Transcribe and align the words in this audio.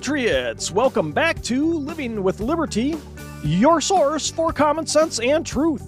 Patriots! 0.00 0.72
Welcome 0.72 1.12
back 1.12 1.42
to 1.42 1.74
Living 1.74 2.22
with 2.22 2.40
Liberty, 2.40 2.96
your 3.44 3.82
source 3.82 4.30
for 4.30 4.50
common 4.50 4.86
sense 4.86 5.20
and 5.20 5.44
truth. 5.44 5.84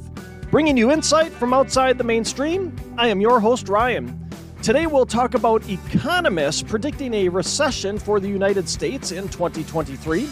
Bringing 0.50 0.76
you 0.76 0.92
insight 0.92 1.32
from 1.32 1.54
outside 1.54 1.96
the 1.96 2.04
mainstream, 2.04 2.76
I 2.98 3.08
am 3.08 3.22
your 3.22 3.40
host, 3.40 3.70
Ryan. 3.70 4.28
Today 4.62 4.86
we'll 4.86 5.06
talk 5.06 5.32
about 5.32 5.66
economists 5.66 6.60
predicting 6.60 7.14
a 7.14 7.30
recession 7.30 7.98
for 7.98 8.20
the 8.20 8.28
United 8.28 8.68
States 8.68 9.12
in 9.12 9.30
2023. 9.30 10.28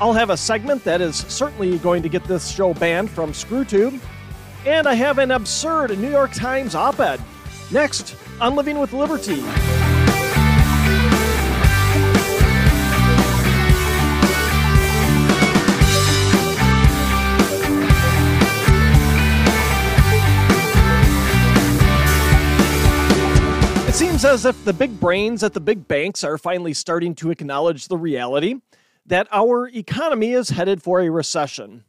I'll 0.00 0.12
have 0.12 0.30
a 0.30 0.36
segment 0.36 0.82
that 0.82 1.00
is 1.00 1.14
certainly 1.14 1.78
going 1.78 2.02
to 2.02 2.08
get 2.08 2.24
this 2.24 2.50
show 2.50 2.74
banned 2.74 3.10
from 3.10 3.30
ScrewTube. 3.30 4.00
And 4.66 4.88
I 4.88 4.94
have 4.94 5.18
an 5.18 5.30
absurd 5.30 5.96
New 6.00 6.10
York 6.10 6.32
Times 6.32 6.74
op 6.74 6.98
ed. 6.98 7.20
Next 7.70 8.16
on 8.40 8.56
Living 8.56 8.80
with 8.80 8.92
Liberty. 8.92 9.40
It 24.24 24.28
seems 24.28 24.46
as 24.46 24.56
if 24.56 24.64
the 24.64 24.72
big 24.72 24.98
brains 24.98 25.42
at 25.42 25.52
the 25.52 25.60
big 25.60 25.86
banks 25.86 26.24
are 26.24 26.38
finally 26.38 26.72
starting 26.72 27.14
to 27.16 27.30
acknowledge 27.30 27.88
the 27.88 27.98
reality 27.98 28.54
that 29.04 29.28
our 29.30 29.68
economy 29.68 30.32
is 30.32 30.48
headed 30.48 30.82
for 30.82 31.02
a 31.02 31.10
recession. 31.10 31.84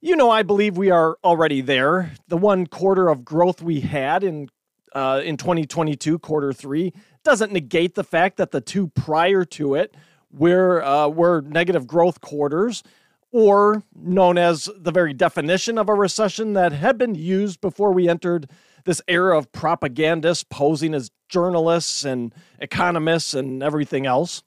You 0.00 0.14
know, 0.14 0.30
I 0.30 0.44
believe 0.44 0.76
we 0.76 0.92
are 0.92 1.18
already 1.24 1.60
there. 1.60 2.12
The 2.28 2.36
one 2.36 2.68
quarter 2.68 3.08
of 3.08 3.24
growth 3.24 3.62
we 3.62 3.80
had 3.80 4.22
in 4.22 4.48
uh, 4.94 5.22
in 5.24 5.36
2022, 5.36 6.20
quarter 6.20 6.52
three, 6.52 6.92
doesn't 7.24 7.50
negate 7.50 7.96
the 7.96 8.04
fact 8.04 8.36
that 8.36 8.52
the 8.52 8.60
two 8.60 8.86
prior 8.86 9.44
to 9.46 9.74
it 9.74 9.96
were 10.30 10.80
uh, 10.84 11.08
were 11.08 11.40
negative 11.40 11.84
growth 11.84 12.20
quarters, 12.20 12.84
or 13.32 13.82
known 13.92 14.38
as 14.38 14.70
the 14.76 14.92
very 14.92 15.14
definition 15.14 15.78
of 15.78 15.88
a 15.88 15.94
recession 15.94 16.52
that 16.52 16.70
had 16.70 16.96
been 16.96 17.16
used 17.16 17.60
before 17.60 17.90
we 17.90 18.08
entered 18.08 18.48
this 18.84 19.02
era 19.08 19.36
of 19.36 19.52
propagandists 19.52 20.44
posing 20.44 20.94
as 20.94 21.10
journalists 21.28 22.04
and 22.04 22.34
economists 22.58 23.34
and 23.34 23.62
everything 23.62 24.06
else. 24.06 24.42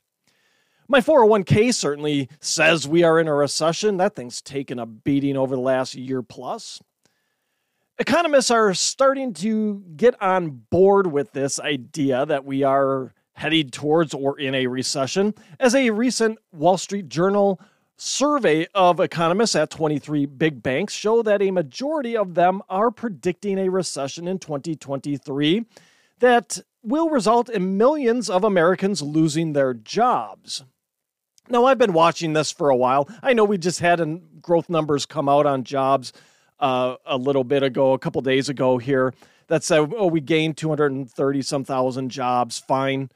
My 0.88 1.00
401k 1.00 1.74
certainly 1.74 2.30
says 2.42 2.88
we 2.88 3.04
are 3.04 3.20
in 3.20 3.28
a 3.28 3.34
recession. 3.34 3.98
That 3.98 4.16
thing's 4.16 4.42
taken 4.42 4.80
a 4.80 4.86
beating 4.86 5.38
over 5.38 5.56
the 5.56 5.62
last 5.62 5.96
year 5.96 6.22
plus. 6.22 6.82
Economists 8.00 8.52
are 8.52 8.74
starting 8.74 9.34
to 9.34 9.84
get 9.96 10.22
on 10.22 10.64
board 10.70 11.08
with 11.08 11.32
this 11.32 11.60
idea 11.60 12.26
that 12.26 12.44
we 12.44 12.64
are 12.64 13.14
headed 13.34 13.72
towards 13.72 14.14
or 14.14 14.40
in 14.40 14.54
a 14.56 14.68
recession, 14.68 15.34
as 15.60 15.74
a 15.74 15.90
recent 15.90 16.38
Wall 16.52 16.78
Street 16.78 17.08
Journal 17.08 17.60
survey 18.04 18.68
of 18.76 19.00
economists 19.00 19.56
at 19.56 19.70
23 19.70 20.26
big 20.26 20.62
banks 20.62 20.94
show 20.94 21.22
that 21.24 21.42
a 21.42 21.52
majority 21.52 22.18
of 22.18 22.36
them 22.36 22.62
are 22.70 22.92
predicting 22.92 23.58
a 23.58 23.70
recession 23.70 24.28
in 24.28 24.38
2023 24.38 25.66
that 26.20 26.60
will 26.84 27.10
result 27.10 27.48
in 27.48 27.78
millions 27.78 28.30
of 28.30 28.44
Americans 28.44 29.02
losing 29.02 29.54
their 29.54 29.74
jobs. 29.74 30.66
Now, 31.50 31.64
I've 31.66 31.78
been 31.78 31.94
watching 31.94 32.34
this 32.34 32.52
for 32.52 32.70
a 32.70 32.76
while. 32.76 33.08
I 33.22 33.32
know 33.32 33.46
we 33.46 33.58
just 33.58 33.80
had 33.80 34.02
growth 34.42 34.70
numbers 34.70 35.06
come 35.06 35.30
out 35.30 35.46
on 35.46 35.64
jobs 35.64 36.12
uh, 36.60 36.96
a 37.06 37.18
little 37.18 37.46
bit 37.46 37.64
ago, 37.64 37.94
a 37.94 38.00
couple 38.00 38.22
days 38.22 38.50
ago 38.50 38.78
here, 38.78 39.14
that 39.48 39.64
said, 39.64 39.94
oh, 39.96 40.08
we 40.08 40.20
gained 40.20 40.58
230 40.58 41.42
some 41.42 41.64
thousand 41.64 42.10
jobs. 42.10 42.60
Fine 42.60 43.10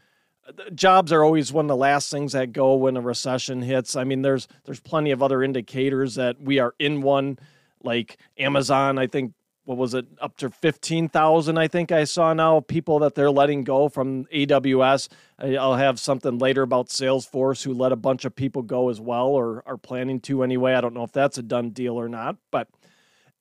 jobs 0.73 1.11
are 1.11 1.23
always 1.23 1.51
one 1.51 1.65
of 1.65 1.69
the 1.69 1.75
last 1.75 2.11
things 2.11 2.33
that 2.33 2.53
go 2.53 2.75
when 2.75 2.97
a 2.97 3.01
recession 3.01 3.61
hits. 3.61 3.95
I 3.95 4.03
mean, 4.03 4.21
there's 4.21 4.47
there's 4.65 4.79
plenty 4.79 5.11
of 5.11 5.21
other 5.21 5.43
indicators 5.43 6.15
that 6.15 6.41
we 6.41 6.59
are 6.59 6.73
in 6.79 7.01
one, 7.01 7.39
like 7.83 8.17
Amazon. 8.37 8.97
I 8.97 9.07
think 9.07 9.33
what 9.65 9.77
was 9.77 9.93
it 9.93 10.05
up 10.21 10.37
to 10.37 10.49
fifteen 10.49 11.09
thousand? 11.09 11.57
I 11.57 11.67
think 11.67 11.91
I 11.91 12.05
saw 12.05 12.33
now 12.33 12.61
people 12.61 12.99
that 12.99 13.15
they're 13.15 13.31
letting 13.31 13.63
go 13.63 13.89
from 13.89 14.25
AWS. 14.25 15.09
I'll 15.39 15.75
have 15.75 15.99
something 15.99 16.37
later 16.37 16.61
about 16.61 16.87
Salesforce 16.87 17.63
who 17.63 17.73
let 17.73 17.91
a 17.91 17.97
bunch 17.97 18.25
of 18.25 18.35
people 18.35 18.61
go 18.61 18.89
as 18.89 19.01
well, 19.01 19.27
or 19.27 19.63
are 19.65 19.77
planning 19.77 20.19
to 20.21 20.43
anyway. 20.43 20.73
I 20.73 20.81
don't 20.81 20.93
know 20.93 21.03
if 21.03 21.11
that's 21.11 21.37
a 21.37 21.43
done 21.43 21.71
deal 21.71 21.99
or 21.99 22.09
not, 22.09 22.37
but. 22.51 22.67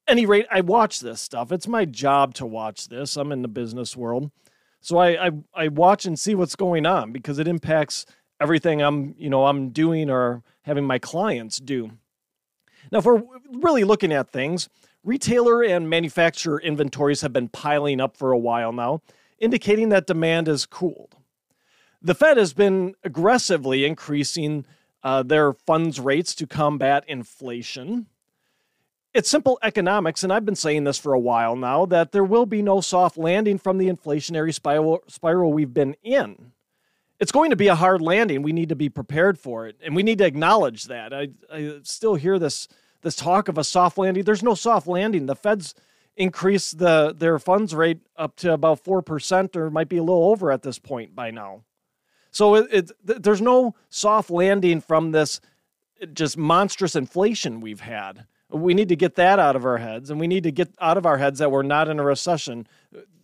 Any 0.09 0.25
rate, 0.25 0.47
I 0.53 0.61
watch 0.61 1.01
this 1.01 1.21
stuff. 1.21 1.51
It's 1.51 1.67
my 1.67 1.85
job 1.85 2.35
to 2.35 2.47
watch 2.47 2.87
this. 2.87 3.17
I'm 3.17 3.33
in 3.33 3.43
the 3.43 3.49
business 3.49 3.97
world. 3.97 4.31
So 4.87 4.99
I, 4.99 5.27
I 5.27 5.31
I 5.53 5.67
watch 5.67 6.07
and 6.07 6.17
see 6.17 6.37
what's 6.37 6.55
going 6.55 6.87
on 6.87 7.11
because 7.11 7.41
it 7.41 7.49
impacts 7.49 8.07
everything 8.41 8.81
I'm 8.81 9.17
you 9.19 9.29
know 9.29 9.47
I'm 9.47 9.71
doing 9.71 10.09
or 10.09 10.45
having 10.63 10.85
my 10.85 11.01
clients 11.01 11.59
do. 11.59 11.91
Now, 12.93 12.99
if 12.99 13.05
we're 13.05 13.25
really 13.53 13.83
looking 13.83 14.13
at 14.13 14.31
things, 14.31 14.69
retailer 15.03 15.65
and 15.65 15.91
manufacturer 15.91 16.61
inventories 16.61 17.23
have 17.23 17.33
been 17.33 17.49
piling 17.49 18.01
up 18.01 18.17
for 18.17 18.31
a 18.31 18.39
while 18.39 18.73
now, 18.73 19.03
indicating 19.41 19.89
that 19.89 20.07
demand 20.07 20.47
has 20.47 20.67
cooled. 20.67 21.17
The 22.01 22.15
Fed 22.15 22.37
has 22.37 22.53
been 22.53 22.95
aggressively 23.03 23.85
increasing 23.85 24.67
uh, 25.03 25.25
their 25.25 25.53
funds 25.53 25.99
rates 25.99 26.33
to 26.37 26.47
combat 26.47 27.03
inflation. 27.09 28.07
It's 29.17 29.31
simple 29.31 29.59
economics, 29.63 30.23
and 30.23 30.31
I've 30.31 30.45
been 30.45 30.55
saying 30.55 30.85
this 30.85 30.99
for 30.99 31.15
a 31.15 31.19
while 31.19 31.57
now 31.57 31.87
that 31.87 32.13
there 32.13 32.23
will 32.23 32.45
be 32.45 32.61
no 32.61 32.83
soft 32.83 33.17
landing 33.17 33.57
from 33.57 33.79
the 33.79 33.89
inflationary 33.89 34.53
spiral, 34.53 35.03
spiral 35.09 35.55
we've 35.55 35.73
been 35.73 35.97
in. 36.03 36.53
It's 37.19 37.33
going 37.33 37.49
to 37.49 37.57
be 37.57 37.69
a 37.69 37.75
hard 37.75 38.03
landing. 38.03 38.43
We 38.43 38.53
need 38.53 38.69
to 38.69 38.77
be 38.77 38.91
prepared 38.91 39.39
for 39.39 39.67
it, 39.67 39.81
and 39.83 39.97
we 39.97 40.03
need 40.03 40.19
to 40.19 40.27
acknowledge 40.27 40.85
that. 40.85 41.15
I, 41.15 41.29
I 41.51 41.79
still 41.83 42.17
hear 42.17 42.39
this 42.39 42.69
this 43.01 43.17
talk 43.17 43.49
of 43.49 43.57
a 43.57 43.65
soft 43.65 43.97
landing. 43.97 44.23
There's 44.23 44.43
no 44.43 44.55
soft 44.55 44.87
landing. 44.87 45.25
The 45.25 45.35
Fed's 45.35 45.75
increased 46.15 46.77
the 46.77 47.15
their 47.17 47.39
funds 47.39 47.75
rate 47.75 48.01
up 48.19 48.37
to 48.37 48.53
about 48.53 48.85
four 48.85 49.01
percent, 49.01 49.57
or 49.57 49.71
might 49.71 49.89
be 49.89 49.97
a 49.97 50.03
little 50.03 50.25
over 50.25 50.53
at 50.53 50.61
this 50.61 50.79
point 50.79 51.17
by 51.17 51.31
now. 51.31 51.63
So 52.33 52.57
it, 52.57 52.93
it, 53.07 53.23
there's 53.23 53.41
no 53.41 53.77
soft 53.89 54.29
landing 54.29 54.83
from 54.83 55.13
this 55.13 55.41
just 56.13 56.37
monstrous 56.37 56.95
inflation 56.95 57.63
we've 57.63 57.81
had. 57.81 58.27
We 58.51 58.75
need 58.75 58.89
to 58.91 58.97
get 58.97 59.17
that 59.17 59.39
out 59.39 59.57
of 59.57 59.65
our 59.65 59.79
heads, 59.79 60.11
and 60.11 60.21
we 60.21 60.27
need 60.27 60.45
to 60.45 60.53
get 60.53 60.73
out 60.81 60.97
of 60.97 61.05
our 61.05 61.19
heads 61.19 61.41
that 61.41 61.51
we're 61.51 61.63
not 61.63 61.89
in 61.89 61.99
a 61.99 62.05
recession. 62.05 62.67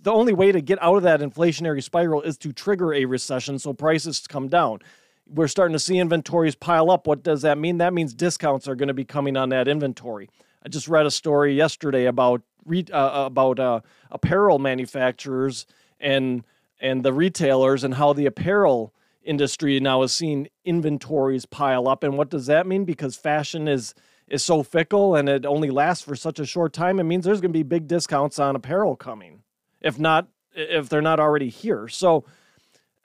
The 0.03 0.13
only 0.13 0.33
way 0.33 0.51
to 0.51 0.61
get 0.61 0.83
out 0.83 0.97
of 0.97 1.03
that 1.05 1.21
inflationary 1.21 1.83
spiral 1.83 2.23
is 2.23 2.37
to 2.39 2.53
trigger 2.53 2.93
a 2.93 3.05
recession 3.05 3.59
so 3.59 3.73
prices 3.73 4.27
come 4.27 4.49
down. 4.49 4.81
We're 5.29 5.49
starting 5.49 5.75
to 5.75 5.79
see 5.79 5.99
inventories 5.99 6.57
pile 6.57 6.91
up. 6.91 7.07
What 7.07 7.23
does 7.23 7.43
that 7.43 7.57
mean? 7.57 7.79
That 7.79 7.95
means 7.95 8.13
discounts 8.13 8.67
are 8.67 8.75
going 8.75 8.89
to 8.89 8.95
be 8.95 9.05
coming 9.05 9.37
on 9.37 9.51
that 9.51 9.69
inventory. 9.69 10.29
I 10.65 10.69
just 10.69 10.89
read 10.89 11.07
a 11.07 11.11
story 11.11 11.55
yesterday 11.55 12.07
about 12.07 12.43
uh, 12.69 13.25
about 13.27 13.59
uh, 13.59 13.81
apparel 14.11 14.59
manufacturers 14.59 15.67
and 16.01 16.45
and 16.81 17.05
the 17.05 17.13
retailers 17.13 17.85
and 17.85 17.95
how 17.95 18.13
the 18.13 18.27
apparel 18.27 18.93
industry 19.23 19.79
now 19.79 20.03
is 20.03 20.13
seeing 20.13 20.49
inventories 20.65 21.47
pile 21.47 21.89
up. 21.89 22.03
And 22.03 22.19
what 22.19 22.29
does 22.29 22.47
that 22.47 22.67
mean? 22.67 22.85
Because 22.85 23.17
fashion 23.17 23.69
is 23.69 23.95
is 24.33 24.43
so 24.43 24.63
fickle 24.63 25.15
and 25.15 25.29
it 25.29 25.45
only 25.45 25.71
lasts 25.71 26.03
for 26.03 26.17
such 26.17 26.41
a 26.41 26.47
short 26.47 26.73
time, 26.73 26.99
it 26.99 27.05
means 27.05 27.25
there's 27.25 27.43
going 27.43 27.53
to 27.53 27.59
be 27.59 27.63
big 27.63 27.87
discounts 27.87 28.39
on 28.39 28.57
apparel 28.57 28.97
coming, 28.97 29.43
if 29.83 29.99
not 29.99 30.27
if 30.55 30.89
they're 30.89 31.03
not 31.03 31.21
already 31.21 31.51
here. 31.51 31.87
So 31.87 32.25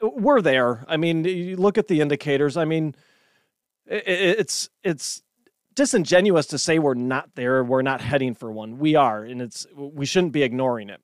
we're 0.01 0.41
there. 0.41 0.85
I 0.87 0.95
mean, 0.95 1.25
you 1.25 1.57
look 1.57 1.77
at 1.77 1.87
the 1.87 1.99
indicators. 1.99 2.55
I 2.55 2.63
mean, 2.63 2.95
it's 3.85 4.69
it's 4.83 5.21
disingenuous 5.75 6.47
to 6.47 6.57
say 6.57 6.79
we're 6.79 6.93
not 6.93 7.35
there. 7.35 7.61
We're 7.63 7.81
not 7.81 7.99
heading 7.99 8.33
for 8.33 8.49
one. 8.51 8.79
We 8.79 8.95
are, 8.95 9.23
and 9.23 9.41
it's 9.41 9.67
we 9.75 10.05
shouldn't 10.05 10.33
be 10.33 10.43
ignoring 10.43 10.89
it. 10.89 11.01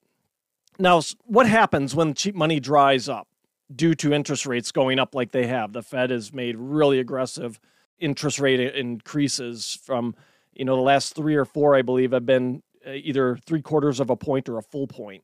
Now, 0.80 1.01
what 1.25 1.48
happens 1.48 1.94
when 1.94 2.13
cheap 2.13 2.33
money 2.33 2.59
dries 2.59 3.09
up 3.09 3.27
due 3.74 3.94
to 3.95 4.13
interest 4.13 4.45
rates 4.45 4.71
going 4.71 5.00
up 5.00 5.13
like 5.13 5.31
they 5.31 5.48
have? 5.48 5.74
The 5.74 5.83
Fed 5.83 6.12
has 6.12 6.33
made 6.33 6.56
really 6.57 7.00
aggressive 7.00 7.59
interest 8.03 8.39
rate 8.39 8.59
increases 8.59 9.79
from 9.83 10.15
you 10.53 10.65
know 10.65 10.75
the 10.75 10.81
last 10.81 11.15
three 11.15 11.35
or 11.35 11.45
four, 11.45 11.75
I 11.75 11.81
believe, 11.81 12.11
have 12.11 12.25
been 12.25 12.61
uh, 12.85 12.91
either 12.91 13.38
three 13.45 13.61
quarters 13.61 14.00
of 14.00 14.09
a 14.09 14.15
point 14.15 14.50
or 14.50 14.57
a 14.57 14.61
full 14.61 14.88
point. 14.88 15.23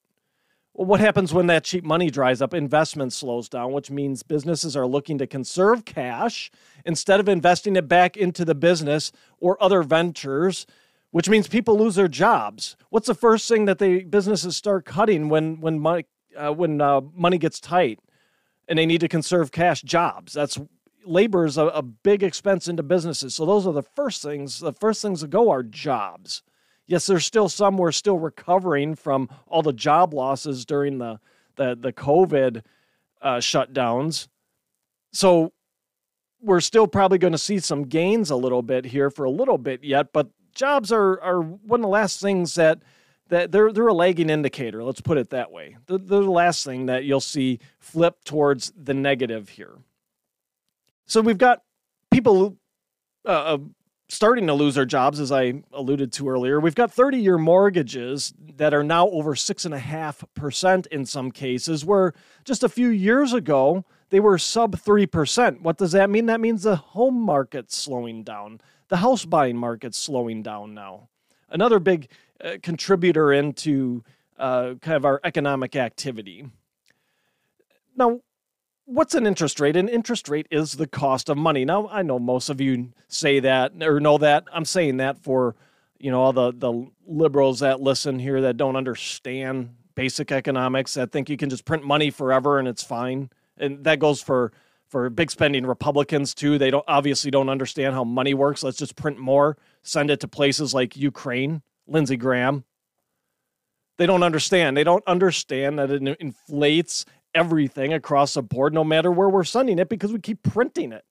Well, 0.73 0.87
what 0.87 0.99
happens 1.01 1.33
when 1.33 1.47
that 1.47 1.65
cheap 1.65 1.83
money 1.83 2.09
dries 2.09 2.41
up? 2.41 2.53
Investment 2.53 3.11
slows 3.11 3.49
down, 3.49 3.73
which 3.73 3.91
means 3.91 4.23
businesses 4.23 4.77
are 4.77 4.87
looking 4.87 5.17
to 5.17 5.27
conserve 5.27 5.83
cash 5.83 6.49
instead 6.85 7.19
of 7.19 7.27
investing 7.27 7.75
it 7.75 7.87
back 7.87 8.15
into 8.15 8.45
the 8.45 8.55
business 8.55 9.11
or 9.39 9.61
other 9.61 9.83
ventures, 9.83 10.65
which 11.11 11.27
means 11.27 11.47
people 11.47 11.77
lose 11.77 11.95
their 11.95 12.07
jobs. 12.07 12.77
What's 12.91 13.07
the 13.07 13.15
first 13.15 13.49
thing 13.49 13.65
that 13.65 13.79
the 13.79 14.03
businesses 14.03 14.55
start 14.55 14.85
cutting 14.85 15.27
when 15.27 15.59
when 15.59 15.79
money 15.79 16.05
uh, 16.37 16.53
when 16.53 16.79
uh, 16.79 17.01
money 17.13 17.37
gets 17.37 17.59
tight 17.59 17.99
and 18.67 18.79
they 18.79 18.85
need 18.85 19.01
to 19.01 19.09
conserve 19.09 19.51
cash? 19.51 19.81
Jobs. 19.81 20.33
That's 20.33 20.57
labor 21.05 21.45
is 21.45 21.57
a, 21.57 21.65
a 21.67 21.81
big 21.81 22.23
expense 22.23 22.67
into 22.67 22.83
businesses. 22.83 23.35
So 23.35 23.45
those 23.45 23.65
are 23.65 23.73
the 23.73 23.83
first 23.83 24.21
things. 24.21 24.59
The 24.59 24.73
first 24.73 25.01
things 25.01 25.21
to 25.21 25.27
go 25.27 25.49
are 25.49 25.63
jobs. 25.63 26.43
Yes, 26.85 27.05
there's 27.05 27.25
still 27.25 27.49
some 27.49 27.77
we're 27.77 27.91
still 27.91 28.17
recovering 28.17 28.95
from 28.95 29.29
all 29.47 29.61
the 29.61 29.73
job 29.73 30.13
losses 30.13 30.65
during 30.65 30.97
the 30.97 31.19
the 31.55 31.77
the 31.79 31.93
COVID 31.93 32.63
uh, 33.21 33.37
shutdowns. 33.37 34.27
So 35.11 35.53
we're 36.41 36.61
still 36.61 36.87
probably 36.87 37.17
going 37.17 37.33
to 37.33 37.37
see 37.37 37.59
some 37.59 37.83
gains 37.83 38.29
a 38.29 38.35
little 38.35 38.61
bit 38.61 38.85
here 38.85 39.09
for 39.09 39.25
a 39.25 39.29
little 39.29 39.57
bit 39.57 39.83
yet, 39.83 40.13
but 40.13 40.29
jobs 40.55 40.91
are 40.91 41.21
are 41.21 41.41
one 41.41 41.81
of 41.81 41.83
the 41.83 41.89
last 41.89 42.19
things 42.21 42.55
that 42.55 42.81
that 43.29 43.51
they're 43.51 43.71
they're 43.71 43.87
a 43.87 43.93
lagging 43.93 44.29
indicator. 44.29 44.83
Let's 44.83 45.01
put 45.01 45.17
it 45.17 45.29
that 45.29 45.51
way. 45.51 45.77
They're, 45.85 45.97
they're 45.97 46.21
the 46.21 46.31
last 46.31 46.65
thing 46.65 46.87
that 46.87 47.03
you'll 47.03 47.21
see 47.21 47.59
flip 47.79 48.23
towards 48.23 48.71
the 48.75 48.93
negative 48.93 49.49
here. 49.49 49.77
So 51.09 51.21
we've 51.21 51.39
got 51.39 51.63
people 52.11 52.55
uh, 53.25 53.29
uh 53.29 53.57
starting 54.09 54.47
to 54.47 54.53
lose 54.53 54.75
their 54.75 54.85
jobs, 54.85 55.19
as 55.19 55.31
I 55.31 55.61
alluded 55.71 56.11
to 56.13 56.29
earlier. 56.29 56.59
We've 56.59 56.75
got 56.75 56.91
30 56.91 57.17
year 57.17 57.37
mortgages 57.37 58.33
that 58.57 58.73
are 58.73 58.83
now 58.83 59.07
over 59.09 59.35
6.5% 59.35 60.87
in 60.87 61.05
some 61.05 61.31
cases, 61.31 61.85
where 61.85 62.13
just 62.43 62.63
a 62.63 62.69
few 62.69 62.89
years 62.89 63.33
ago, 63.33 63.85
they 64.09 64.19
were 64.19 64.37
sub 64.37 64.75
3%. 64.75 65.61
What 65.61 65.77
does 65.77 65.91
that 65.91 66.09
mean? 66.09 66.25
That 66.25 66.41
means 66.41 66.63
the 66.63 66.75
home 66.75 67.21
market's 67.21 67.77
slowing 67.77 68.23
down, 68.23 68.61
the 68.87 68.97
house 68.97 69.25
buying 69.25 69.57
market's 69.57 69.97
slowing 69.97 70.41
down 70.41 70.73
now. 70.73 71.09
Another 71.49 71.79
big 71.79 72.09
uh, 72.43 72.57
contributor 72.63 73.31
into 73.31 74.03
uh, 74.37 74.73
kind 74.81 74.95
of 74.95 75.05
our 75.05 75.19
economic 75.23 75.75
activity. 75.75 76.47
Now, 77.95 78.21
what's 78.89 79.13
an 79.13 79.27
interest 79.27 79.59
rate? 79.59 79.75
An 79.75 79.87
interest 79.87 80.27
rate 80.29 80.47
is 80.49 80.73
the 80.73 80.87
cost 80.87 81.29
of 81.29 81.37
money. 81.37 81.63
Now, 81.63 81.87
I 81.89 82.01
know 82.01 82.17
most 82.17 82.49
of 82.49 82.59
you 82.59 82.91
say 83.07 83.39
that 83.39 83.71
or 83.81 83.99
know 83.99 84.17
that. 84.17 84.45
I'm 84.51 84.65
saying 84.65 84.97
that 84.97 85.19
for 85.19 85.55
you 85.99 86.11
know 86.11 86.21
all 86.21 86.33
the 86.33 86.51
the 86.51 86.87
liberals 87.05 87.59
that 87.59 87.81
listen 87.81 88.19
here 88.19 88.41
that 88.41 88.57
don't 88.57 88.75
understand 88.75 89.75
basic 89.95 90.31
economics 90.31 90.93
that 90.95 91.11
think 91.11 91.29
you 91.29 91.37
can 91.37 91.49
just 91.49 91.65
print 91.65 91.83
money 91.83 92.09
forever 92.09 92.57
and 92.57 92.67
it's 92.67 92.83
fine. 92.83 93.29
And 93.57 93.83
that 93.83 93.99
goes 93.99 94.21
for 94.21 94.51
for 94.87 95.09
big 95.09 95.29
spending 95.29 95.65
Republicans 95.65 96.33
too. 96.33 96.57
They 96.57 96.71
don't 96.71 96.85
obviously 96.87 97.29
don't 97.29 97.49
understand 97.49 97.93
how 97.93 98.03
money 98.03 98.33
works. 98.33 98.63
Let's 98.63 98.77
just 98.77 98.95
print 98.95 99.19
more, 99.19 99.57
send 99.83 100.09
it 100.09 100.19
to 100.21 100.27
places 100.27 100.73
like 100.73 100.97
Ukraine, 100.97 101.61
Lindsey 101.85 102.17
Graham. 102.17 102.63
They 103.97 104.05
don't 104.05 104.23
understand. 104.23 104.77
They 104.77 104.85
don't 104.85 105.03
understand 105.05 105.77
that 105.77 105.91
it 105.91 106.01
inflates 106.21 107.05
everything 107.33 107.93
across 107.93 108.33
the 108.33 108.43
board, 108.43 108.73
no 108.73 108.83
matter 108.83 109.11
where 109.11 109.29
we're 109.29 109.43
sending 109.43 109.79
it, 109.79 109.89
because 109.89 110.11
we 110.11 110.19
keep 110.19 110.43
printing 110.43 110.91
it. 110.91 111.05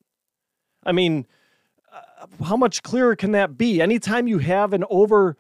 I 0.85 0.93
mean, 0.93 1.27
uh, 1.93 2.27
how 2.45 2.57
much 2.57 2.83
clearer 2.83 3.17
can 3.17 3.33
that 3.33 3.57
be? 3.57 3.81
Anytime 3.81 4.27
you 4.27 4.39
have 4.39 4.73
an 4.73 4.85
over 4.91 5.37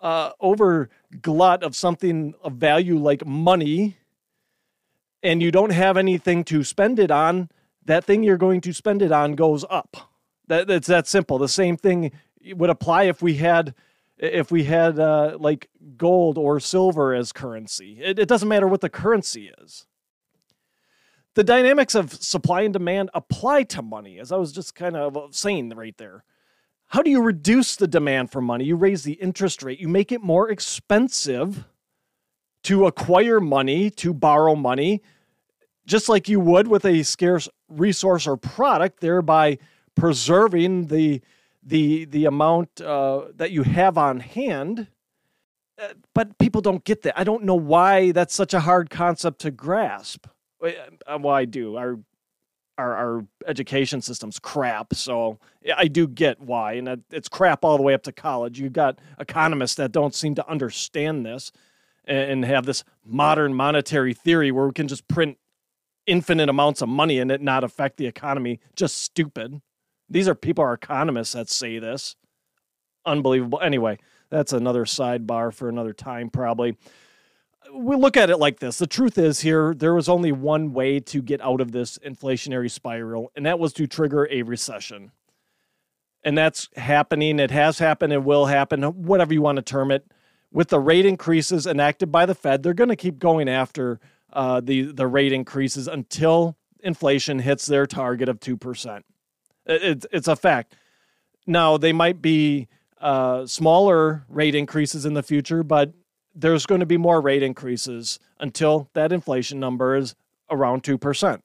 uh, 0.00 0.32
over 0.38 0.90
glut 1.22 1.62
of 1.62 1.74
something 1.74 2.34
of 2.42 2.54
value 2.54 2.98
like 2.98 3.24
money, 3.24 3.96
and 5.22 5.42
you 5.42 5.50
don't 5.50 5.72
have 5.72 5.96
anything 5.96 6.44
to 6.44 6.62
spend 6.62 6.98
it 6.98 7.10
on, 7.10 7.48
that 7.86 8.04
thing 8.04 8.22
you're 8.22 8.36
going 8.36 8.60
to 8.60 8.72
spend 8.72 9.00
it 9.00 9.12
on 9.12 9.32
goes 9.32 9.64
up. 9.70 9.96
That, 10.46 10.66
that's 10.66 10.88
that 10.88 11.06
simple. 11.06 11.38
The 11.38 11.48
same 11.48 11.78
thing 11.78 12.12
would 12.44 12.68
apply 12.68 13.04
if 13.04 13.22
we 13.22 13.34
had 13.34 13.74
if 14.18 14.50
we 14.50 14.64
had 14.64 14.98
uh, 14.98 15.36
like 15.40 15.70
gold 15.96 16.38
or 16.38 16.60
silver 16.60 17.14
as 17.14 17.32
currency. 17.32 17.98
It, 18.00 18.18
it 18.18 18.28
doesn't 18.28 18.48
matter 18.48 18.68
what 18.68 18.80
the 18.80 18.90
currency 18.90 19.50
is 19.62 19.86
the 21.34 21.44
dynamics 21.44 21.94
of 21.94 22.12
supply 22.12 22.62
and 22.62 22.72
demand 22.72 23.10
apply 23.12 23.64
to 23.64 23.82
money, 23.82 24.18
as 24.18 24.32
I 24.32 24.36
was 24.36 24.52
just 24.52 24.74
kind 24.74 24.96
of 24.96 25.34
saying 25.34 25.70
right 25.70 25.96
there. 25.96 26.24
How 26.88 27.02
do 27.02 27.10
you 27.10 27.22
reduce 27.22 27.76
the 27.76 27.88
demand 27.88 28.30
for 28.30 28.40
money? 28.40 28.64
You 28.64 28.76
raise 28.76 29.02
the 29.02 29.14
interest 29.14 29.62
rate, 29.62 29.80
you 29.80 29.88
make 29.88 30.12
it 30.12 30.22
more 30.22 30.50
expensive 30.50 31.64
to 32.64 32.86
acquire 32.86 33.40
money, 33.40 33.90
to 33.90 34.14
borrow 34.14 34.54
money, 34.54 35.02
just 35.86 36.08
like 36.08 36.28
you 36.28 36.40
would 36.40 36.68
with 36.68 36.84
a 36.84 37.02
scarce 37.02 37.48
resource 37.68 38.26
or 38.26 38.36
product, 38.36 39.00
thereby 39.00 39.58
preserving 39.94 40.86
the 40.86 41.20
the 41.62 42.04
the 42.06 42.26
amount 42.26 42.80
uh, 42.80 43.24
that 43.34 43.50
you 43.50 43.62
have 43.62 43.98
on 43.98 44.20
hand. 44.20 44.88
Uh, 45.76 45.88
but 46.14 46.38
people 46.38 46.60
don't 46.60 46.84
get 46.84 47.02
that. 47.02 47.18
I 47.18 47.24
don't 47.24 47.42
know 47.42 47.56
why 47.56 48.12
that's 48.12 48.34
such 48.34 48.54
a 48.54 48.60
hard 48.60 48.90
concept 48.90 49.40
to 49.40 49.50
grasp. 49.50 50.26
Uh, 50.64 51.18
well, 51.20 51.34
I 51.34 51.44
do. 51.44 51.76
Our 51.76 51.98
our 52.76 52.96
our 52.96 53.26
education 53.46 54.00
system's 54.00 54.38
crap, 54.38 54.94
so 54.94 55.38
I 55.76 55.86
do 55.86 56.08
get 56.08 56.40
why, 56.40 56.72
and 56.74 57.02
it's 57.10 57.28
crap 57.28 57.64
all 57.64 57.76
the 57.76 57.82
way 57.82 57.94
up 57.94 58.02
to 58.04 58.12
college. 58.12 58.58
You've 58.58 58.72
got 58.72 58.98
economists 59.18 59.76
that 59.76 59.92
don't 59.92 60.14
seem 60.14 60.34
to 60.36 60.48
understand 60.48 61.24
this 61.24 61.52
and 62.06 62.44
have 62.44 62.66
this 62.66 62.84
modern 63.04 63.54
monetary 63.54 64.12
theory 64.12 64.50
where 64.50 64.66
we 64.66 64.72
can 64.72 64.88
just 64.88 65.08
print 65.08 65.38
infinite 66.06 66.50
amounts 66.50 66.82
of 66.82 66.88
money 66.88 67.18
and 67.18 67.30
it 67.30 67.40
not 67.40 67.64
affect 67.64 67.96
the 67.96 68.06
economy. 68.06 68.60
Just 68.76 68.98
stupid. 68.98 69.62
These 70.10 70.28
are 70.28 70.34
people 70.34 70.64
are 70.64 70.74
economists 70.74 71.32
that 71.32 71.48
say 71.48 71.78
this. 71.78 72.16
Unbelievable. 73.06 73.60
Anyway, 73.62 73.98
that's 74.30 74.52
another 74.52 74.84
sidebar 74.84 75.52
for 75.52 75.68
another 75.68 75.94
time, 75.94 76.28
probably 76.28 76.76
we 77.72 77.96
look 77.96 78.16
at 78.16 78.30
it 78.30 78.38
like 78.38 78.60
this. 78.60 78.78
The 78.78 78.86
truth 78.86 79.18
is 79.18 79.40
here 79.40 79.74
there 79.74 79.94
was 79.94 80.08
only 80.08 80.32
one 80.32 80.72
way 80.72 81.00
to 81.00 81.22
get 81.22 81.40
out 81.40 81.60
of 81.60 81.72
this 81.72 81.98
inflationary 81.98 82.70
spiral, 82.70 83.30
and 83.34 83.46
that 83.46 83.58
was 83.58 83.72
to 83.74 83.86
trigger 83.86 84.28
a 84.30 84.42
recession. 84.42 85.12
And 86.22 86.38
that's 86.38 86.68
happening. 86.76 87.38
It 87.38 87.50
has 87.50 87.78
happened. 87.78 88.12
It 88.12 88.24
will 88.24 88.46
happen, 88.46 88.82
whatever 88.82 89.34
you 89.34 89.42
want 89.42 89.56
to 89.56 89.62
term 89.62 89.90
it. 89.90 90.06
With 90.50 90.68
the 90.68 90.80
rate 90.80 91.04
increases 91.04 91.66
enacted 91.66 92.10
by 92.10 92.26
the 92.26 92.34
Fed, 92.34 92.62
they're 92.62 92.74
going 92.74 92.88
to 92.88 92.96
keep 92.96 93.18
going 93.18 93.48
after 93.48 94.00
uh, 94.32 94.60
the 94.60 94.82
the 94.92 95.06
rate 95.06 95.32
increases 95.32 95.88
until 95.88 96.56
inflation 96.80 97.40
hits 97.40 97.66
their 97.66 97.86
target 97.86 98.28
of 98.28 98.40
two 98.40 98.56
percent. 98.56 99.04
It's 99.66 100.06
it's 100.12 100.28
a 100.28 100.36
fact. 100.36 100.76
Now 101.46 101.76
they 101.76 101.92
might 101.92 102.22
be 102.22 102.68
uh, 103.00 103.46
smaller 103.46 104.24
rate 104.28 104.54
increases 104.54 105.04
in 105.04 105.14
the 105.14 105.22
future, 105.22 105.62
but 105.62 105.92
there's 106.34 106.66
going 106.66 106.80
to 106.80 106.86
be 106.86 106.96
more 106.96 107.20
rate 107.20 107.42
increases 107.42 108.18
until 108.40 108.88
that 108.94 109.12
inflation 109.12 109.60
number 109.60 109.96
is 109.96 110.14
around 110.50 110.82
2%. 110.82 111.40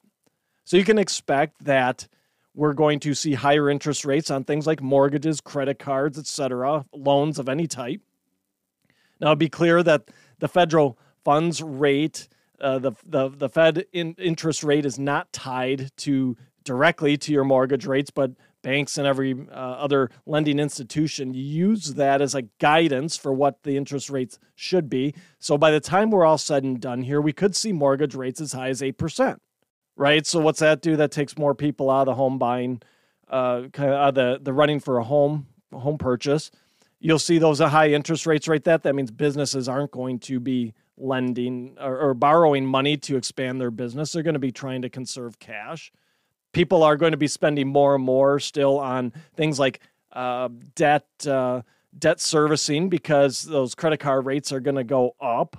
So 0.64 0.76
you 0.76 0.84
can 0.84 0.98
expect 0.98 1.64
that 1.64 2.08
we're 2.54 2.74
going 2.74 3.00
to 3.00 3.14
see 3.14 3.34
higher 3.34 3.70
interest 3.70 4.04
rates 4.04 4.30
on 4.30 4.44
things 4.44 4.66
like 4.66 4.82
mortgages, 4.82 5.40
credit 5.40 5.78
cards, 5.78 6.18
etc., 6.18 6.84
loans 6.92 7.38
of 7.38 7.48
any 7.48 7.66
type. 7.66 8.00
Now, 9.20 9.34
be 9.34 9.48
clear 9.48 9.82
that 9.82 10.10
the 10.38 10.48
federal 10.48 10.98
funds 11.24 11.62
rate, 11.62 12.28
uh, 12.60 12.78
the, 12.78 12.92
the, 13.06 13.28
the 13.28 13.48
Fed 13.48 13.84
in, 13.92 14.14
interest 14.14 14.64
rate 14.64 14.84
is 14.84 14.98
not 14.98 15.32
tied 15.32 15.90
to 15.98 16.36
directly 16.64 17.16
to 17.18 17.32
your 17.32 17.44
mortgage 17.44 17.86
rates, 17.86 18.10
but 18.10 18.32
banks 18.62 18.98
and 18.98 19.06
every 19.06 19.34
uh, 19.50 19.54
other 19.54 20.10
lending 20.26 20.58
institution 20.58 21.34
use 21.34 21.94
that 21.94 22.20
as 22.20 22.34
a 22.34 22.42
guidance 22.58 23.16
for 23.16 23.32
what 23.32 23.62
the 23.62 23.76
interest 23.76 24.10
rates 24.10 24.38
should 24.54 24.88
be. 24.88 25.14
So 25.38 25.56
by 25.56 25.70
the 25.70 25.80
time 25.80 26.10
we're 26.10 26.24
all 26.24 26.38
said 26.38 26.64
and 26.64 26.80
done 26.80 27.02
here, 27.02 27.20
we 27.20 27.32
could 27.32 27.56
see 27.56 27.72
mortgage 27.72 28.14
rates 28.14 28.40
as 28.40 28.52
high 28.52 28.68
as 28.68 28.80
8%, 28.80 29.38
right? 29.96 30.26
So 30.26 30.40
what's 30.40 30.60
that 30.60 30.82
do? 30.82 30.96
That 30.96 31.10
takes 31.10 31.38
more 31.38 31.54
people 31.54 31.90
out 31.90 32.02
of 32.02 32.06
the 32.06 32.14
home 32.14 32.38
buying, 32.38 32.82
uh, 33.28 33.64
kind 33.72 33.92
of 33.92 34.14
the, 34.14 34.38
the 34.42 34.52
running 34.52 34.80
for 34.80 34.98
a 34.98 35.04
home, 35.04 35.46
home 35.72 35.98
purchase. 35.98 36.50
You'll 36.98 37.18
see 37.18 37.38
those 37.38 37.60
high 37.60 37.90
interest 37.90 38.26
rates 38.26 38.46
right 38.46 38.62
that. 38.64 38.82
That 38.82 38.94
means 38.94 39.10
businesses 39.10 39.68
aren't 39.68 39.90
going 39.90 40.18
to 40.20 40.38
be 40.38 40.74
lending 40.98 41.76
or, 41.80 41.98
or 41.98 42.14
borrowing 42.14 42.66
money 42.66 42.98
to 42.98 43.16
expand 43.16 43.58
their 43.58 43.70
business. 43.70 44.12
They're 44.12 44.22
going 44.22 44.34
to 44.34 44.38
be 44.38 44.52
trying 44.52 44.82
to 44.82 44.90
conserve 44.90 45.38
cash 45.38 45.90
people 46.52 46.82
are 46.82 46.96
going 46.96 47.12
to 47.12 47.18
be 47.18 47.28
spending 47.28 47.68
more 47.68 47.94
and 47.94 48.04
more 48.04 48.38
still 48.40 48.78
on 48.78 49.12
things 49.36 49.58
like 49.58 49.80
uh, 50.12 50.48
debt 50.74 51.06
uh, 51.26 51.62
debt 51.98 52.20
servicing 52.20 52.88
because 52.88 53.42
those 53.42 53.74
credit 53.74 53.98
card 53.98 54.26
rates 54.26 54.52
are 54.52 54.60
going 54.60 54.76
to 54.76 54.84
go 54.84 55.14
up, 55.20 55.56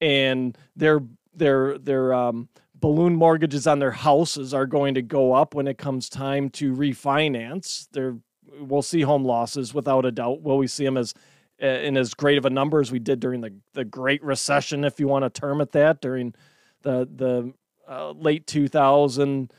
and 0.00 0.56
their 0.74 1.00
their 1.34 1.78
their 1.78 2.14
um, 2.14 2.48
balloon 2.74 3.14
mortgages 3.14 3.66
on 3.66 3.78
their 3.78 3.90
houses 3.92 4.54
are 4.54 4.66
going 4.66 4.94
to 4.94 5.02
go 5.02 5.32
up 5.32 5.54
when 5.54 5.66
it 5.66 5.78
comes 5.78 6.08
time 6.08 6.48
to 6.50 6.74
refinance. 6.74 7.88
There, 7.92 8.16
we'll 8.58 8.82
see 8.82 9.02
home 9.02 9.24
losses 9.24 9.74
without 9.74 10.04
a 10.04 10.12
doubt. 10.12 10.42
Will 10.42 10.58
we 10.58 10.66
see 10.66 10.84
them 10.84 10.96
as 10.96 11.14
in 11.58 11.96
as 11.96 12.12
great 12.14 12.36
of 12.36 12.44
a 12.44 12.50
number 12.50 12.80
as 12.80 12.92
we 12.92 12.98
did 12.98 13.20
during 13.20 13.40
the 13.40 13.54
the 13.72 13.84
Great 13.84 14.22
Recession, 14.22 14.84
if 14.84 15.00
you 15.00 15.08
want 15.08 15.24
to 15.24 15.40
term 15.40 15.60
it 15.60 15.72
that, 15.72 16.00
during 16.00 16.34
the 16.82 17.08
the 17.10 17.52
uh, 17.88 18.10
late 18.12 18.46
2000 18.46 19.52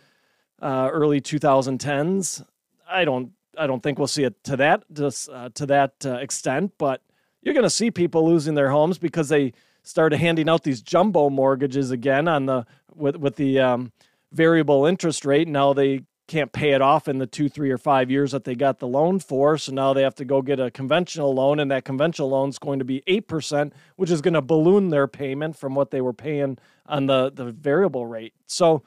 uh, 0.62 0.90
early 0.92 1.22
2010s. 1.22 2.46
I 2.90 3.06
don't 3.06 3.32
I 3.58 3.68
don't 3.68 3.82
think 3.82 3.98
we'll 3.98 4.08
see 4.08 4.24
it 4.24 4.44
to 4.46 4.58
that 4.58 4.84
uh, 5.00 5.50
to 5.54 5.66
that 5.66 5.94
uh, 6.06 6.16
extent, 6.16 6.74
but 6.78 7.02
you're 7.42 7.54
going 7.54 7.64
to 7.64 7.70
see 7.70 7.92
people 7.92 8.28
losing 8.28 8.56
their 8.56 8.70
homes 8.70 8.98
because 8.98 9.30
they 9.30 9.54
started 9.84 10.18
handing 10.18 10.50
out 10.50 10.64
these 10.64 10.82
jumbo 10.82 11.30
mortgages 11.30 11.92
again 11.92 12.28
on 12.28 12.46
the 12.46 12.66
with 12.94 13.16
with 13.16 13.36
the 13.36 13.60
um, 13.60 13.92
variable 14.32 14.86
interest 14.86 15.26
rate. 15.26 15.48
Now 15.48 15.74
they 15.74 16.04
can't 16.28 16.52
pay 16.52 16.72
it 16.72 16.82
off 16.82 17.08
in 17.08 17.20
the 17.20 17.26
two, 17.26 17.48
three, 17.48 17.72
or 17.72 17.78
five 17.78 18.12
years 18.12 18.34
that 18.34 18.44
they 18.44 18.54
got 18.54 18.80
the 18.80 18.88
loan 18.88 19.18
for. 19.20 19.58
So 19.58 19.72
now 19.72 19.94
they 19.94 20.04
have 20.04 20.16
to 20.16 20.26
go 20.26 20.42
get 20.42 20.60
a 20.60 20.70
conventional 20.70 21.34
loan, 21.34 21.60
and 21.60 21.72
that 21.72 21.86
conventional 21.86 22.30
loan 22.30 22.50
is 22.50 22.60
going 22.60 22.80
to 22.80 22.86
be 22.86 23.02
eight 23.08 23.28
percent, 23.28 23.74
which 23.96 24.12
is 24.12 24.22
going 24.22 24.34
to 24.34 24.42
balloon 24.42 24.90
their 24.90 25.08
payment 25.08 25.56
from 25.56 25.74
what 25.74 25.92
they 25.92 26.02
were 26.02 26.14
paying 26.14 26.58
on 26.86 27.08
the 27.08 27.32
the 27.32 27.52
variable 27.52 28.06
rate. 28.06 28.34
So 28.46 28.84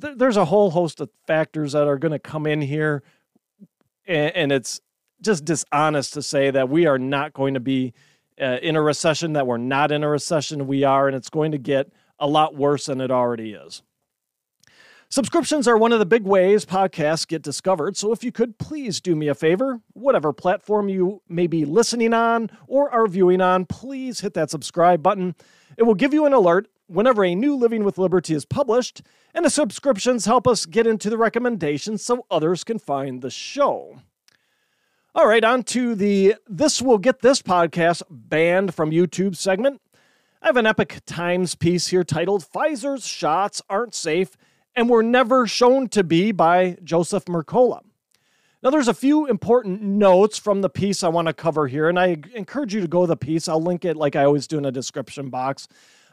th- 0.00 0.16
there's 0.16 0.36
a 0.36 0.44
whole 0.44 0.70
host 0.70 1.00
of 1.00 1.10
factors 1.26 1.72
that 1.72 1.86
are 1.86 1.98
going 1.98 2.12
to 2.12 2.18
come 2.18 2.46
in 2.46 2.60
here, 2.60 3.02
and, 4.06 4.34
and, 4.34 4.52
it's 4.52 4.80
just 5.20 5.44
dishonest 5.44 6.14
to 6.14 6.22
say 6.22 6.50
that 6.50 6.68
we 6.68 6.86
are 6.86 6.98
not 6.98 7.32
going 7.32 7.54
to 7.54 7.60
be 7.60 7.94
uh, 8.40 8.58
in 8.62 8.76
a 8.76 8.82
recession. 8.82 9.34
That 9.34 9.46
we're 9.46 9.58
not 9.58 9.92
in 9.92 10.02
a 10.02 10.08
recession. 10.08 10.66
We 10.66 10.84
are, 10.84 11.06
and 11.06 11.16
it's 11.16 11.30
going 11.30 11.52
to 11.52 11.58
get 11.58 11.92
a 12.18 12.26
lot 12.26 12.54
worse 12.54 12.86
than 12.86 13.00
it 13.00 13.10
already 13.10 13.52
is. 13.52 13.82
Subscriptions 15.12 15.68
are 15.68 15.76
one 15.76 15.92
of 15.92 15.98
the 15.98 16.06
big 16.06 16.24
ways 16.24 16.64
podcasts 16.64 17.28
get 17.28 17.42
discovered, 17.42 17.98
so 17.98 18.12
if 18.12 18.24
you 18.24 18.32
could 18.32 18.56
please 18.56 18.98
do 18.98 19.14
me 19.14 19.28
a 19.28 19.34
favor, 19.34 19.78
whatever 19.92 20.32
platform 20.32 20.88
you 20.88 21.20
may 21.28 21.46
be 21.46 21.66
listening 21.66 22.14
on 22.14 22.50
or 22.66 22.90
are 22.90 23.06
viewing 23.06 23.42
on, 23.42 23.66
please 23.66 24.20
hit 24.20 24.32
that 24.32 24.50
subscribe 24.50 25.02
button. 25.02 25.34
It 25.76 25.82
will 25.82 25.94
give 25.94 26.14
you 26.14 26.24
an 26.24 26.32
alert 26.32 26.68
whenever 26.92 27.24
a 27.24 27.34
new 27.34 27.56
Living 27.56 27.84
with 27.84 27.98
Liberty 27.98 28.34
is 28.34 28.44
published, 28.44 29.02
and 29.34 29.44
the 29.44 29.50
subscriptions 29.50 30.26
help 30.26 30.46
us 30.46 30.66
get 30.66 30.86
into 30.86 31.10
the 31.10 31.18
recommendations 31.18 32.02
so 32.02 32.26
others 32.30 32.64
can 32.64 32.78
find 32.78 33.22
the 33.22 33.30
show. 33.30 34.00
All 35.14 35.26
right, 35.26 35.44
on 35.44 35.62
to 35.64 35.94
the 35.94 36.36
This 36.48 36.80
Will 36.80 36.98
Get 36.98 37.20
This 37.20 37.42
podcast 37.42 38.02
banned 38.08 38.74
from 38.74 38.90
YouTube 38.90 39.36
segment. 39.36 39.80
I 40.40 40.46
have 40.46 40.56
an 40.56 40.66
Epoch 40.66 41.00
Times 41.06 41.54
piece 41.54 41.88
here 41.88 42.04
titled 42.04 42.44
Pfizer's 42.44 43.06
Shots 43.06 43.62
Aren't 43.68 43.94
Safe 43.94 44.36
and 44.74 44.88
were 44.88 45.02
never 45.02 45.46
shown 45.46 45.88
to 45.90 46.02
be 46.02 46.32
by 46.32 46.78
Joseph 46.82 47.26
Mercola. 47.26 47.80
Now, 48.62 48.70
there's 48.70 48.88
a 48.88 48.94
few 48.94 49.26
important 49.26 49.82
notes 49.82 50.38
from 50.38 50.60
the 50.60 50.70
piece 50.70 51.02
I 51.02 51.08
want 51.08 51.26
to 51.26 51.34
cover 51.34 51.66
here, 51.66 51.88
and 51.88 51.98
I 51.98 52.16
encourage 52.34 52.72
you 52.72 52.80
to 52.80 52.88
go 52.88 53.02
to 53.02 53.08
the 53.08 53.16
piece. 53.16 53.48
I'll 53.48 53.60
link 53.60 53.84
it 53.84 53.96
like 53.96 54.14
I 54.14 54.24
always 54.24 54.46
do 54.46 54.56
in 54.56 54.64
a 54.64 54.70
description 54.70 55.30
box. 55.30 55.66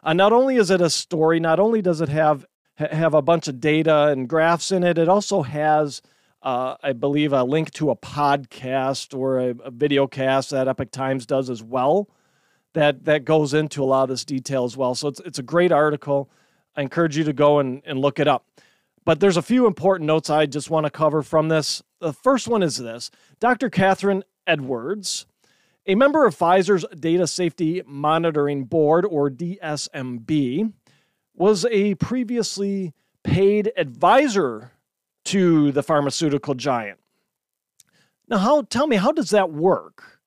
Uh, 0.04 0.14
not 0.14 0.34
only 0.34 0.56
is 0.56 0.70
it 0.70 0.82
a 0.82 0.90
story, 0.90 1.40
not 1.40 1.60
only 1.60 1.82
does 1.82 2.02
it 2.02 2.10
have 2.10 2.46
have 2.78 3.14
a 3.14 3.22
bunch 3.22 3.48
of 3.50 3.60
data 3.60 4.08
and 4.08 4.30
graphs 4.30 4.72
in 4.72 4.84
it, 4.84 4.98
it 4.98 5.10
also 5.10 5.42
has, 5.42 6.02
uh, 6.42 6.76
I 6.82 6.94
believe, 6.94 7.34
a 7.34 7.44
link 7.44 7.72
to 7.72 7.90
a 7.90 7.96
podcast 7.96 9.18
or 9.18 9.40
a, 9.40 9.50
a 9.66 9.72
video 9.72 10.08
cast 10.08 10.52
that 10.52 10.70
Epoch 10.70 10.92
Times 10.92 11.26
does 11.26 11.50
as 11.50 11.62
well. 11.62 12.10
That 12.74 13.06
that 13.06 13.26
goes 13.26 13.54
into 13.54 13.84
a 13.84 13.86
lot 13.86 14.04
of 14.04 14.10
this 14.10 14.24
detail 14.24 14.64
as 14.64 14.78
well. 14.78 14.96
So 14.96 15.10
it's 15.10 15.20
it's 15.22 15.40
a 15.40 15.44
great 15.44 15.72
article. 15.72 16.30
I 16.76 16.82
encourage 16.82 17.18
you 17.18 17.26
to 17.26 17.34
go 17.34 17.60
and, 17.60 17.82
and 17.86 18.00
look 18.00 18.20
it 18.20 18.28
up. 18.28 18.46
But 19.06 19.20
there's 19.20 19.38
a 19.38 19.42
few 19.42 19.66
important 19.66 20.08
notes 20.08 20.30
I 20.30 20.46
just 20.46 20.70
want 20.70 20.86
to 20.86 20.92
cover 20.92 21.24
from 21.24 21.50
this. 21.50 21.82
The 22.00 22.14
first 22.14 22.48
one 22.48 22.64
is 22.64 22.78
this 22.78 23.12
Dr. 23.40 23.70
Kathryn 23.70 24.24
Edwards, 24.48 25.26
a 25.86 25.96
member 25.96 26.26
of 26.26 26.38
Pfizer's 26.38 26.86
Data 26.98 27.28
Safety 27.28 27.82
Monitoring 27.86 28.66
Board, 28.66 29.06
or 29.06 29.30
DSMB, 29.30 30.74
was 31.36 31.66
a 31.66 31.96
previously 31.96 32.94
paid 33.24 33.72
advisor 33.78 34.72
to 35.26 35.72
the 35.72 35.84
pharmaceutical 35.84 36.54
giant. 36.54 37.00
Now, 38.28 38.38
how 38.38 38.62
tell 38.64 38.88
me, 38.88 38.98
how 38.98 39.12
does 39.12 39.32
that 39.32 39.52
work? 39.52 40.20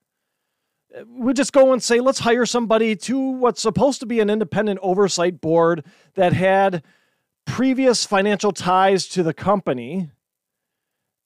we 1.09 1.33
just 1.33 1.53
go 1.53 1.73
and 1.73 1.83
say, 1.83 2.01
let's 2.01 2.21
hire 2.21 2.47
somebody 2.47 2.97
to 2.97 3.19
what's 3.19 3.63
supposed 3.63 4.01
to 4.01 4.07
be 4.07 4.21
an 4.21 4.31
independent 4.31 4.79
oversight 4.83 5.41
board 5.41 5.85
that 6.15 6.33
had 6.33 6.83
previous 7.45 8.05
financial 8.05 8.53
ties 8.53 9.07
to 9.09 9.23
the 9.23 9.35
company. 9.35 10.11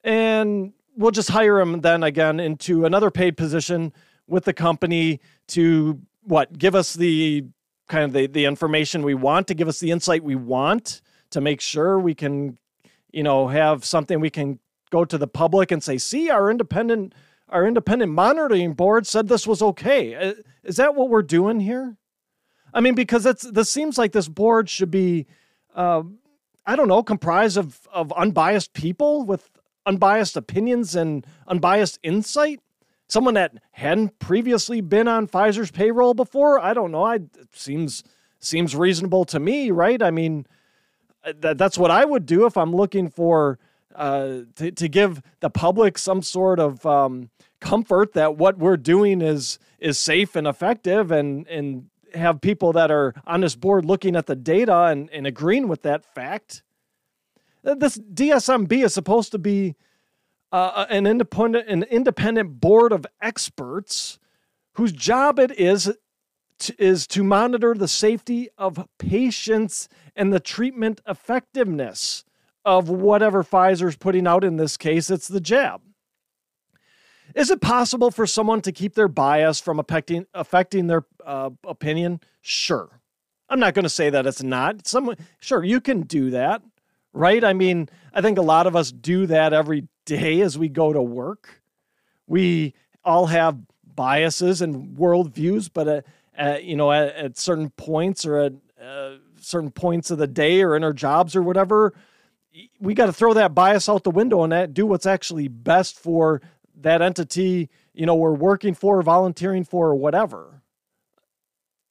And 0.04 0.72
we'll 0.96 1.10
just 1.10 1.30
hire 1.30 1.58
him 1.58 1.80
then 1.80 2.02
again 2.02 2.40
into 2.40 2.84
another 2.84 3.10
paid 3.10 3.36
position 3.36 3.92
with 4.26 4.44
the 4.44 4.52
company 4.52 5.20
to 5.48 6.00
what 6.22 6.56
give 6.58 6.74
us 6.74 6.94
the 6.94 7.44
kind 7.88 8.04
of 8.04 8.12
the, 8.12 8.26
the 8.26 8.44
information 8.44 9.02
we 9.02 9.14
want 9.14 9.46
to 9.46 9.54
give 9.54 9.68
us 9.68 9.78
the 9.78 9.90
insight 9.90 10.24
we 10.24 10.34
want 10.34 11.00
to 11.30 11.40
make 11.40 11.60
sure 11.60 11.98
we 11.98 12.14
can 12.14 12.58
you 13.12 13.22
know 13.22 13.48
have 13.48 13.84
something 13.84 14.20
we 14.20 14.30
can 14.30 14.58
go 14.90 15.04
to 15.04 15.18
the 15.18 15.28
public 15.28 15.70
and 15.70 15.82
say 15.82 15.98
see 15.98 16.30
our 16.30 16.50
independent 16.50 17.12
our 17.48 17.66
independent 17.66 18.12
monitoring 18.12 18.72
board 18.74 19.06
said 19.06 19.28
this 19.28 19.46
was 19.46 19.62
okay. 19.62 20.14
Uh, 20.14 20.34
is 20.64 20.76
that 20.76 20.94
what 20.94 21.08
we're 21.08 21.22
doing 21.22 21.60
here? 21.60 21.96
I 22.74 22.80
mean, 22.80 22.94
because 22.94 23.24
it's 23.24 23.42
this 23.42 23.70
seems 23.70 23.96
like 23.96 24.12
this 24.12 24.28
board 24.28 24.68
should 24.68 24.90
be, 24.90 25.26
uh, 25.74 26.02
I 26.66 26.76
don't 26.76 26.88
know, 26.88 27.02
comprised 27.02 27.56
of 27.56 27.86
of 27.92 28.12
unbiased 28.12 28.72
people 28.72 29.24
with 29.24 29.48
unbiased 29.86 30.36
opinions 30.36 30.96
and 30.96 31.24
unbiased 31.46 31.98
insight. 32.02 32.60
Someone 33.08 33.34
that 33.34 33.54
hadn't 33.70 34.18
previously 34.18 34.80
been 34.80 35.06
on 35.06 35.28
Pfizer's 35.28 35.70
payroll 35.70 36.14
before. 36.14 36.58
I 36.58 36.74
don't 36.74 36.90
know. 36.90 37.04
I 37.04 37.16
it 37.16 37.48
seems 37.52 38.02
seems 38.40 38.74
reasonable 38.74 39.24
to 39.26 39.38
me, 39.38 39.70
right? 39.70 40.02
I 40.02 40.10
mean, 40.10 40.46
uh, 41.24 41.32
that 41.40 41.58
that's 41.58 41.78
what 41.78 41.90
I 41.90 42.04
would 42.04 42.26
do 42.26 42.46
if 42.46 42.56
I'm 42.56 42.74
looking 42.74 43.08
for 43.08 43.58
uh, 43.94 44.40
to, 44.56 44.72
to 44.72 44.88
give 44.88 45.22
the 45.40 45.50
public 45.50 45.98
some 45.98 46.22
sort 46.22 46.60
of 46.60 46.84
um, 46.84 47.30
comfort 47.60 48.12
that 48.12 48.36
what 48.36 48.58
we're 48.58 48.76
doing 48.76 49.22
is 49.22 49.58
is 49.78 49.98
safe 49.98 50.36
and 50.36 50.46
effective 50.46 51.10
and 51.10 51.46
and 51.48 51.88
have 52.14 52.40
people 52.40 52.72
that 52.72 52.90
are 52.90 53.14
on 53.26 53.40
this 53.40 53.54
board 53.54 53.84
looking 53.84 54.16
at 54.16 54.26
the 54.26 54.36
data 54.36 54.84
and, 54.84 55.10
and 55.10 55.26
agreeing 55.26 55.68
with 55.68 55.82
that 55.82 56.04
fact. 56.04 56.62
Uh, 57.64 57.74
this 57.74 57.98
DSMB 57.98 58.84
is 58.84 58.94
supposed 58.94 59.32
to 59.32 59.38
be 59.38 59.74
uh, 60.52 60.56
uh, 60.56 60.86
an 60.90 61.06
independent 61.06 61.68
an 61.68 61.82
independent 61.84 62.60
board 62.60 62.92
of 62.92 63.06
experts 63.20 64.18
whose 64.74 64.92
job 64.92 65.38
it 65.38 65.50
is 65.58 65.92
to, 66.58 66.74
is 66.82 67.06
to 67.08 67.24
monitor 67.24 67.74
the 67.74 67.88
safety 67.88 68.48
of 68.56 68.86
patients 68.98 69.88
and 70.14 70.32
the 70.32 70.40
treatment 70.40 71.00
effectiveness 71.06 72.24
of 72.64 72.88
whatever 72.88 73.44
Pfizer's 73.44 73.96
putting 73.96 74.26
out 74.26 74.42
in 74.42 74.56
this 74.56 74.76
case, 74.76 75.10
it's 75.10 75.28
the 75.28 75.40
jab. 75.40 75.80
Is 77.34 77.50
it 77.50 77.60
possible 77.60 78.10
for 78.10 78.26
someone 78.26 78.60
to 78.62 78.72
keep 78.72 78.94
their 78.94 79.08
bias 79.08 79.60
from 79.60 79.78
affecting 79.78 80.26
affecting 80.32 80.86
their 80.86 81.04
uh, 81.24 81.50
opinion? 81.64 82.20
Sure. 82.40 83.00
I'm 83.48 83.60
not 83.60 83.74
going 83.74 83.84
to 83.84 83.88
say 83.88 84.10
that 84.10 84.26
it's 84.26 84.42
not. 84.42 84.86
Someone, 84.86 85.16
sure, 85.38 85.62
you 85.62 85.80
can 85.80 86.02
do 86.02 86.30
that, 86.30 86.62
right? 87.12 87.44
I 87.44 87.52
mean, 87.52 87.88
I 88.12 88.20
think 88.20 88.38
a 88.38 88.42
lot 88.42 88.66
of 88.66 88.74
us 88.74 88.90
do 88.90 89.26
that 89.26 89.52
every 89.52 89.86
day 90.06 90.40
as 90.40 90.56
we 90.56 90.70
go 90.70 90.92
to 90.92 91.02
work. 91.02 91.60
We 92.26 92.74
all 93.04 93.26
have 93.26 93.58
biases 93.94 94.62
and 94.62 94.96
worldviews, 94.96 95.70
but 95.72 95.86
at, 95.86 96.06
at 96.34 96.64
you 96.64 96.76
know, 96.76 96.90
at, 96.90 97.14
at, 97.14 97.38
certain 97.38 97.70
points 97.70 98.24
or 98.24 98.38
at 98.38 98.52
uh, 98.82 99.16
certain 99.40 99.70
points 99.70 100.10
of 100.10 100.18
the 100.18 100.26
day 100.26 100.62
or 100.62 100.74
in 100.74 100.82
our 100.82 100.92
jobs 100.94 101.36
or 101.36 101.42
whatever, 101.42 101.92
we 102.80 102.94
got 102.94 103.06
to 103.06 103.12
throw 103.12 103.34
that 103.34 103.54
bias 103.54 103.88
out 103.88 104.04
the 104.04 104.10
window 104.10 104.42
and 104.42 104.52
that, 104.52 104.72
do 104.72 104.86
what's 104.86 105.06
actually 105.06 105.48
best 105.48 105.98
for 105.98 106.40
that 106.78 107.02
entity, 107.02 107.68
you 107.94 108.06
know, 108.06 108.14
we're 108.14 108.32
working 108.32 108.74
for, 108.74 109.00
volunteering 109.02 109.64
for, 109.64 109.88
or 109.88 109.94
whatever. 109.94 110.62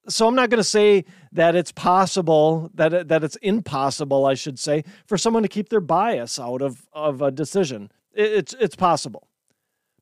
So 0.07 0.27
I'm 0.27 0.35
not 0.35 0.51
going 0.51 0.59
to 0.59 0.63
say 0.63 1.05
that 1.31 1.55
it's 1.55 1.71
possible 1.71 2.69
that 2.75 3.07
that 3.07 3.23
it's 3.23 3.35
impossible, 3.37 4.25
I 4.25 4.35
should 4.35 4.59
say, 4.59 4.83
for 5.07 5.17
someone 5.17 5.41
to 5.41 5.49
keep 5.49 5.69
their 5.69 5.81
bias 5.81 6.39
out 6.39 6.61
of 6.61 6.87
of 6.93 7.23
a 7.23 7.31
decision. 7.31 7.91
It's 8.15 8.53
it's 8.59 8.75
possible, 8.75 9.27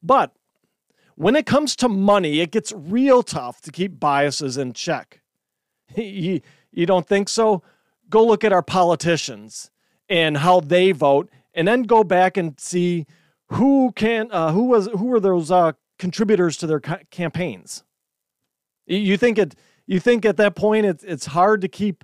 but 0.01 0.34
when 1.15 1.36
it 1.36 1.46
comes 1.46 1.75
to 1.77 1.89
money, 1.89 2.39
it 2.39 2.51
gets 2.51 2.72
real 2.72 3.24
tough 3.24 3.62
to 3.62 3.72
keep 3.72 4.00
biases 4.00 4.58
in 4.58 4.74
check. 4.74 5.22
you, 5.96 6.41
you 6.72 6.86
don't 6.86 7.08
think 7.08 7.29
so? 7.29 7.62
Go 8.10 8.25
look 8.25 8.43
at 8.43 8.53
our 8.53 8.63
politicians 8.63 9.72
and 10.10 10.38
how 10.38 10.60
they 10.60 10.91
vote, 10.91 11.29
and 11.53 11.67
then 11.67 11.84
go 11.84 12.03
back 12.03 12.38
and 12.38 12.60
see 12.60 13.05
who 13.50 13.91
can 13.96 14.29
uh, 14.32 14.51
who 14.51 14.65
was 14.65 14.88
who 14.88 15.05
were 15.05 15.20
those 15.20 15.51
uh, 15.51 15.74
contributors 16.00 16.58
to 16.58 16.67
their 16.67 16.79
ca- 16.79 17.00
campaigns. 17.12 17.84
You 18.86 19.17
think 19.17 19.38
it 19.38 19.55
you 19.86 20.00
think 20.00 20.25
at 20.25 20.38
that 20.38 20.55
point 20.55 20.86
it's 20.86 21.03
it's 21.03 21.27
hard 21.27 21.62
to 21.62 21.67
keep 21.67 22.03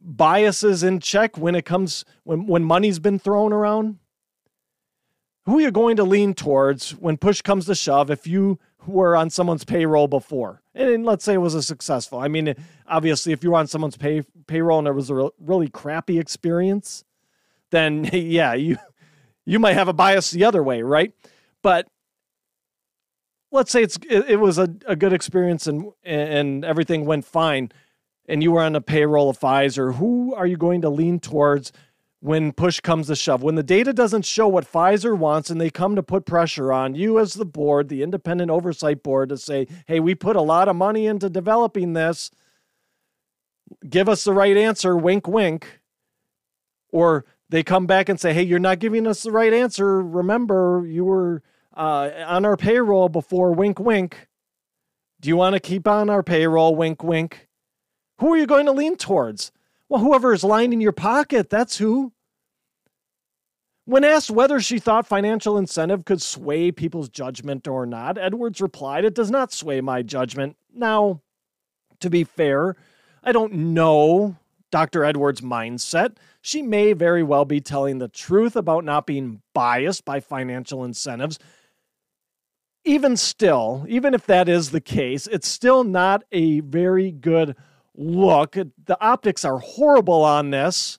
biases 0.00 0.82
in 0.82 1.00
check 1.00 1.38
when 1.38 1.54
it 1.54 1.64
comes 1.64 2.04
when 2.24 2.46
when 2.46 2.64
money's 2.64 2.98
been 2.98 3.18
thrown 3.18 3.52
around. 3.52 3.98
Who 5.48 5.56
are 5.56 5.62
you 5.62 5.70
going 5.70 5.96
to 5.96 6.04
lean 6.04 6.34
towards 6.34 6.90
when 6.90 7.16
push 7.16 7.40
comes 7.40 7.64
to 7.66 7.74
shove 7.74 8.10
if 8.10 8.26
you 8.26 8.58
were 8.86 9.16
on 9.16 9.30
someone's 9.30 9.64
payroll 9.64 10.06
before? 10.06 10.60
And 10.74 11.06
let's 11.06 11.24
say 11.24 11.32
it 11.32 11.38
was 11.38 11.54
a 11.54 11.62
successful. 11.62 12.18
I 12.18 12.28
mean, 12.28 12.54
obviously, 12.86 13.32
if 13.32 13.42
you 13.42 13.52
were 13.52 13.56
on 13.56 13.66
someone's 13.66 13.96
pay, 13.96 14.20
payroll 14.46 14.78
and 14.78 14.86
it 14.86 14.92
was 14.92 15.08
a 15.08 15.14
re- 15.14 15.30
really 15.40 15.68
crappy 15.68 16.18
experience, 16.18 17.02
then 17.70 18.04
yeah, 18.12 18.52
you 18.52 18.76
you 19.46 19.58
might 19.58 19.72
have 19.72 19.88
a 19.88 19.94
bias 19.94 20.32
the 20.32 20.44
other 20.44 20.62
way, 20.62 20.82
right? 20.82 21.14
But 21.62 21.88
let's 23.50 23.72
say 23.72 23.82
it's 23.82 23.96
it, 24.06 24.28
it 24.28 24.40
was 24.40 24.58
a, 24.58 24.68
a 24.84 24.96
good 24.96 25.14
experience 25.14 25.66
and 25.66 25.92
and 26.04 26.62
everything 26.62 27.06
went 27.06 27.24
fine, 27.24 27.72
and 28.28 28.42
you 28.42 28.52
were 28.52 28.62
on 28.62 28.76
a 28.76 28.82
payroll 28.82 29.30
of 29.30 29.40
Pfizer. 29.40 29.94
Who 29.94 30.34
are 30.34 30.46
you 30.46 30.58
going 30.58 30.82
to 30.82 30.90
lean 30.90 31.20
towards 31.20 31.72
when 32.20 32.52
push 32.52 32.80
comes 32.80 33.06
to 33.06 33.16
shove? 33.16 33.42
When 33.42 33.54
the 33.54 33.62
data 33.62 33.92
doesn't 33.92 34.24
show 34.24 34.48
what 34.48 34.70
Pfizer 34.70 35.16
wants, 35.16 35.50
and 35.50 35.60
they 35.60 35.70
come 35.70 35.96
to 35.96 36.02
put 36.02 36.26
pressure 36.26 36.72
on 36.72 36.94
you 36.94 37.18
as 37.18 37.34
the 37.34 37.46
board, 37.46 37.88
the 37.88 38.02
independent 38.02 38.50
oversight 38.50 39.02
board, 39.02 39.28
to 39.28 39.36
say, 39.36 39.66
"Hey, 39.86 40.00
we 40.00 40.14
put 40.14 40.36
a 40.36 40.42
lot 40.42 40.68
of 40.68 40.76
money 40.76 41.06
into 41.06 41.28
developing 41.30 41.92
this." 41.92 42.30
Give 43.88 44.08
us 44.08 44.24
the 44.24 44.32
right 44.32 44.56
answer, 44.56 44.96
wink, 44.96 45.28
wink. 45.28 45.80
Or 46.90 47.26
they 47.48 47.62
come 47.62 47.86
back 47.86 48.08
and 48.08 48.20
say, 48.20 48.32
hey, 48.32 48.42
you're 48.42 48.58
not 48.58 48.78
giving 48.78 49.06
us 49.06 49.22
the 49.22 49.32
right 49.32 49.52
answer. 49.52 50.02
Remember, 50.02 50.84
you 50.86 51.04
were 51.04 51.42
uh, 51.76 52.10
on 52.26 52.44
our 52.44 52.56
payroll 52.56 53.08
before, 53.08 53.52
wink, 53.52 53.78
wink. 53.78 54.28
Do 55.20 55.28
you 55.28 55.36
want 55.36 55.54
to 55.54 55.60
keep 55.60 55.88
on 55.88 56.10
our 56.10 56.22
payroll, 56.22 56.76
wink, 56.76 57.02
wink? 57.02 57.48
Who 58.20 58.32
are 58.32 58.36
you 58.36 58.46
going 58.46 58.66
to 58.66 58.72
lean 58.72 58.96
towards? 58.96 59.52
Well, 59.88 60.02
whoever 60.02 60.32
is 60.32 60.44
lining 60.44 60.80
your 60.80 60.92
pocket, 60.92 61.48
that's 61.48 61.78
who. 61.78 62.12
When 63.86 64.04
asked 64.04 64.30
whether 64.30 64.60
she 64.60 64.78
thought 64.78 65.06
financial 65.06 65.56
incentive 65.56 66.04
could 66.04 66.20
sway 66.20 66.70
people's 66.70 67.08
judgment 67.08 67.66
or 67.66 67.86
not, 67.86 68.18
Edwards 68.18 68.60
replied, 68.60 69.06
It 69.06 69.14
does 69.14 69.30
not 69.30 69.50
sway 69.50 69.80
my 69.80 70.02
judgment. 70.02 70.56
Now, 70.74 71.22
to 72.00 72.10
be 72.10 72.24
fair, 72.24 72.76
I 73.24 73.32
don't 73.32 73.54
know 73.54 74.36
Dr. 74.70 75.04
Edwards' 75.04 75.40
mindset. 75.40 76.16
She 76.42 76.60
may 76.60 76.92
very 76.92 77.22
well 77.22 77.46
be 77.46 77.60
telling 77.60 77.98
the 77.98 78.08
truth 78.08 78.56
about 78.56 78.84
not 78.84 79.06
being 79.06 79.40
biased 79.54 80.04
by 80.04 80.20
financial 80.20 80.84
incentives. 80.84 81.38
Even 82.84 83.16
still, 83.16 83.86
even 83.88 84.14
if 84.14 84.26
that 84.26 84.48
is 84.48 84.70
the 84.70 84.80
case, 84.80 85.26
it's 85.26 85.48
still 85.48 85.84
not 85.84 86.24
a 86.30 86.60
very 86.60 87.10
good 87.10 87.56
look. 87.98 88.52
The 88.52 88.98
optics 89.00 89.44
are 89.44 89.58
horrible 89.58 90.24
on 90.24 90.50
this 90.50 90.98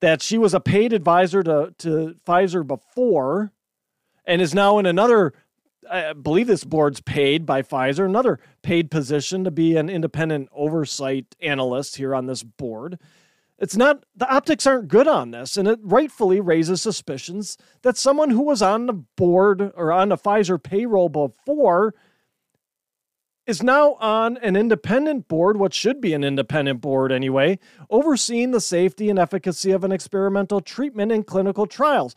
that 0.00 0.22
she 0.22 0.38
was 0.38 0.54
a 0.54 0.60
paid 0.60 0.92
advisor 0.92 1.42
to, 1.42 1.74
to 1.78 2.14
Pfizer 2.26 2.66
before 2.66 3.52
and 4.26 4.40
is 4.40 4.54
now 4.54 4.78
in 4.78 4.86
another, 4.86 5.32
I 5.90 6.12
believe 6.12 6.46
this 6.46 6.64
board's 6.64 7.00
paid 7.00 7.46
by 7.46 7.62
Pfizer, 7.62 8.04
another 8.04 8.38
paid 8.62 8.90
position 8.90 9.44
to 9.44 9.50
be 9.50 9.76
an 9.76 9.88
independent 9.88 10.48
oversight 10.52 11.34
analyst 11.40 11.96
here 11.96 12.14
on 12.14 12.26
this 12.26 12.42
board. 12.42 12.98
It's 13.58 13.76
not, 13.76 14.04
the 14.16 14.28
optics 14.28 14.66
aren't 14.66 14.88
good 14.88 15.08
on 15.08 15.30
this, 15.30 15.56
and 15.56 15.68
it 15.68 15.78
rightfully 15.82 16.40
raises 16.40 16.82
suspicions 16.82 17.56
that 17.82 17.96
someone 17.96 18.30
who 18.30 18.42
was 18.42 18.60
on 18.60 18.86
the 18.86 18.92
board 18.92 19.72
or 19.74 19.92
on 19.92 20.08
the 20.08 20.18
Pfizer 20.18 20.62
payroll 20.62 21.08
before 21.08 21.94
is 23.46 23.62
now 23.62 23.94
on 23.94 24.36
an 24.38 24.56
independent 24.56 25.28
board, 25.28 25.58
what 25.58 25.74
should 25.74 26.00
be 26.00 26.14
an 26.14 26.24
independent 26.24 26.80
board 26.80 27.12
anyway, 27.12 27.58
overseeing 27.90 28.52
the 28.52 28.60
safety 28.60 29.10
and 29.10 29.18
efficacy 29.18 29.70
of 29.70 29.84
an 29.84 29.92
experimental 29.92 30.60
treatment 30.60 31.12
in 31.12 31.22
clinical 31.22 31.66
trials. 31.66 32.14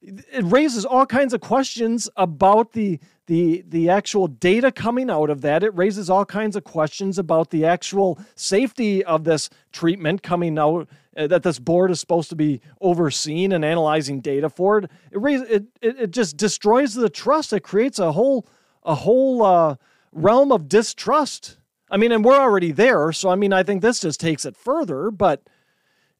It 0.00 0.44
raises 0.44 0.84
all 0.84 1.06
kinds 1.06 1.32
of 1.32 1.40
questions 1.40 2.08
about 2.16 2.72
the, 2.72 2.98
the, 3.26 3.64
the 3.68 3.88
actual 3.88 4.26
data 4.26 4.72
coming 4.72 5.10
out 5.10 5.30
of 5.30 5.42
that. 5.42 5.62
It 5.62 5.76
raises 5.76 6.10
all 6.10 6.24
kinds 6.24 6.56
of 6.56 6.64
questions 6.64 7.18
about 7.18 7.50
the 7.50 7.64
actual 7.64 8.18
safety 8.34 9.04
of 9.04 9.24
this 9.24 9.48
treatment 9.72 10.22
coming 10.22 10.58
out 10.58 10.88
uh, 11.16 11.28
that 11.28 11.42
this 11.44 11.58
board 11.58 11.90
is 11.90 12.00
supposed 12.00 12.30
to 12.30 12.36
be 12.36 12.60
overseeing 12.80 13.52
and 13.52 13.64
analyzing 13.64 14.20
data 14.20 14.48
for 14.48 14.78
it. 14.78 14.90
It, 15.12 15.20
raises, 15.20 15.48
it, 15.48 15.64
it, 15.80 16.00
it 16.00 16.10
just 16.10 16.36
destroys 16.36 16.94
the 16.94 17.10
trust. 17.10 17.52
It 17.52 17.60
creates 17.60 17.98
a 18.00 18.10
whole, 18.12 18.46
a 18.82 18.94
whole, 18.94 19.42
uh, 19.42 19.76
realm 20.12 20.52
of 20.52 20.68
distrust. 20.68 21.58
I 21.90 21.96
mean, 21.96 22.12
and 22.12 22.24
we're 22.24 22.40
already 22.40 22.72
there. 22.72 23.12
So, 23.12 23.28
I 23.30 23.34
mean, 23.34 23.52
I 23.52 23.62
think 23.62 23.82
this 23.82 24.00
just 24.00 24.20
takes 24.20 24.44
it 24.44 24.56
further, 24.56 25.10
but 25.10 25.42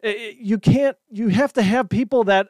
you 0.02 0.58
can't, 0.58 0.96
you 1.10 1.28
have 1.28 1.52
to 1.54 1.62
have 1.62 1.88
people 1.88 2.24
that 2.24 2.48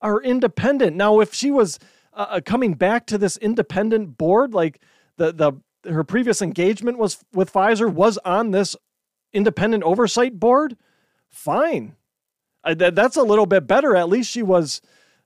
are 0.00 0.20
independent. 0.20 0.96
Now, 0.96 1.20
if 1.20 1.32
she 1.32 1.50
was 1.50 1.78
uh, 2.12 2.26
uh, 2.30 2.40
coming 2.44 2.74
back 2.74 3.06
to 3.06 3.18
this 3.18 3.36
independent 3.36 4.18
board, 4.18 4.54
like 4.54 4.80
the, 5.16 5.32
the, 5.32 5.52
her 5.90 6.04
previous 6.04 6.42
engagement 6.42 6.98
was 6.98 7.24
with 7.32 7.52
Pfizer 7.52 7.92
was 7.92 8.18
on 8.18 8.50
this 8.50 8.76
independent 9.32 9.82
oversight 9.84 10.38
board, 10.38 10.76
fine. 11.28 11.94
That, 12.64 12.94
that's 12.94 13.16
a 13.16 13.22
little 13.22 13.46
bit 13.46 13.66
better. 13.66 13.96
At 13.96 14.08
least 14.08 14.30
she 14.30 14.42
was, 14.42 14.82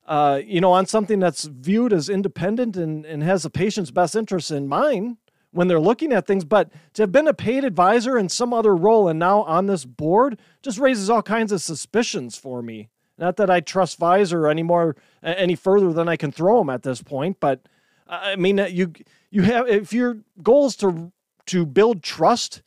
uh, 0.07 0.41
you 0.45 0.61
know, 0.61 0.73
on 0.73 0.87
something 0.87 1.19
that's 1.19 1.45
viewed 1.45 1.93
as 1.93 2.09
independent 2.09 2.77
and, 2.77 3.05
and 3.05 3.23
has 3.23 3.43
the 3.43 3.51
patient's 3.51 3.91
best 3.91 4.15
interest 4.15 4.51
in 4.51 4.69
mind 4.69 5.17
when 5.53 5.69
they're 5.69 5.81
looking 5.81 6.13
at 6.13 6.27
things, 6.27 6.45
but 6.45 6.71
to 6.95 7.03
have 7.03 7.13
been 7.13 7.29
a 7.29 7.35
paid 7.35 7.65
advisor 7.65 8.19
in 8.19 8.29
some 8.29 8.53
other 8.53 8.75
role 8.75 9.09
and 9.09 9.19
now 9.19 9.43
on 9.43 9.67
this 9.67 9.85
board 9.85 10.41
just 10.63 10.79
raises 10.79 11.09
all 11.09 11.23
kinds 11.23 11.53
of 11.53 11.61
suspicions 11.61 12.37
for 12.37 12.63
me. 12.63 12.89
Not 13.19 13.37
that 13.37 13.51
I 13.51 13.61
trust 13.61 14.01
Pfizer 14.01 14.51
any 14.51 14.63
more 14.63 14.97
any 15.23 15.55
further 15.55 15.93
than 15.93 16.09
I 16.09 16.17
can 16.17 16.33
throw 16.33 16.59
them 16.59 16.71
at 16.71 16.83
this 16.83 17.03
point, 17.03 17.37
but 17.39 17.61
I 18.09 18.37
mean 18.37 18.59
uh, 18.59 18.67
you 18.67 18.93
you 19.31 19.43
have 19.43 19.69
if 19.69 19.93
your 19.93 20.19
goal 20.43 20.67
is 20.67 20.77
to 20.77 21.13
to 21.47 21.67
build 21.67 22.03
trust 22.03 22.63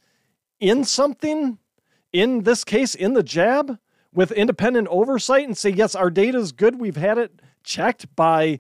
in 0.60 0.84
something, 0.84 1.58
in 2.14 2.44
this 2.44 2.64
case 2.64 2.96
in 2.96 3.14
the 3.14 3.24
jab 3.24 3.80
with 4.14 4.32
independent 4.32 4.88
oversight 4.90 5.46
and 5.46 5.58
say 5.58 5.72
yes 5.72 5.96
our 5.96 6.12
data 6.12 6.38
is 6.38 6.52
good, 6.52 6.80
we've 6.80 6.96
had 6.96 7.18
it 7.18 7.42
checked 7.64 8.16
by 8.16 8.60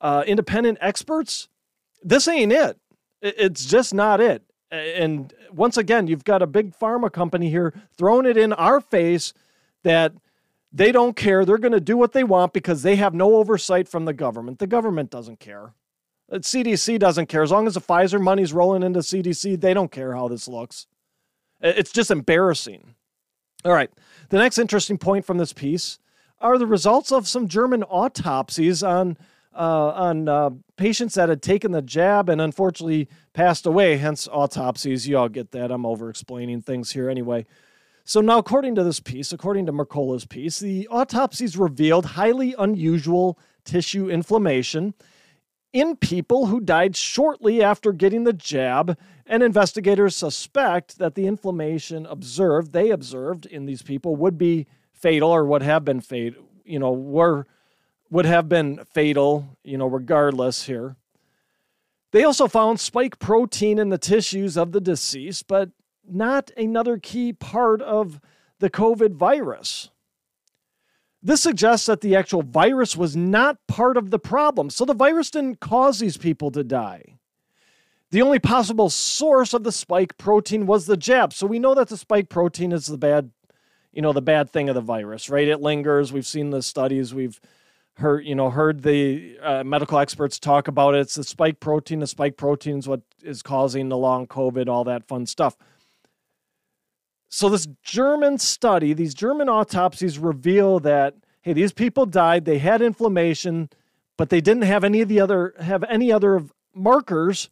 uh, 0.00 0.22
independent 0.26 0.78
experts. 0.80 1.48
This 2.02 2.28
ain't 2.28 2.52
it 2.52 2.78
it's 3.24 3.64
just 3.64 3.94
not 3.94 4.20
it. 4.20 4.42
And 4.70 5.32
once 5.52 5.76
again, 5.76 6.06
you've 6.06 6.24
got 6.24 6.42
a 6.42 6.46
big 6.46 6.76
pharma 6.76 7.10
company 7.10 7.48
here 7.48 7.72
throwing 7.96 8.26
it 8.26 8.36
in 8.36 8.52
our 8.52 8.80
face 8.80 9.32
that 9.82 10.12
they 10.72 10.90
don't 10.90 11.16
care. 11.16 11.44
They're 11.44 11.58
going 11.58 11.72
to 11.72 11.80
do 11.80 11.96
what 11.96 12.12
they 12.12 12.24
want 12.24 12.52
because 12.52 12.82
they 12.82 12.96
have 12.96 13.14
no 13.14 13.36
oversight 13.36 13.88
from 13.88 14.04
the 14.04 14.12
government. 14.12 14.58
The 14.58 14.66
government 14.66 15.10
doesn't 15.10 15.38
care. 15.38 15.72
Uh, 16.30 16.38
CDC 16.38 16.98
doesn't 16.98 17.26
care. 17.26 17.42
As 17.42 17.52
long 17.52 17.66
as 17.66 17.74
the 17.74 17.80
Pfizer 17.80 18.20
money's 18.20 18.52
rolling 18.52 18.82
into 18.82 19.00
CDC, 19.00 19.60
they 19.60 19.74
don't 19.74 19.92
care 19.92 20.14
how 20.14 20.28
this 20.28 20.48
looks. 20.48 20.86
It's 21.60 21.92
just 21.92 22.10
embarrassing. 22.10 22.94
All 23.64 23.72
right. 23.72 23.90
The 24.30 24.38
next 24.38 24.58
interesting 24.58 24.98
point 24.98 25.24
from 25.24 25.38
this 25.38 25.52
piece 25.52 25.98
are 26.40 26.58
the 26.58 26.66
results 26.66 27.12
of 27.12 27.28
some 27.28 27.48
German 27.48 27.84
autopsies 27.84 28.82
on 28.82 29.16
uh, 29.54 29.92
on 29.94 30.28
uh, 30.28 30.50
patients 30.76 31.14
that 31.14 31.28
had 31.28 31.42
taken 31.42 31.72
the 31.72 31.82
jab 31.82 32.28
and 32.28 32.40
unfortunately 32.40 33.08
passed 33.32 33.66
away, 33.66 33.96
hence 33.96 34.28
autopsies. 34.30 35.06
You 35.08 35.18
all 35.18 35.28
get 35.28 35.52
that. 35.52 35.70
I'm 35.70 35.86
over 35.86 36.10
explaining 36.10 36.62
things 36.62 36.92
here 36.92 37.08
anyway. 37.08 37.46
So, 38.04 38.20
now, 38.20 38.38
according 38.38 38.74
to 38.74 38.84
this 38.84 39.00
piece, 39.00 39.32
according 39.32 39.66
to 39.66 39.72
Mercola's 39.72 40.26
piece, 40.26 40.58
the 40.58 40.86
autopsies 40.88 41.56
revealed 41.56 42.04
highly 42.04 42.54
unusual 42.58 43.38
tissue 43.64 44.10
inflammation 44.10 44.92
in 45.72 45.96
people 45.96 46.46
who 46.46 46.60
died 46.60 46.94
shortly 46.96 47.62
after 47.62 47.92
getting 47.92 48.24
the 48.24 48.32
jab, 48.32 48.96
and 49.26 49.42
investigators 49.42 50.14
suspect 50.14 50.98
that 50.98 51.14
the 51.14 51.26
inflammation 51.26 52.06
observed, 52.06 52.72
they 52.72 52.90
observed 52.90 53.46
in 53.46 53.66
these 53.66 53.82
people, 53.82 54.14
would 54.16 54.38
be 54.38 54.66
fatal 54.92 55.30
or 55.30 55.44
would 55.44 55.62
have 55.62 55.84
been 55.84 56.00
fatal, 56.00 56.44
you 56.64 56.78
know, 56.78 56.92
were 56.92 57.46
would 58.14 58.26
have 58.26 58.48
been 58.48 58.78
fatal, 58.92 59.58
you 59.64 59.76
know, 59.76 59.88
regardless 59.88 60.66
here. 60.66 60.94
They 62.12 62.22
also 62.22 62.46
found 62.46 62.78
spike 62.78 63.18
protein 63.18 63.76
in 63.76 63.88
the 63.88 63.98
tissues 63.98 64.56
of 64.56 64.70
the 64.70 64.80
deceased, 64.80 65.48
but 65.48 65.70
not 66.08 66.52
another 66.56 66.96
key 66.96 67.32
part 67.32 67.82
of 67.82 68.20
the 68.60 68.70
COVID 68.70 69.16
virus. 69.16 69.90
This 71.24 71.40
suggests 71.40 71.86
that 71.86 72.02
the 72.02 72.14
actual 72.14 72.42
virus 72.42 72.96
was 72.96 73.16
not 73.16 73.58
part 73.66 73.96
of 73.96 74.12
the 74.12 74.20
problem. 74.20 74.70
So 74.70 74.84
the 74.84 74.94
virus 74.94 75.28
didn't 75.28 75.58
cause 75.58 75.98
these 75.98 76.16
people 76.16 76.52
to 76.52 76.62
die. 76.62 77.18
The 78.12 78.22
only 78.22 78.38
possible 78.38 78.90
source 78.90 79.52
of 79.54 79.64
the 79.64 79.72
spike 79.72 80.16
protein 80.18 80.66
was 80.66 80.86
the 80.86 80.96
jab. 80.96 81.32
So 81.32 81.48
we 81.48 81.58
know 81.58 81.74
that 81.74 81.88
the 81.88 81.96
spike 81.96 82.28
protein 82.28 82.70
is 82.70 82.86
the 82.86 82.96
bad, 82.96 83.32
you 83.92 84.02
know, 84.02 84.12
the 84.12 84.22
bad 84.22 84.50
thing 84.50 84.68
of 84.68 84.76
the 84.76 84.80
virus, 84.80 85.28
right? 85.28 85.48
It 85.48 85.60
lingers. 85.60 86.12
We've 86.12 86.24
seen 86.24 86.50
the 86.50 86.62
studies. 86.62 87.12
We've 87.12 87.40
heard 87.96 88.24
you 88.24 88.34
know 88.34 88.50
heard 88.50 88.82
the 88.82 89.38
uh, 89.42 89.64
medical 89.64 89.98
experts 89.98 90.38
talk 90.38 90.68
about 90.68 90.94
it. 90.94 91.00
It's 91.00 91.14
the 91.14 91.24
spike 91.24 91.60
protein. 91.60 92.00
The 92.00 92.06
spike 92.06 92.36
protein 92.36 92.78
is 92.78 92.88
what 92.88 93.02
is 93.22 93.42
causing 93.42 93.88
the 93.88 93.96
long 93.96 94.26
COVID, 94.26 94.68
all 94.68 94.84
that 94.84 95.06
fun 95.06 95.26
stuff. 95.26 95.56
So 97.28 97.48
this 97.48 97.66
German 97.82 98.38
study, 98.38 98.92
these 98.92 99.14
German 99.14 99.48
autopsies 99.48 100.18
reveal 100.18 100.80
that 100.80 101.14
hey, 101.42 101.52
these 101.52 101.72
people 101.72 102.06
died. 102.06 102.44
They 102.44 102.58
had 102.58 102.80
inflammation, 102.80 103.68
but 104.16 104.30
they 104.30 104.40
didn't 104.40 104.62
have 104.62 104.84
any 104.84 105.00
of 105.00 105.08
the 105.08 105.20
other 105.20 105.54
have 105.60 105.84
any 105.84 106.12
other 106.12 106.42
markers 106.74 107.50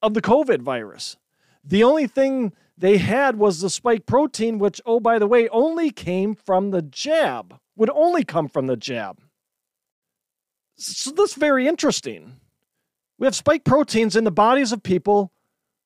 of 0.00 0.14
the 0.14 0.22
COVID 0.22 0.62
virus. 0.62 1.16
The 1.64 1.84
only 1.84 2.06
thing 2.06 2.52
they 2.76 2.98
had 2.98 3.36
was 3.36 3.60
the 3.60 3.70
spike 3.70 4.06
protein, 4.06 4.58
which, 4.58 4.80
oh, 4.84 4.98
by 4.98 5.18
the 5.18 5.26
way, 5.26 5.48
only 5.50 5.90
came 5.90 6.34
from 6.34 6.70
the 6.70 6.82
jab, 6.82 7.58
would 7.76 7.90
only 7.90 8.24
come 8.24 8.48
from 8.48 8.66
the 8.66 8.76
jab. 8.76 9.20
So 10.82 11.12
that's 11.12 11.34
very 11.34 11.68
interesting. 11.68 12.40
We 13.18 13.26
have 13.26 13.36
spike 13.36 13.64
proteins 13.64 14.16
in 14.16 14.24
the 14.24 14.32
bodies 14.32 14.72
of 14.72 14.82
people 14.82 15.32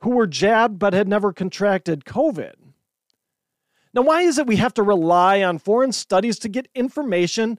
who 0.00 0.10
were 0.10 0.26
jabbed 0.26 0.78
but 0.78 0.94
had 0.94 1.06
never 1.06 1.32
contracted 1.32 2.04
COVID. 2.04 2.54
Now, 3.92 4.02
why 4.02 4.22
is 4.22 4.38
it 4.38 4.46
we 4.46 4.56
have 4.56 4.74
to 4.74 4.82
rely 4.82 5.42
on 5.42 5.58
foreign 5.58 5.92
studies 5.92 6.38
to 6.40 6.48
get 6.48 6.68
information 6.74 7.58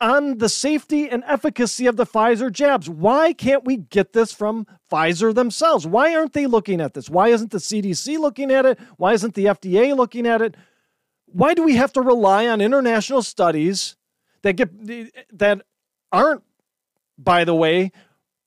on 0.00 0.38
the 0.38 0.48
safety 0.48 1.08
and 1.08 1.24
efficacy 1.26 1.86
of 1.86 1.96
the 1.96 2.06
Pfizer 2.06 2.50
jabs? 2.50 2.88
Why 2.88 3.32
can't 3.32 3.64
we 3.64 3.76
get 3.76 4.12
this 4.12 4.32
from 4.32 4.66
Pfizer 4.90 5.34
themselves? 5.34 5.86
Why 5.86 6.14
aren't 6.14 6.32
they 6.32 6.46
looking 6.46 6.80
at 6.80 6.94
this? 6.94 7.10
Why 7.10 7.28
isn't 7.28 7.50
the 7.50 7.58
CDC 7.58 8.18
looking 8.18 8.50
at 8.50 8.66
it? 8.66 8.78
Why 8.96 9.12
isn't 9.12 9.34
the 9.34 9.46
FDA 9.46 9.96
looking 9.96 10.26
at 10.26 10.42
it? 10.42 10.56
Why 11.26 11.54
do 11.54 11.62
we 11.62 11.76
have 11.76 11.92
to 11.92 12.02
rely 12.02 12.46
on 12.46 12.60
international 12.60 13.22
studies 13.22 13.96
that 14.42 14.54
get 14.54 14.70
that 15.36 15.62
aren't 16.12 16.42
by 17.18 17.44
the 17.44 17.54
way 17.54 17.92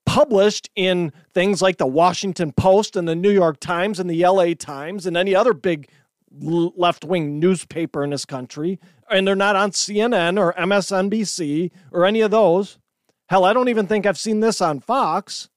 published 0.06 0.70
in 0.76 1.14
things 1.34 1.62
like 1.62 1.78
the 1.78 1.88
Washington 1.88 2.52
Post 2.52 2.96
and 2.96 3.08
the 3.08 3.16
New 3.16 3.32
York 3.32 3.60
Times 3.60 4.00
and 4.00 4.10
the 4.10 4.26
LA 4.26 4.54
Times 4.54 5.06
and 5.06 5.16
any 5.16 5.34
other 5.34 5.54
big 5.54 5.88
left 6.32 7.06
wing 7.06 7.40
newspaper 7.40 8.04
in 8.04 8.10
this 8.10 8.26
country. 8.26 8.80
And 9.10 9.28
they're 9.28 9.36
not 9.36 9.56
on 9.56 9.72
CNN 9.72 10.38
or 10.38 10.54
MSNBC 10.54 11.72
or 11.92 12.06
any 12.06 12.22
of 12.22 12.32
those. 12.32 12.78
Hell, 13.28 13.46
I 13.46 13.54
don't 13.54 13.70
even 13.70 13.88
think 13.88 14.06
I've 14.06 14.18
seen 14.18 14.42
this 14.42 14.60
on 14.60 14.80
Fox. 14.82 15.50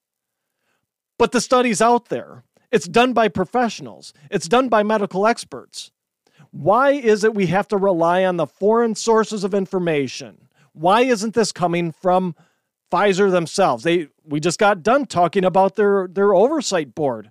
But 1.18 1.32
the 1.32 1.40
study's 1.40 1.80
out 1.80 2.08
there. 2.08 2.44
It's 2.70 2.88
done 2.88 3.12
by 3.12 3.28
professionals, 3.28 4.12
it's 4.30 4.48
done 4.48 4.68
by 4.68 4.82
medical 4.82 5.26
experts. 5.26 5.90
Why 6.50 6.92
is 6.92 7.24
it 7.24 7.34
we 7.34 7.46
have 7.46 7.66
to 7.68 7.76
rely 7.76 8.24
on 8.24 8.36
the 8.36 8.46
foreign 8.46 8.94
sources 8.94 9.42
of 9.42 9.52
information? 9.52 10.46
Why 10.72 11.00
isn't 11.00 11.34
this 11.34 11.50
coming 11.50 11.90
from 11.90 12.36
Pfizer 12.92 13.30
themselves? 13.30 13.84
They 13.84 14.08
we 14.24 14.40
just 14.40 14.58
got 14.58 14.82
done 14.82 15.06
talking 15.06 15.44
about 15.44 15.76
their 15.76 16.08
their 16.08 16.34
oversight 16.34 16.94
board. 16.94 17.30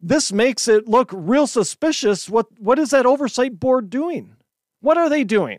This 0.00 0.32
makes 0.32 0.68
it 0.68 0.86
look 0.86 1.10
real 1.12 1.46
suspicious. 1.46 2.28
What 2.28 2.46
what 2.60 2.78
is 2.78 2.90
that 2.90 3.06
oversight 3.06 3.58
board 3.58 3.90
doing? 3.90 4.36
What 4.80 4.98
are 4.98 5.08
they 5.08 5.24
doing? 5.24 5.58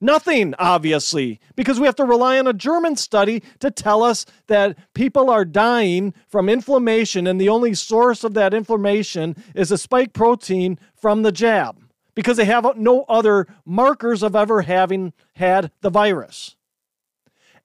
Nothing, 0.00 0.54
obviously, 0.58 1.40
because 1.54 1.80
we 1.80 1.86
have 1.86 1.96
to 1.96 2.04
rely 2.04 2.38
on 2.38 2.46
a 2.46 2.52
German 2.52 2.96
study 2.96 3.42
to 3.60 3.70
tell 3.70 4.02
us 4.02 4.26
that 4.46 4.76
people 4.92 5.30
are 5.30 5.44
dying 5.44 6.12
from 6.28 6.50
inflammation, 6.50 7.26
and 7.26 7.40
the 7.40 7.48
only 7.48 7.72
source 7.72 8.22
of 8.22 8.34
that 8.34 8.52
inflammation 8.52 9.36
is 9.54 9.70
a 9.70 9.78
spike 9.78 10.12
protein 10.12 10.78
from 10.94 11.22
the 11.22 11.32
jab 11.32 11.80
because 12.14 12.36
they 12.36 12.44
have 12.44 12.76
no 12.76 13.04
other 13.08 13.46
markers 13.64 14.22
of 14.22 14.36
ever 14.36 14.62
having 14.62 15.14
had 15.34 15.70
the 15.80 15.90
virus. 15.90 16.55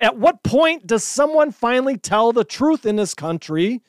At 0.01 0.17
what 0.17 0.43
point 0.43 0.87
does 0.87 1.03
someone 1.03 1.51
finally 1.51 1.95
tell 1.95 2.33
the 2.33 2.43
truth 2.43 2.85
in 2.87 2.95
this 2.95 3.13
country 3.13 3.81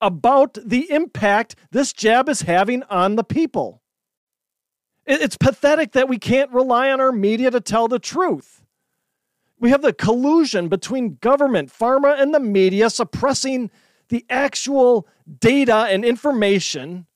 about 0.00 0.56
the 0.64 0.88
impact 0.90 1.56
this 1.72 1.92
jab 1.92 2.28
is 2.28 2.42
having 2.42 2.84
on 2.84 3.16
the 3.16 3.24
people? 3.24 3.82
It's 5.04 5.36
pathetic 5.36 5.92
that 5.92 6.08
we 6.08 6.18
can't 6.18 6.52
rely 6.52 6.90
on 6.90 7.00
our 7.00 7.10
media 7.10 7.50
to 7.50 7.60
tell 7.60 7.88
the 7.88 7.98
truth. 7.98 8.62
We 9.58 9.70
have 9.70 9.82
the 9.82 9.92
collusion 9.92 10.68
between 10.68 11.16
government, 11.20 11.72
pharma, 11.72 12.20
and 12.20 12.32
the 12.32 12.40
media 12.40 12.88
suppressing 12.88 13.70
the 14.10 14.24
actual 14.30 15.08
data 15.40 15.86
and 15.88 16.04
information. 16.04 17.06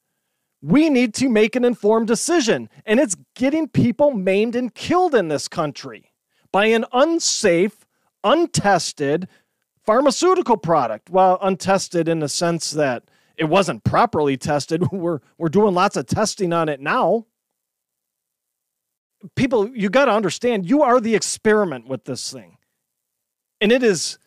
We 0.60 0.90
need 0.90 1.14
to 1.14 1.28
make 1.28 1.54
an 1.54 1.64
informed 1.64 2.08
decision, 2.08 2.68
and 2.84 2.98
it's 2.98 3.16
getting 3.34 3.68
people 3.68 4.10
maimed 4.10 4.56
and 4.56 4.74
killed 4.74 5.14
in 5.14 5.28
this 5.28 5.46
country 5.46 6.12
by 6.50 6.66
an 6.66 6.84
unsafe, 6.92 7.81
untested 8.24 9.28
pharmaceutical 9.84 10.56
product. 10.56 11.10
Well, 11.10 11.38
untested 11.42 12.08
in 12.08 12.20
the 12.20 12.28
sense 12.28 12.70
that 12.72 13.04
it 13.36 13.44
wasn't 13.44 13.84
properly 13.84 14.36
tested. 14.36 14.86
We're, 14.92 15.20
we're 15.38 15.48
doing 15.48 15.74
lots 15.74 15.96
of 15.96 16.06
testing 16.06 16.52
on 16.52 16.68
it 16.68 16.80
now 16.80 17.26
people, 19.34 19.68
you 19.68 19.88
got 19.88 20.06
to 20.06 20.12
understand, 20.12 20.68
you 20.68 20.82
are 20.82 21.00
the 21.00 21.14
experiment 21.14 21.86
with 21.86 22.04
this 22.04 22.32
thing. 22.32 22.58
And 23.60 23.70
it 23.70 23.82
is, 23.82 24.18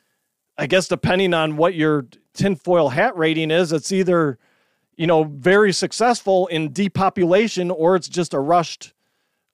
I 0.58 0.68
guess, 0.68 0.88
depending 0.88 1.34
on 1.34 1.58
what 1.58 1.76
your 1.76 2.08
tinfoil 2.34 2.90
hat 2.90 3.18
rating 3.18 3.52
is, 3.52 3.74
it's 3.74 3.92
either, 3.92 4.40
you 4.96 5.08
know, 5.08 5.24
very 5.24 5.74
successful 5.74 6.48
in 6.48 6.72
depopulation 6.72 7.72
or 7.72 7.96
it's 7.96 8.08
just 8.08 8.34
a 8.34 8.40
rushed, 8.40 8.94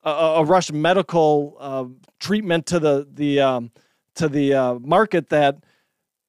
uh, 0.03 0.35
a 0.37 0.45
rushed 0.45 0.73
medical 0.73 1.57
uh, 1.59 1.85
treatment 2.19 2.67
to 2.67 2.79
the, 2.79 3.07
the, 3.11 3.39
um, 3.39 3.71
to 4.21 4.29
the 4.29 4.53
uh, 4.53 4.75
market 4.75 5.29
that 5.29 5.63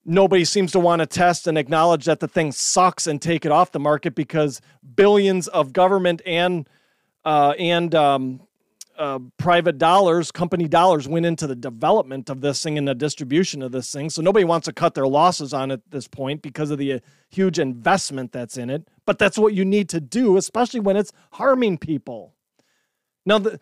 nobody 0.07 0.47
seems 0.47 0.73
to 0.73 0.81
want 0.81 1.01
to 1.01 1.07
test 1.07 1.47
and 1.47 1.59
acknowledge 1.59 2.07
that 2.07 2.21
the 2.21 2.29
thing 2.29 2.51
sucks 2.51 3.07
and 3.07 3.21
take 3.21 3.45
it 3.45 3.53
off 3.53 3.71
the 3.71 3.79
market 3.79 4.15
because 4.15 4.63
billions 4.95 5.47
of 5.49 5.75
government 5.75 6.23
and 6.25 6.67
uh, 7.27 7.55
and 7.59 7.95
um, 7.95 8.41
uh, 8.99 9.19
private 9.37 9.77
dollars, 9.77 10.33
company 10.33 10.67
dollars 10.67 11.07
went 11.07 11.27
into 11.27 11.47
the 11.47 11.55
development 11.55 12.31
of 12.31 12.41
this 12.41 12.63
thing 12.63 12.79
and 12.79 12.89
the 12.89 12.95
distribution 12.95 13.63
of 13.63 13.73
this 13.73 13.93
thing. 13.93 14.09
So 14.09 14.23
nobody 14.23 14.45
wants 14.45 14.65
to 14.65 14.73
cut 14.73 14.95
their 14.95 15.07
losses 15.07 15.53
on 15.53 15.71
it 15.71 15.75
at 15.75 15.91
this 15.91 16.09
point 16.09 16.41
because 16.41 16.71
of 16.71 16.79
the 16.79 16.95
uh, 16.95 16.99
huge 17.29 17.59
investment 17.59 18.33
that's 18.33 18.57
in 18.57 18.71
it. 18.71 18.89
But 19.05 19.19
that's 19.19 19.37
what 19.37 19.53
you 19.53 19.67
need 19.67 19.91
to 19.91 20.01
do, 20.01 20.39
especially 20.39 20.81
when 20.81 20.97
it's 20.97 21.13
harming 21.33 21.79
people. 21.79 22.33
Now, 23.27 23.39
the, 23.39 23.61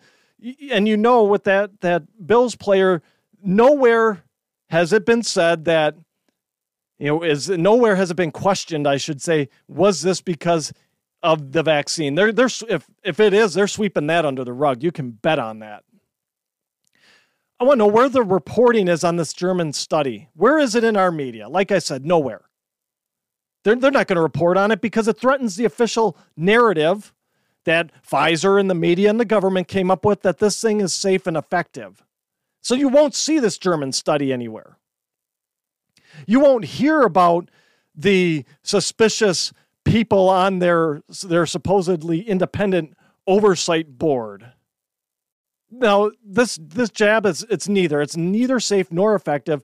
and 0.71 0.87
you 0.87 0.97
know, 0.97 1.23
with 1.23 1.43
that 1.43 1.81
that 1.81 2.03
Bills 2.25 2.55
player, 2.55 3.01
nowhere 3.43 4.23
has 4.69 4.93
it 4.93 5.05
been 5.05 5.23
said 5.23 5.65
that 5.65 5.95
you 6.97 7.07
know 7.07 7.23
is 7.23 7.49
nowhere 7.49 7.95
has 7.95 8.11
it 8.11 8.15
been 8.15 8.31
questioned. 8.31 8.87
I 8.87 8.97
should 8.97 9.21
say, 9.21 9.49
was 9.67 10.01
this 10.01 10.21
because 10.21 10.73
of 11.23 11.51
the 11.51 11.63
vaccine. 11.63 12.15
They're, 12.15 12.31
they're, 12.31 12.49
if, 12.67 12.87
if 13.03 13.19
it 13.19 13.33
is, 13.33 13.53
they're 13.53 13.67
sweeping 13.67 14.07
that 14.07 14.25
under 14.25 14.43
the 14.43 14.53
rug. 14.53 14.83
You 14.83 14.91
can 14.91 15.11
bet 15.11 15.39
on 15.39 15.59
that. 15.59 15.83
I 17.59 17.63
want 17.63 17.75
to 17.75 17.85
know 17.85 17.87
where 17.87 18.09
the 18.09 18.23
reporting 18.23 18.87
is 18.87 19.03
on 19.03 19.17
this 19.17 19.33
German 19.33 19.73
study. 19.73 20.29
Where 20.33 20.57
is 20.57 20.73
it 20.73 20.83
in 20.83 20.97
our 20.97 21.11
media? 21.11 21.47
Like 21.47 21.71
I 21.71 21.77
said, 21.77 22.05
nowhere. 22.05 22.45
They're, 23.63 23.75
they're 23.75 23.91
not 23.91 24.07
going 24.07 24.15
to 24.15 24.21
report 24.23 24.57
on 24.57 24.71
it 24.71 24.81
because 24.81 25.07
it 25.07 25.17
threatens 25.17 25.55
the 25.55 25.65
official 25.65 26.17
narrative 26.35 27.13
that 27.65 27.91
Pfizer 28.03 28.59
and 28.59 28.67
the 28.67 28.75
media 28.75 29.11
and 29.11 29.19
the 29.19 29.25
government 29.25 29.67
came 29.67 29.91
up 29.91 30.03
with 30.03 30.23
that 30.23 30.39
this 30.39 30.59
thing 30.59 30.81
is 30.81 30.91
safe 30.91 31.27
and 31.27 31.37
effective. 31.37 32.03
So 32.61 32.75
you 32.75 32.87
won't 32.87 33.15
see 33.15 33.39
this 33.39 33.57
German 33.57 33.91
study 33.91 34.31
anywhere. 34.31 34.77
You 36.27 36.39
won't 36.39 36.65
hear 36.65 37.01
about 37.01 37.49
the 37.95 38.45
suspicious 38.63 39.51
people 39.83 40.29
on 40.29 40.59
their 40.59 41.01
their 41.23 41.45
supposedly 41.45 42.21
independent 42.21 42.95
oversight 43.27 43.97
board. 43.97 44.51
Now, 45.71 46.11
this 46.23 46.59
this 46.61 46.89
jab 46.89 47.25
is 47.25 47.45
it's 47.49 47.67
neither. 47.67 48.01
It's 48.01 48.17
neither 48.17 48.59
safe 48.59 48.91
nor 48.91 49.15
effective. 49.15 49.63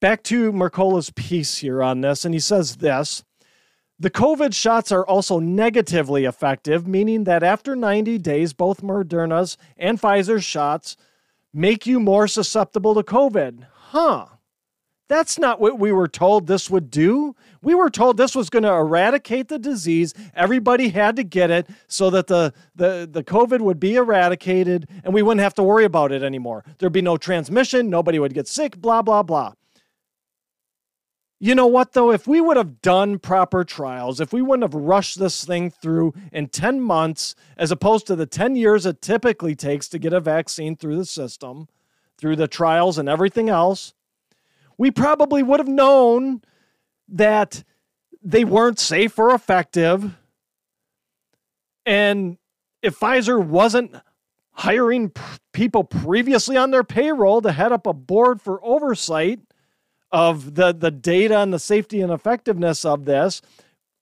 Back 0.00 0.22
to 0.24 0.52
Mercola's 0.52 1.10
piece 1.10 1.58
here 1.58 1.82
on 1.82 2.02
this, 2.02 2.24
and 2.24 2.32
he 2.34 2.40
says 2.40 2.76
this. 2.76 3.24
The 3.98 4.10
COVID 4.10 4.54
shots 4.54 4.92
are 4.92 5.04
also 5.04 5.40
negatively 5.40 6.24
effective, 6.24 6.86
meaning 6.86 7.24
that 7.24 7.42
after 7.42 7.74
90 7.74 8.18
days, 8.18 8.52
both 8.52 8.80
Moderna's 8.80 9.58
and 9.76 10.00
Pfizer's 10.00 10.44
shots 10.44 10.96
make 11.52 11.86
you 11.86 12.00
more 12.00 12.28
susceptible 12.28 12.94
to 12.94 13.02
COVID. 13.02 13.66
Huh. 13.72 14.26
That's 15.08 15.38
not 15.38 15.58
what 15.58 15.78
we 15.78 15.90
were 15.90 16.06
told 16.06 16.46
this 16.46 16.68
would 16.68 16.90
do. 16.90 17.34
We 17.62 17.74
were 17.74 17.88
told 17.88 18.18
this 18.18 18.34
was 18.34 18.50
going 18.50 18.64
to 18.64 18.72
eradicate 18.72 19.48
the 19.48 19.58
disease. 19.58 20.12
Everybody 20.34 20.90
had 20.90 21.16
to 21.16 21.24
get 21.24 21.50
it 21.50 21.66
so 21.86 22.10
that 22.10 22.26
the, 22.26 22.52
the, 22.74 23.08
the 23.10 23.24
COVID 23.24 23.60
would 23.60 23.80
be 23.80 23.96
eradicated 23.96 24.86
and 25.02 25.14
we 25.14 25.22
wouldn't 25.22 25.40
have 25.40 25.54
to 25.54 25.62
worry 25.62 25.84
about 25.84 26.12
it 26.12 26.22
anymore. 26.22 26.62
There'd 26.78 26.92
be 26.92 27.00
no 27.00 27.16
transmission, 27.16 27.88
nobody 27.88 28.18
would 28.18 28.34
get 28.34 28.46
sick, 28.46 28.76
blah, 28.76 29.00
blah, 29.00 29.22
blah. 29.22 29.54
You 31.40 31.54
know 31.54 31.68
what, 31.68 31.92
though? 31.92 32.10
If 32.10 32.26
we 32.26 32.40
would 32.40 32.56
have 32.56 32.82
done 32.82 33.20
proper 33.20 33.62
trials, 33.62 34.20
if 34.20 34.32
we 34.32 34.42
wouldn't 34.42 34.64
have 34.64 34.80
rushed 34.80 35.20
this 35.20 35.44
thing 35.44 35.70
through 35.70 36.12
in 36.32 36.48
10 36.48 36.80
months, 36.80 37.36
as 37.56 37.70
opposed 37.70 38.08
to 38.08 38.16
the 38.16 38.26
10 38.26 38.56
years 38.56 38.84
it 38.86 39.00
typically 39.00 39.54
takes 39.54 39.88
to 39.88 40.00
get 40.00 40.12
a 40.12 40.20
vaccine 40.20 40.74
through 40.74 40.96
the 40.96 41.04
system, 41.04 41.68
through 42.16 42.34
the 42.34 42.48
trials 42.48 42.98
and 42.98 43.08
everything 43.08 43.48
else, 43.48 43.94
we 44.76 44.90
probably 44.90 45.42
would 45.42 45.60
have 45.60 45.68
known 45.68 46.42
that 47.08 47.62
they 48.20 48.44
weren't 48.44 48.80
safe 48.80 49.16
or 49.16 49.32
effective. 49.32 50.16
And 51.86 52.38
if 52.82 52.98
Pfizer 52.98 53.44
wasn't 53.44 53.94
hiring 54.52 55.12
people 55.52 55.84
previously 55.84 56.56
on 56.56 56.72
their 56.72 56.82
payroll 56.82 57.40
to 57.42 57.52
head 57.52 57.70
up 57.70 57.86
a 57.86 57.92
board 57.92 58.42
for 58.42 58.62
oversight 58.64 59.38
of 60.10 60.54
the, 60.54 60.72
the 60.72 60.90
data 60.90 61.38
and 61.38 61.52
the 61.52 61.58
safety 61.58 62.00
and 62.00 62.12
effectiveness 62.12 62.84
of 62.84 63.04
this, 63.04 63.42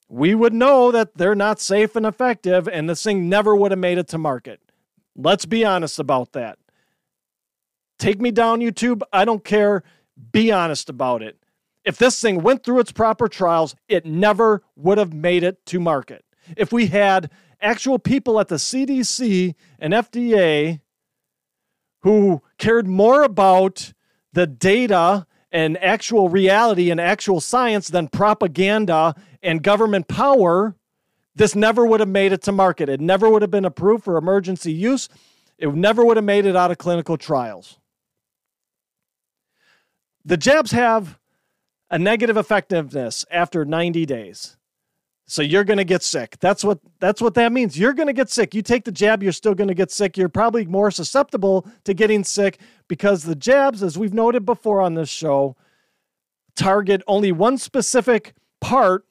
we 0.08 0.34
would 0.34 0.52
know 0.52 0.92
that 0.92 1.16
they're 1.16 1.34
not 1.34 1.60
safe 1.60 1.96
and 1.96 2.06
effective, 2.06 2.68
and 2.68 2.88
this 2.88 3.02
thing 3.02 3.28
never 3.28 3.56
would 3.56 3.72
have 3.72 3.78
made 3.78 3.98
it 3.98 4.08
to 4.08 4.18
market. 4.18 4.60
Let's 5.16 5.46
be 5.46 5.64
honest 5.64 5.98
about 5.98 6.32
that. 6.32 6.58
Take 7.98 8.20
me 8.20 8.30
down, 8.30 8.60
YouTube. 8.60 9.02
I 9.12 9.24
don't 9.24 9.44
care. 9.44 9.82
Be 10.32 10.52
honest 10.52 10.88
about 10.88 11.22
it. 11.22 11.38
If 11.84 11.98
this 11.98 12.20
thing 12.20 12.42
went 12.42 12.62
through 12.62 12.80
its 12.80 12.92
proper 12.92 13.28
trials, 13.28 13.74
it 13.88 14.04
never 14.04 14.62
would 14.76 14.98
have 14.98 15.12
made 15.12 15.42
it 15.42 15.64
to 15.66 15.80
market. 15.80 16.24
If 16.56 16.72
we 16.72 16.86
had 16.86 17.30
actual 17.60 17.98
people 17.98 18.38
at 18.38 18.48
the 18.48 18.56
CDC 18.56 19.54
and 19.78 19.92
FDA 19.92 20.80
who 22.00 22.42
cared 22.58 22.86
more 22.86 23.22
about 23.22 23.92
the 24.32 24.46
data 24.46 25.26
and 25.56 25.82
actual 25.82 26.28
reality 26.28 26.90
and 26.90 27.00
actual 27.00 27.40
science 27.40 27.88
than 27.88 28.08
propaganda 28.08 29.14
and 29.42 29.62
government 29.62 30.06
power, 30.06 30.76
this 31.34 31.54
never 31.54 31.86
would 31.86 31.98
have 32.00 32.10
made 32.10 32.30
it 32.30 32.42
to 32.42 32.52
market. 32.52 32.90
It 32.90 33.00
never 33.00 33.30
would 33.30 33.40
have 33.40 33.50
been 33.50 33.64
approved 33.64 34.04
for 34.04 34.18
emergency 34.18 34.70
use. 34.70 35.08
It 35.56 35.74
never 35.74 36.04
would 36.04 36.18
have 36.18 36.26
made 36.26 36.44
it 36.44 36.56
out 36.56 36.70
of 36.70 36.76
clinical 36.76 37.16
trials. 37.16 37.78
The 40.26 40.36
jabs 40.36 40.72
have 40.72 41.18
a 41.90 41.98
negative 41.98 42.36
effectiveness 42.36 43.24
after 43.30 43.64
90 43.64 44.04
days. 44.04 44.58
So 45.26 45.42
you're 45.42 45.64
going 45.64 45.78
to 45.78 45.84
get 45.84 46.04
sick. 46.04 46.36
That's 46.38 46.62
what 46.62 46.78
that's 47.00 47.20
what 47.20 47.34
that 47.34 47.52
means. 47.52 47.76
You're 47.76 47.94
going 47.94 48.06
to 48.06 48.12
get 48.12 48.30
sick. 48.30 48.54
You 48.54 48.62
take 48.62 48.84
the 48.84 48.92
jab, 48.92 49.22
you're 49.22 49.32
still 49.32 49.54
going 49.54 49.68
to 49.68 49.74
get 49.74 49.90
sick. 49.90 50.16
You're 50.16 50.28
probably 50.28 50.66
more 50.66 50.90
susceptible 50.92 51.66
to 51.84 51.94
getting 51.94 52.22
sick 52.22 52.60
because 52.86 53.24
the 53.24 53.34
jabs 53.34 53.82
as 53.82 53.98
we've 53.98 54.14
noted 54.14 54.46
before 54.46 54.80
on 54.80 54.94
this 54.94 55.08
show 55.08 55.56
target 56.54 57.02
only 57.08 57.32
one 57.32 57.58
specific 57.58 58.34
part 58.60 59.04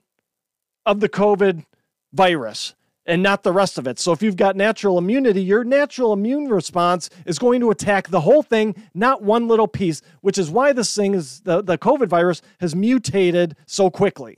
of 0.86 1.02
the 1.02 1.10
COVID 1.10 1.66
virus 2.14 2.76
and 3.06 3.22
not 3.22 3.44
the 3.44 3.52
rest 3.52 3.78
of 3.78 3.86
it. 3.86 4.00
So 4.00 4.12
if 4.12 4.24
you've 4.24 4.36
got 4.36 4.56
natural 4.56 4.98
immunity, 4.98 5.44
your 5.44 5.64
natural 5.64 6.14
immune 6.14 6.48
response 6.48 7.10
is 7.26 7.38
going 7.38 7.60
to 7.60 7.70
attack 7.70 8.08
the 8.08 8.22
whole 8.22 8.42
thing, 8.42 8.76
not 8.94 9.22
one 9.22 9.48
little 9.48 9.68
piece, 9.68 10.02
which 10.22 10.38
is 10.38 10.50
why 10.50 10.74
this 10.74 10.96
thing 10.96 11.14
is 11.14 11.42
the, 11.42 11.62
the 11.62 11.78
COVID 11.78 12.08
virus 12.08 12.42
has 12.60 12.76
mutated 12.76 13.56
so 13.68 13.90
quickly. 13.90 14.38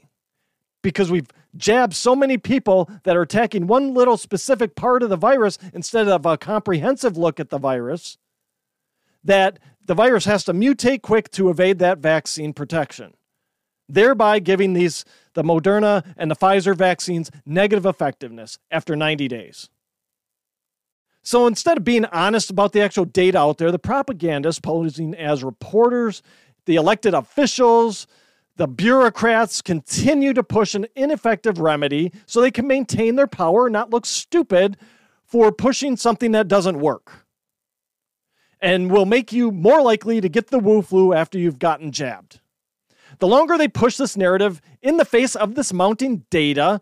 Because 0.83 1.09
we've 1.09 1.27
jabbed 1.57 1.93
so 1.93 2.15
many 2.15 2.37
people 2.37 2.89
that 3.03 3.17
are 3.17 3.21
attacking 3.21 3.67
one 3.67 3.93
little 3.93 4.17
specific 4.17 4.75
part 4.75 5.03
of 5.03 5.09
the 5.09 5.17
virus 5.17 5.57
instead 5.73 6.07
of 6.07 6.25
a 6.25 6.37
comprehensive 6.37 7.17
look 7.17 7.39
at 7.39 7.49
the 7.49 7.57
virus, 7.57 8.17
that 9.23 9.59
the 9.83 9.95
virus 9.95 10.25
has 10.25 10.43
to 10.45 10.53
mutate 10.53 11.01
quick 11.01 11.29
to 11.31 11.49
evade 11.49 11.79
that 11.79 11.97
vaccine 11.97 12.53
protection 12.53 13.13
thereby 13.89 14.39
giving 14.39 14.73
these 14.73 15.05
the 15.33 15.43
Moderna 15.43 16.03
and 16.17 16.29
the 16.29 16.35
Pfizer 16.35 16.75
vaccines 16.75 17.31
negative 17.45 17.85
effectiveness 17.85 18.57
after 18.71 18.95
90 18.95 19.27
days. 19.27 19.69
So 21.23 21.45
instead 21.45 21.77
of 21.77 21.83
being 21.83 22.05
honest 22.05 22.49
about 22.49 22.71
the 22.71 22.81
actual 22.81 23.05
data 23.05 23.37
out 23.37 23.57
there, 23.57 23.71
the 23.71 23.79
propagandists 23.79 24.61
posing 24.61 25.13
as 25.13 25.43
reporters, 25.43 26.21
the 26.65 26.75
elected 26.75 27.13
officials, 27.13 28.07
the 28.57 28.67
bureaucrats 28.67 29.61
continue 29.61 30.33
to 30.33 30.43
push 30.43 30.75
an 30.75 30.87
ineffective 30.95 31.59
remedy 31.59 32.11
so 32.25 32.41
they 32.41 32.51
can 32.51 32.67
maintain 32.67 33.15
their 33.15 33.27
power 33.27 33.67
and 33.67 33.73
not 33.73 33.91
look 33.91 34.05
stupid 34.05 34.77
for 35.23 35.51
pushing 35.51 35.95
something 35.95 36.31
that 36.31 36.47
doesn't 36.47 36.79
work 36.79 37.25
and 38.59 38.89
will 38.89 39.05
make 39.05 39.31
you 39.31 39.51
more 39.51 39.81
likely 39.81 40.19
to 40.19 40.27
get 40.27 40.47
the 40.47 40.59
Wu 40.59 40.81
flu 40.81 41.13
after 41.13 41.37
you've 41.37 41.59
gotten 41.59 41.91
jabbed. 41.91 42.39
The 43.19 43.27
longer 43.27 43.57
they 43.57 43.67
push 43.67 43.97
this 43.97 44.17
narrative 44.17 44.61
in 44.81 44.97
the 44.97 45.05
face 45.05 45.35
of 45.35 45.53
this 45.53 45.71
mounting 45.71 46.25
data 46.31 46.81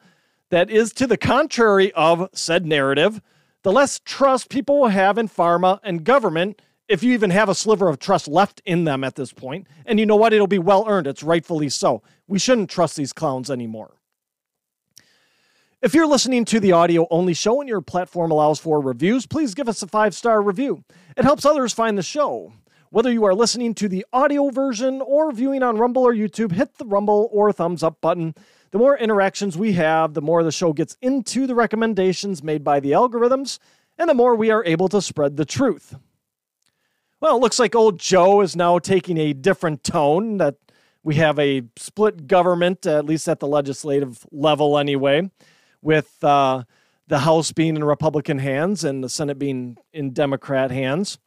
that 0.50 0.70
is 0.70 0.94
to 0.94 1.08
the 1.08 1.18
contrary 1.18 1.92
of 1.94 2.30
said 2.34 2.66
narrative, 2.66 3.22
the 3.64 3.72
less 3.74 4.00
trust 4.06 4.50
people 4.50 4.80
will 4.80 4.88
have 4.88 5.18
in 5.18 5.28
pharma 5.28 5.80
and 5.84 6.06
government 6.06 6.62
if 6.88 7.04
you 7.04 7.14
even 7.14 7.30
have 7.30 7.50
a 7.50 7.56
sliver 7.56 7.88
of 7.88 8.00
trust 8.00 8.28
left 8.28 8.62
in 8.66 8.84
them 8.84 9.04
at 9.04 9.16
this 9.16 9.34
point. 9.34 9.68
And 9.86 10.00
you 10.00 10.06
know 10.06 10.16
what? 10.16 10.34
It'll 10.34 10.48
be 10.48 10.60
well 10.60 10.86
earned. 10.88 11.08
It's 11.08 11.24
rightfully 11.24 11.70
so. 11.70 12.04
We 12.28 12.40
shouldn't 12.40 12.70
trust 12.70 12.96
these 12.96 13.14
clowns 13.14 13.50
anymore. 13.50 13.96
If 15.82 15.94
you're 15.94 16.08
listening 16.08 16.46
to 16.46 16.60
the 16.60 16.72
audio 16.72 17.08
only 17.12 17.34
show 17.34 17.60
and 17.60 17.70
your 17.70 17.82
platform 17.82 18.32
allows 18.32 18.60
for 18.60 18.82
reviews, 18.82 19.28
please 19.28 19.54
give 19.54 19.70
us 19.70 19.84
a 19.84 19.88
five 19.88 20.16
star 20.16 20.42
review. 20.42 20.84
It 21.16 21.26
helps 21.26 21.46
others 21.46 21.74
find 21.74 21.98
the 21.98 22.04
show. 22.04 22.54
Whether 22.90 23.12
you 23.12 23.26
are 23.26 23.36
listening 23.36 23.74
to 23.76 23.90
the 23.90 24.06
audio 24.14 24.50
version 24.50 25.02
or 25.02 25.32
viewing 25.32 25.64
on 25.64 25.78
Rumble 25.78 26.04
or 26.04 26.14
YouTube, 26.14 26.54
hit 26.54 26.78
the 26.78 26.86
Rumble 26.86 27.30
or 27.32 27.52
thumbs 27.52 27.84
up 27.84 28.00
button. 28.00 28.34
The 28.72 28.78
more 28.78 28.98
interactions 28.98 29.58
we 29.58 29.74
have, 29.74 30.14
the 30.14 30.22
more 30.22 30.44
the 30.44 30.52
show 30.52 30.72
gets 30.72 30.98
into 31.02 31.46
the 31.46 31.56
recommendations 31.56 32.42
made 32.42 32.64
by 32.64 32.80
the 32.80 32.92
algorithms, 32.92 33.60
and 33.98 34.10
the 34.10 34.14
more 34.14 34.36
we 34.36 34.50
are 34.50 34.64
able 34.66 34.88
to 34.90 35.02
spread 35.02 35.36
the 35.36 35.46
truth. 35.46 35.96
Well, 37.26 37.38
it 37.38 37.40
looks 37.40 37.58
like 37.58 37.74
old 37.74 37.98
Joe 37.98 38.42
is 38.42 38.56
now 38.56 38.78
taking 38.78 39.18
a 39.18 39.34
different 39.34 39.84
tone, 39.84 40.38
that 40.38 40.58
we 41.02 41.16
have 41.16 41.40
a 41.40 41.64
split 41.76 42.28
government, 42.28 42.86
at 42.86 43.08
least 43.08 43.28
at 43.28 43.40
the 43.40 43.48
legislative 43.48 44.28
level 44.32 44.78
anyway, 44.78 45.32
with 45.82 46.24
uh, 46.24 46.66
the 47.08 47.18
House 47.18 47.52
being 47.52 47.76
in 47.76 47.84
Republican 47.84 48.38
hands 48.38 48.84
and 48.84 49.04
the 49.04 49.10
Senate 49.10 49.40
being 49.40 49.76
in 49.92 50.14
Democrat 50.14 50.70
hands. 50.70 51.18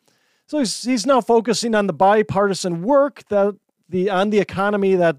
So 0.47 0.61
he's, 0.61 0.85
he's 0.85 1.05
now 1.05 1.21
focusing 1.21 1.75
on 1.75 1.89
the 1.89 1.93
bipartisan 1.93 2.83
work 2.83 3.25
that 3.29 3.57
the 3.89 4.09
on 4.09 4.31
the 4.31 4.39
economy 4.39 4.95
that 4.95 5.17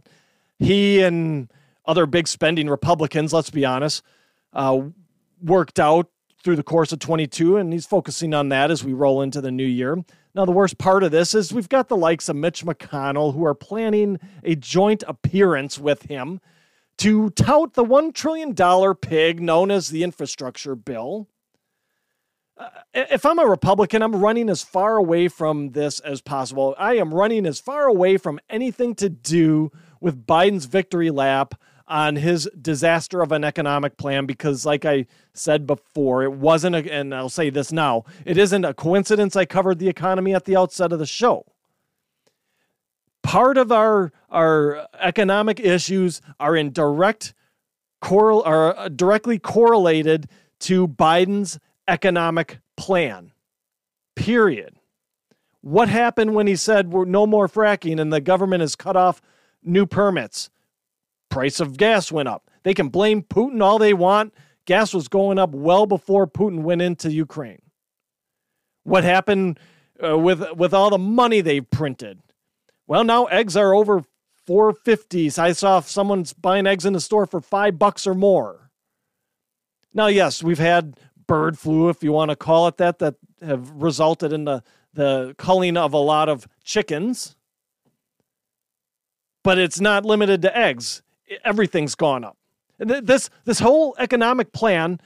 he 0.60 1.02
and 1.02 1.52
other 1.88 2.06
big 2.06 2.26
spending 2.26 2.70
Republicans, 2.70 3.34
let's 3.34 3.50
be 3.50 3.66
honest, 3.66 4.02
uh, 4.54 4.80
worked 5.44 5.78
out 5.78 6.10
through 6.44 6.56
the 6.56 6.64
course 6.64 6.92
of 6.92 7.00
22, 7.00 7.58
and 7.58 7.74
he's 7.74 7.86
focusing 7.86 8.34
on 8.34 8.50
that 8.50 8.72
as 8.72 8.84
we 8.84 8.94
roll 8.94 9.22
into 9.22 9.42
the 9.42 9.52
new 9.52 9.66
year. 9.66 10.04
Now, 10.36 10.46
the 10.46 10.52
worst 10.52 10.78
part 10.78 11.04
of 11.04 11.12
this 11.12 11.34
is 11.36 11.52
we've 11.52 11.70
got 11.70 11.90
the 11.90 11.98
likes 11.98 12.30
of 12.30 12.36
Mitch 12.36 12.64
McConnell 12.64 13.34
who 13.34 13.46
are 13.46 13.56
planning 13.56 14.20
a 14.44 14.56
joint 14.56 15.04
appearance 15.08 15.78
with 15.80 16.04
him 16.04 16.40
to 16.98 17.30
tout 17.32 17.74
the 17.74 17.84
$1 17.84 18.14
trillion 18.14 18.56
pig 18.96 19.42
known 19.42 19.72
as 19.72 19.90
the 19.90 20.04
infrastructure 20.04 20.76
bill 20.76 21.28
uh, 22.60 22.68
if 22.94 23.26
I'm 23.26 23.40
a 23.40 23.46
Republican, 23.46 24.02
I'm 24.02 24.16
running 24.16 24.50
as 24.50 24.62
far 24.62 24.98
away 24.98 25.30
from 25.30 25.72
this 25.72 26.02
as 26.02 26.20
possible. 26.20 26.76
I 26.78 26.98
am 26.98 27.14
running 27.14 27.46
as 27.46 27.60
far 27.60 27.86
away 27.86 28.18
from 28.18 28.40
anything 28.50 28.96
to 28.96 29.08
do 29.08 29.72
with 30.02 30.28
Biden's 30.28 30.66
victory 30.66 31.10
lap 31.10 31.56
on 31.90 32.16
his 32.16 32.48
disaster 32.62 33.22
of 33.22 33.32
an 33.32 33.44
economic 33.44 33.98
plan 33.98 34.28
because, 34.28 34.66
like 34.66 34.86
I 34.86 35.08
said 35.34 35.66
before, 35.66 36.24
it 36.24 36.32
wasn't, 36.32 36.76
a, 36.76 36.94
and 36.94 37.14
I'll 37.14 37.30
say 37.30 37.50
this 37.50 37.72
now, 37.72 38.06
it 38.26 38.38
isn't 38.38 38.64
a 38.64 38.76
coincidence 38.76 39.36
I 39.36 39.46
covered 39.46 39.80
the 39.80 39.90
economy 39.90 40.36
at 40.36 40.46
the 40.46 40.56
outset 40.56 40.94
of 40.94 41.00
the 41.00 41.08
show. 41.08 41.46
Part 43.24 43.58
of 43.58 43.72
our, 43.72 44.12
our 44.30 44.88
economic 45.00 45.60
issues 45.60 46.22
are 46.40 46.56
in 46.56 46.72
direct 46.72 47.34
correl, 48.02 48.44
are 48.44 48.78
uh, 48.78 48.90
directly 48.90 49.40
correlated 49.40 50.30
to 50.60 50.88
Biden's 50.88 51.60
economic 51.88 52.60
plan. 52.78 53.32
Period. 54.16 54.76
What 55.62 55.90
happened 55.90 56.36
when 56.36 56.48
he 56.48 56.56
said 56.56 56.92
we're 56.92 57.06
no 57.06 57.26
more 57.26 57.48
fracking 57.48 58.00
and 58.00 58.14
the 58.14 58.22
government 58.22 58.62
has 58.62 58.76
cut 58.76 58.96
off 58.96 59.22
new 59.64 59.86
permits? 59.86 60.50
Price 61.30 61.60
of 61.60 61.78
gas 61.78 62.12
went 62.12 62.28
up. 62.28 62.50
They 62.64 62.74
can 62.74 62.90
blame 62.90 63.24
Putin 63.24 63.62
all 63.62 63.78
they 63.78 63.94
want. 63.94 64.34
Gas 64.66 64.94
was 64.94 65.08
going 65.08 65.40
up 65.40 65.52
well 65.52 65.86
before 65.86 66.28
Putin 66.28 66.62
went 66.62 66.82
into 66.82 67.12
Ukraine. 67.12 67.62
What 68.84 69.04
happened 69.04 69.60
uh, 70.04 70.18
with 70.18 70.44
with 70.54 70.74
all 70.74 70.90
the 70.90 70.98
money 70.98 71.42
they 71.42 71.62
printed? 71.62 72.20
Well, 72.88 73.04
now 73.04 73.26
eggs 73.26 73.56
are 73.56 73.74
over 73.74 74.04
450s. 74.48 75.38
I 75.38 75.52
saw 75.52 75.80
someone's 75.80 76.34
buying 76.34 76.66
eggs 76.66 76.86
in 76.86 76.94
the 76.94 77.00
store 77.00 77.28
for 77.28 77.40
5 77.40 77.78
bucks 77.78 78.08
or 78.08 78.16
more. 78.16 78.72
Now, 79.94 80.08
yes, 80.08 80.42
we've 80.42 80.60
had 80.60 81.00
bird 81.28 81.60
flu, 81.60 81.90
if 81.90 82.04
you 82.04 82.12
want 82.12 82.32
to 82.32 82.36
call 82.36 82.68
it 82.68 82.78
that, 82.78 82.98
that 83.00 83.16
have 83.42 83.70
resulted 83.72 84.34
in 84.34 84.46
the, 84.46 84.64
the 84.94 85.36
culling 85.38 85.78
of 85.78 85.94
a 85.94 85.98
lot 85.98 86.30
of 86.30 86.48
chickens. 86.64 87.36
But 89.44 89.60
it's 89.60 89.80
not 89.80 90.06
limited 90.06 90.42
to 90.42 90.58
eggs. 90.58 91.04
Everything's 91.44 91.96
gone 91.96 92.24
up. 92.24 92.38
This, 92.78 93.30
this 93.46 93.60
whole 93.60 93.96
economic 94.00 94.52
plan 94.54 95.00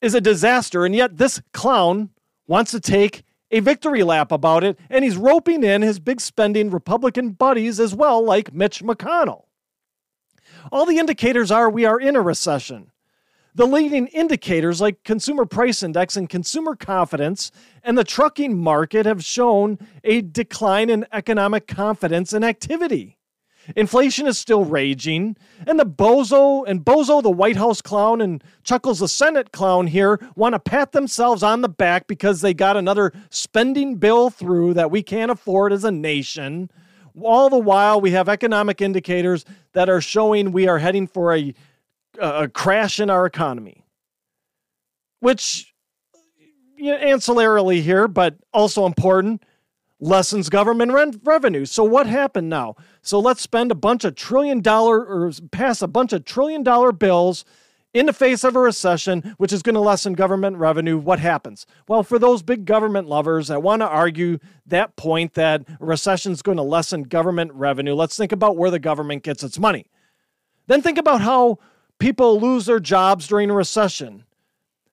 is 0.00 0.14
a 0.14 0.20
disaster, 0.20 0.84
and 0.84 0.94
yet 0.94 1.16
this 1.16 1.40
clown 1.52 2.10
wants 2.46 2.70
to 2.72 2.80
take 2.80 3.22
a 3.50 3.60
victory 3.60 4.02
lap 4.02 4.32
about 4.32 4.64
it, 4.64 4.78
and 4.90 5.04
he's 5.04 5.16
roping 5.16 5.62
in 5.62 5.82
his 5.82 5.98
big 5.98 6.20
spending 6.20 6.70
Republican 6.70 7.30
buddies 7.30 7.80
as 7.80 7.94
well, 7.94 8.22
like 8.22 8.52
Mitch 8.52 8.82
McConnell. 8.82 9.44
All 10.72 10.86
the 10.86 10.98
indicators 10.98 11.50
are 11.50 11.70
we 11.70 11.84
are 11.84 12.00
in 12.00 12.16
a 12.16 12.20
recession. 12.20 12.90
The 13.54 13.66
leading 13.66 14.08
indicators 14.08 14.80
like 14.80 15.04
consumer 15.04 15.46
price 15.46 15.82
index 15.82 16.16
and 16.16 16.28
consumer 16.28 16.74
confidence 16.74 17.52
and 17.84 17.96
the 17.96 18.02
trucking 18.02 18.58
market 18.58 19.06
have 19.06 19.24
shown 19.24 19.78
a 20.02 20.22
decline 20.22 20.90
in 20.90 21.06
economic 21.12 21.68
confidence 21.68 22.32
and 22.32 22.44
activity. 22.44 23.16
Inflation 23.76 24.26
is 24.26 24.38
still 24.38 24.64
raging, 24.64 25.36
and 25.66 25.78
the 25.78 25.86
bozo 25.86 26.64
and 26.66 26.84
bozo 26.84 27.22
the 27.22 27.30
White 27.30 27.56
House 27.56 27.80
clown 27.80 28.20
and 28.20 28.42
Chuckles 28.62 28.98
the 28.98 29.08
Senate 29.08 29.52
clown 29.52 29.86
here 29.86 30.20
want 30.36 30.54
to 30.54 30.58
pat 30.58 30.92
themselves 30.92 31.42
on 31.42 31.62
the 31.62 31.68
back 31.68 32.06
because 32.06 32.40
they 32.40 32.54
got 32.54 32.76
another 32.76 33.12
spending 33.30 33.96
bill 33.96 34.30
through 34.30 34.74
that 34.74 34.90
we 34.90 35.02
can't 35.02 35.30
afford 35.30 35.72
as 35.72 35.84
a 35.84 35.90
nation. 35.90 36.70
All 37.22 37.48
the 37.48 37.58
while, 37.58 38.00
we 38.00 38.10
have 38.10 38.28
economic 38.28 38.80
indicators 38.80 39.44
that 39.72 39.88
are 39.88 40.00
showing 40.00 40.52
we 40.52 40.68
are 40.68 40.78
heading 40.78 41.06
for 41.06 41.34
a 41.34 41.54
a 42.20 42.48
crash 42.48 43.00
in 43.00 43.10
our 43.10 43.26
economy, 43.26 43.84
which 45.20 45.74
you 46.76 46.92
know, 46.92 46.98
ancillarily 46.98 47.80
here, 47.82 48.06
but 48.08 48.36
also 48.52 48.86
important, 48.86 49.42
lessens 50.04 50.50
government 50.50 50.92
rent 50.92 51.20
revenue. 51.24 51.64
So 51.64 51.82
what 51.82 52.06
happened 52.06 52.48
now? 52.50 52.76
So 53.02 53.18
let's 53.18 53.40
spend 53.40 53.70
a 53.70 53.74
bunch 53.74 54.04
of 54.04 54.14
trillion 54.14 54.60
dollar 54.60 55.04
or 55.04 55.32
pass 55.50 55.80
a 55.80 55.88
bunch 55.88 56.12
of 56.12 56.24
trillion 56.24 56.62
dollar 56.62 56.92
bills 56.92 57.44
in 57.94 58.06
the 58.06 58.12
face 58.12 58.42
of 58.44 58.56
a 58.56 58.58
recession, 58.58 59.34
which 59.38 59.52
is 59.52 59.62
going 59.62 59.76
to 59.76 59.80
lessen 59.80 60.14
government 60.14 60.56
revenue, 60.56 60.98
what 60.98 61.20
happens? 61.20 61.64
Well, 61.88 62.02
for 62.02 62.18
those 62.18 62.42
big 62.42 62.64
government 62.64 63.08
lovers 63.08 63.48
that 63.48 63.62
want 63.62 63.82
to 63.82 63.88
argue 63.88 64.40
that 64.66 64.96
point 64.96 65.34
that 65.34 65.62
a 65.80 65.84
recession 65.84 66.32
is 66.32 66.42
going 66.42 66.56
to 66.56 66.62
lessen 66.62 67.04
government 67.04 67.52
revenue, 67.52 67.94
let's 67.94 68.16
think 68.16 68.32
about 68.32 68.56
where 68.56 68.70
the 68.70 68.80
government 68.80 69.22
gets 69.22 69.44
its 69.44 69.60
money. 69.60 69.86
Then 70.66 70.82
think 70.82 70.98
about 70.98 71.20
how 71.20 71.58
people 71.98 72.40
lose 72.40 72.66
their 72.66 72.80
jobs 72.80 73.28
during 73.28 73.48
a 73.48 73.54
recession. 73.54 74.24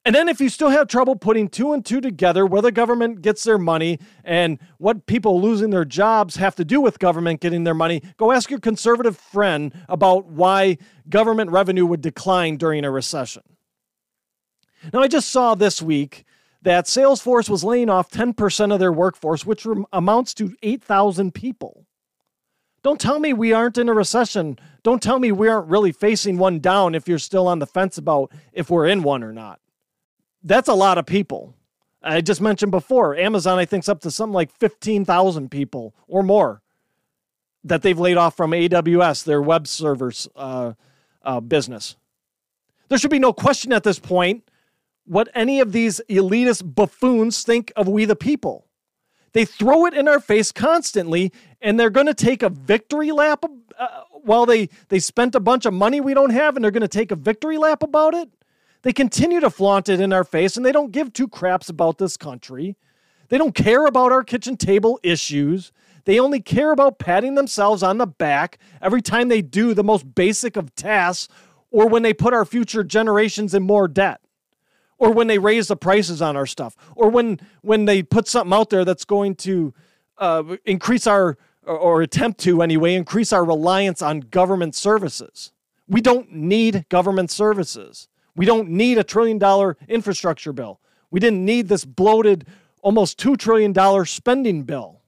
And 0.04 0.16
then, 0.16 0.30
if 0.30 0.42
you 0.42 0.50
still 0.50 0.70
have 0.70 0.88
trouble 0.88 1.16
putting 1.16 1.48
two 1.48 1.74
and 1.74 1.86
two 1.86 2.02
together, 2.02 2.44
where 2.44 2.64
the 2.64 2.72
government 2.72 3.22
gets 3.22 3.44
their 3.44 3.60
money 3.60 4.00
and 4.24 4.58
what 4.80 5.06
people 5.06 5.40
losing 5.40 5.70
their 5.70 5.86
jobs 5.86 6.38
have 6.38 6.56
to 6.56 6.66
do 6.66 6.82
with 6.82 6.98
government 6.98 7.40
getting 7.40 7.66
their 7.66 7.76
money, 7.76 8.02
go 8.18 8.32
ask 8.32 8.50
your 8.50 8.60
conservative 8.60 9.16
friend 9.16 9.72
about 9.88 10.26
why 10.26 10.80
government 11.08 11.52
revenue 11.52 11.86
would 11.86 12.02
decline 12.02 12.58
during 12.58 12.84
a 12.84 12.90
recession. 12.90 13.44
Now, 14.92 15.02
I 15.02 15.08
just 15.08 15.30
saw 15.30 15.54
this 15.54 15.84
week 15.84 16.26
that 16.64 16.86
Salesforce 16.86 17.48
was 17.48 17.64
laying 17.64 17.90
off 17.90 18.10
10% 18.10 18.74
of 18.74 18.80
their 18.80 18.92
workforce, 18.92 19.46
which 19.46 19.68
amounts 19.94 20.34
to 20.36 20.56
8,000 20.64 21.32
people. 21.32 21.86
Don't 22.82 23.00
tell 23.00 23.20
me 23.20 23.34
we 23.34 23.54
aren't 23.54 23.78
in 23.78 23.88
a 23.88 23.94
recession. 23.94 24.58
Don't 24.82 25.04
tell 25.04 25.20
me 25.20 25.32
we 25.32 25.48
aren't 25.48 25.70
really 25.70 25.92
facing 25.92 26.40
one 26.40 26.60
down 26.60 26.96
if 26.96 27.08
you're 27.08 27.20
still 27.20 27.48
on 27.48 27.60
the 27.60 27.68
fence 27.68 28.00
about 28.00 28.32
if 28.52 28.72
we're 28.72 28.88
in 28.88 29.04
one 29.04 29.24
or 29.24 29.32
not 29.32 29.61
that's 30.44 30.68
a 30.68 30.74
lot 30.74 30.98
of 30.98 31.06
people. 31.06 31.56
I 32.04 32.22
just 32.22 32.42
mentioned 32.42 32.72
before, 32.72 33.16
Amazon, 33.16 33.60
I 33.60 33.66
think, 33.66 33.84
is 33.84 33.90
up 33.90 34.02
to 34.02 34.12
something 34.12 34.34
like 34.34 34.52
15,000 34.52 35.50
people 35.52 35.94
or 36.08 36.24
more 36.24 36.62
that 37.64 37.84
they've 37.84 38.00
laid 38.00 38.18
off 38.18 38.36
from 38.36 38.52
AWS, 38.52 39.24
their 39.24 39.42
web 39.42 39.68
servers 39.68 40.28
uh, 40.36 40.74
uh, 41.22 41.40
business. 41.40 41.96
There 42.90 42.98
should 42.98 43.12
be 43.12 43.20
no 43.20 43.34
question 43.34 43.72
at 43.72 43.84
this 43.84 44.00
point 44.00 44.44
what 45.06 45.30
any 45.34 45.60
of 45.60 45.72
these 45.72 46.00
elitist 46.10 46.76
buffoons 46.76 47.44
think 47.44 47.72
of 47.76 47.88
we 47.88 48.06
the 48.06 48.16
people. 48.16 48.68
They 49.34 49.46
throw 49.46 49.86
it 49.86 49.94
in 49.94 50.08
our 50.08 50.20
face 50.20 50.52
constantly, 50.52 51.32
and 51.62 51.80
they're 51.80 51.90
going 51.90 52.08
to 52.08 52.14
take 52.14 52.44
a 52.44 52.50
victory 52.50 53.12
lap 53.12 53.46
uh, 53.80 53.88
while 54.12 54.46
they, 54.46 54.70
they 54.90 55.00
spent 55.00 55.36
a 55.36 55.40
bunch 55.40 55.66
of 55.66 55.74
money 55.74 56.02
we 56.02 56.14
don't 56.14 56.32
have, 56.32 56.56
and 56.56 56.64
they're 56.64 56.72
going 56.72 56.82
to 56.82 56.88
take 56.88 57.12
a 57.12 57.16
victory 57.16 57.58
lap 57.58 57.82
about 57.82 58.14
it. 58.14 58.30
They 58.84 58.94
continue 58.94 59.40
to 59.40 59.50
flaunt 59.50 59.90
it 59.90 60.00
in 60.00 60.12
our 60.12 60.24
face 60.24 60.58
and 60.58 60.66
they 60.66 60.72
don't 60.72 60.92
give 60.92 61.14
two 61.14 61.28
craps 61.28 61.70
about 61.70 61.98
this 61.98 62.18
country. 62.18 62.78
They 63.30 63.38
don't 63.38 63.56
care 63.56 63.86
about 63.86 64.12
our 64.12 64.24
kitchen 64.24 64.58
table 64.58 65.00
issues. 65.04 65.72
They 66.06 66.20
only 66.20 66.42
care 66.42 66.72
about 66.72 67.00
patting 67.00 67.36
themselves 67.36 67.84
on 67.84 67.98
the 67.98 68.08
back 68.08 68.58
every 68.82 69.02
time 69.02 69.28
they 69.28 69.42
do 69.42 69.74
the 69.74 69.84
most 69.84 70.16
basic 70.16 70.58
of 70.58 70.76
tasks 70.76 71.32
or 71.70 71.88
when 71.88 72.04
they 72.04 72.14
put 72.14 72.34
our 72.34 72.46
future 72.46 72.84
generations 72.84 73.54
in 73.54 73.64
more 73.64 73.88
debt 73.88 74.20
or 74.98 75.12
when 75.12 75.28
they 75.28 75.40
raise 75.40 75.68
the 75.68 75.76
prices 75.76 76.22
on 76.22 76.36
our 76.36 76.46
stuff 76.46 76.76
or 76.96 77.10
when 77.10 77.40
when 77.62 77.86
they 77.86 78.04
put 78.04 78.28
something 78.28 78.54
out 78.54 78.70
there 78.70 78.86
that's 78.86 79.06
going 79.06 79.36
to 79.36 79.74
uh, 80.18 80.58
increase 80.66 81.08
our 81.08 81.38
or 81.64 82.02
attempt 82.02 82.40
to 82.40 82.62
anyway 82.62 82.96
increase 82.96 83.32
our 83.32 83.46
reliance 83.46 84.02
on 84.02 84.20
government 84.20 84.76
services 84.76 85.52
we 85.88 86.02
don't 86.02 86.32
need 86.32 86.86
government 86.90 87.32
services 87.32 88.08
we 88.36 88.46
don't 88.46 88.70
need 88.70 88.98
a 88.98 89.04
trillion 89.04 89.38
dollar 89.38 89.78
infrastructure 89.88 90.54
bill. 90.54 90.80
We 91.10 91.20
didn't 91.20 91.44
need 91.44 91.68
this 91.68 91.86
bloated, 91.86 92.48
almost 92.82 93.20
$2 93.20 93.38
trillion 93.38 94.06
spending 94.06 94.64
bill 94.64 95.02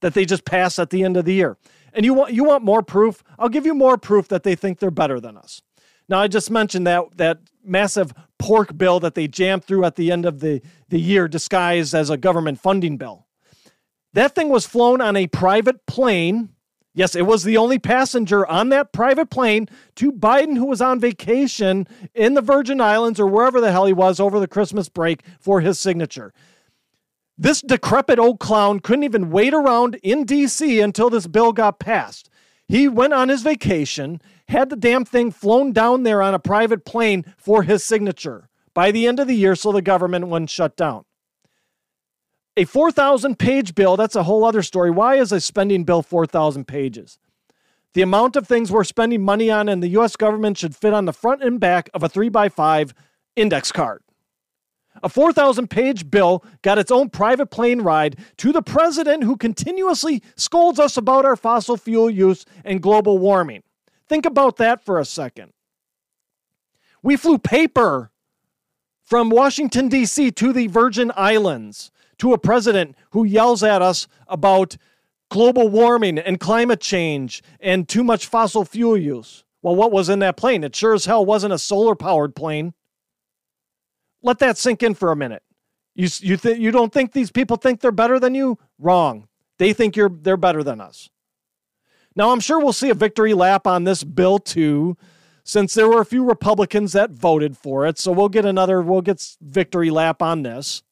that 0.00 0.14
they 0.14 0.24
just 0.24 0.44
passed 0.44 0.78
at 0.78 0.90
the 0.90 1.04
end 1.04 1.16
of 1.16 1.24
the 1.24 1.34
year. 1.34 1.56
And 1.92 2.04
you 2.04 2.14
want, 2.14 2.32
you 2.32 2.44
want 2.44 2.64
more 2.64 2.82
proof? 2.82 3.22
I'll 3.38 3.48
give 3.48 3.66
you 3.66 3.74
more 3.74 3.98
proof 3.98 4.28
that 4.28 4.42
they 4.42 4.54
think 4.54 4.78
they're 4.78 4.90
better 4.90 5.20
than 5.20 5.36
us. 5.36 5.62
Now, 6.08 6.20
I 6.20 6.28
just 6.28 6.50
mentioned 6.50 6.86
that, 6.86 7.16
that 7.16 7.38
massive 7.64 8.12
pork 8.38 8.76
bill 8.76 8.98
that 9.00 9.14
they 9.14 9.28
jammed 9.28 9.64
through 9.64 9.84
at 9.84 9.96
the 9.96 10.10
end 10.10 10.26
of 10.26 10.40
the, 10.40 10.62
the 10.88 10.98
year, 10.98 11.28
disguised 11.28 11.94
as 11.94 12.10
a 12.10 12.16
government 12.16 12.60
funding 12.60 12.96
bill. 12.96 13.26
That 14.14 14.34
thing 14.34 14.48
was 14.48 14.66
flown 14.66 15.00
on 15.00 15.16
a 15.16 15.26
private 15.26 15.86
plane 15.86 16.50
Yes, 16.94 17.16
it 17.16 17.26
was 17.26 17.44
the 17.44 17.56
only 17.56 17.78
passenger 17.78 18.46
on 18.46 18.68
that 18.68 18.92
private 18.92 19.30
plane 19.30 19.68
to 19.96 20.12
Biden 20.12 20.56
who 20.56 20.66
was 20.66 20.82
on 20.82 21.00
vacation 21.00 21.86
in 22.14 22.34
the 22.34 22.42
Virgin 22.42 22.80
Islands 22.80 23.18
or 23.18 23.26
wherever 23.26 23.60
the 23.60 23.72
hell 23.72 23.86
he 23.86 23.94
was 23.94 24.20
over 24.20 24.38
the 24.38 24.48
Christmas 24.48 24.90
break 24.90 25.22
for 25.40 25.62
his 25.62 25.78
signature. 25.78 26.34
This 27.38 27.62
decrepit 27.62 28.18
old 28.18 28.40
clown 28.40 28.80
couldn't 28.80 29.04
even 29.04 29.30
wait 29.30 29.54
around 29.54 29.94
in 30.02 30.26
DC 30.26 30.84
until 30.84 31.08
this 31.08 31.26
bill 31.26 31.52
got 31.52 31.78
passed. 31.78 32.28
He 32.68 32.88
went 32.88 33.14
on 33.14 33.30
his 33.30 33.42
vacation, 33.42 34.20
had 34.48 34.68
the 34.68 34.76
damn 34.76 35.06
thing 35.06 35.30
flown 35.30 35.72
down 35.72 36.02
there 36.02 36.20
on 36.22 36.34
a 36.34 36.38
private 36.38 36.84
plane 36.84 37.24
for 37.38 37.62
his 37.62 37.82
signature 37.82 38.48
by 38.74 38.90
the 38.90 39.06
end 39.06 39.18
of 39.18 39.28
the 39.28 39.34
year 39.34 39.54
so 39.54 39.72
the 39.72 39.82
government 39.82 40.28
wouldn't 40.28 40.50
shut 40.50 40.76
down. 40.76 41.04
A 42.56 42.64
4,000 42.64 43.38
page 43.38 43.74
bill, 43.74 43.96
that's 43.96 44.14
a 44.14 44.24
whole 44.24 44.44
other 44.44 44.62
story. 44.62 44.90
Why 44.90 45.16
is 45.16 45.32
a 45.32 45.40
spending 45.40 45.84
bill 45.84 46.02
4,000 46.02 46.66
pages? 46.66 47.18
The 47.94 48.02
amount 48.02 48.36
of 48.36 48.46
things 48.46 48.70
we're 48.70 48.84
spending 48.84 49.22
money 49.22 49.50
on 49.50 49.68
in 49.68 49.80
the 49.80 49.88
US 49.88 50.16
government 50.16 50.58
should 50.58 50.76
fit 50.76 50.92
on 50.92 51.06
the 51.06 51.12
front 51.12 51.42
and 51.42 51.58
back 51.58 51.88
of 51.94 52.02
a 52.02 52.08
3x5 52.08 52.92
index 53.36 53.72
card. 53.72 54.02
A 55.02 55.08
4,000 55.08 55.68
page 55.70 56.10
bill 56.10 56.44
got 56.60 56.78
its 56.78 56.90
own 56.90 57.08
private 57.08 57.46
plane 57.46 57.80
ride 57.80 58.18
to 58.36 58.52
the 58.52 58.62
president 58.62 59.24
who 59.24 59.36
continuously 59.36 60.22
scolds 60.36 60.78
us 60.78 60.98
about 60.98 61.24
our 61.24 61.36
fossil 61.36 61.78
fuel 61.78 62.10
use 62.10 62.44
and 62.64 62.82
global 62.82 63.18
warming. 63.18 63.62
Think 64.08 64.26
about 64.26 64.58
that 64.58 64.84
for 64.84 64.98
a 64.98 65.06
second. 65.06 65.52
We 67.02 67.16
flew 67.16 67.38
paper 67.38 68.10
from 69.02 69.30
Washington, 69.30 69.88
D.C. 69.88 70.30
to 70.32 70.52
the 70.52 70.66
Virgin 70.66 71.10
Islands 71.16 71.90
to 72.18 72.32
a 72.32 72.38
president 72.38 72.96
who 73.10 73.24
yells 73.24 73.62
at 73.62 73.82
us 73.82 74.06
about 74.28 74.76
global 75.30 75.68
warming 75.68 76.18
and 76.18 76.38
climate 76.38 76.80
change 76.80 77.42
and 77.58 77.88
too 77.88 78.04
much 78.04 78.26
fossil 78.26 78.64
fuel 78.64 78.96
use. 78.96 79.44
Well, 79.62 79.76
what 79.76 79.92
was 79.92 80.08
in 80.08 80.18
that 80.18 80.36
plane? 80.36 80.64
It 80.64 80.76
sure 80.76 80.92
as 80.92 81.06
hell 81.06 81.24
wasn't 81.24 81.54
a 81.54 81.58
solar 81.58 81.94
powered 81.94 82.34
plane. 82.34 82.74
Let 84.22 84.40
that 84.40 84.58
sink 84.58 84.82
in 84.82 84.94
for 84.94 85.10
a 85.10 85.16
minute. 85.16 85.42
You, 85.94 86.08
you, 86.20 86.36
th- 86.36 86.58
you 86.58 86.70
don't 86.70 86.92
think 86.92 87.12
these 87.12 87.30
people 87.30 87.56
think 87.56 87.80
they're 87.80 87.92
better 87.92 88.18
than 88.18 88.34
you? 88.34 88.58
Wrong. 88.78 89.28
They 89.58 89.72
think 89.72 89.96
you're, 89.96 90.10
they're 90.10 90.36
better 90.36 90.62
than 90.62 90.80
us. 90.80 91.10
Now, 92.14 92.30
I'm 92.30 92.40
sure 92.40 92.58
we'll 92.58 92.72
see 92.72 92.90
a 92.90 92.94
victory 92.94 93.34
lap 93.34 93.66
on 93.66 93.84
this 93.84 94.04
bill 94.04 94.38
too, 94.38 94.96
since 95.44 95.74
there 95.74 95.88
were 95.88 96.00
a 96.00 96.06
few 96.06 96.24
Republicans 96.24 96.92
that 96.92 97.10
voted 97.10 97.56
for 97.56 97.86
it. 97.86 97.98
So 97.98 98.12
we'll 98.12 98.28
get 98.28 98.44
another, 98.44 98.82
we'll 98.82 99.00
get 99.00 99.36
victory 99.40 99.90
lap 99.90 100.20
on 100.22 100.42
this. 100.42 100.82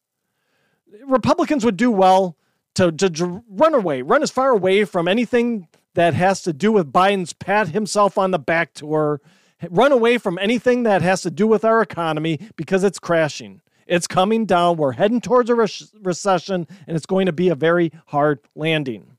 Republicans 1.07 1.65
would 1.65 1.77
do 1.77 1.91
well 1.91 2.37
to, 2.75 2.93
to 2.93 3.43
run 3.49 3.75
away, 3.75 4.03
run 4.03 4.23
as 4.23 4.31
far 4.31 4.51
away 4.51 4.85
from 4.85 5.09
anything 5.09 5.69
that 5.95 6.15
has 6.15 6.43
to 6.43 6.53
do 6.53 6.73
with 6.73 6.93
Biden's 6.93 7.33
pat 7.33 7.69
himself 7.69 8.17
on 8.17 8.31
the 8.31 8.39
back 8.39 8.75
tour, 8.75 9.21
run 9.69 9.93
away 9.93 10.19
from 10.19 10.39
anything 10.39 10.85
that 10.85 11.03
has 11.03 11.23
to 11.23 11.31
do 11.31 11.47
with 11.47 11.65
our 11.65 11.83
economy 11.83 12.39
because 12.57 12.85
it's 12.85 12.99
crashing. 12.99 13.61
It's 13.87 14.07
coming 14.07 14.47
down. 14.47 14.77
We're 14.77 14.93
heading 14.93 15.21
towards 15.21 15.51
a 15.51 15.55
re- 15.57 15.67
recession, 16.01 16.69
and 16.87 16.97
it's 16.97 17.07
going 17.07 17.27
to 17.27 17.33
be 17.33 17.49
a 17.49 17.57
very 17.57 17.93
hard 18.07 18.39
landing. 18.55 19.17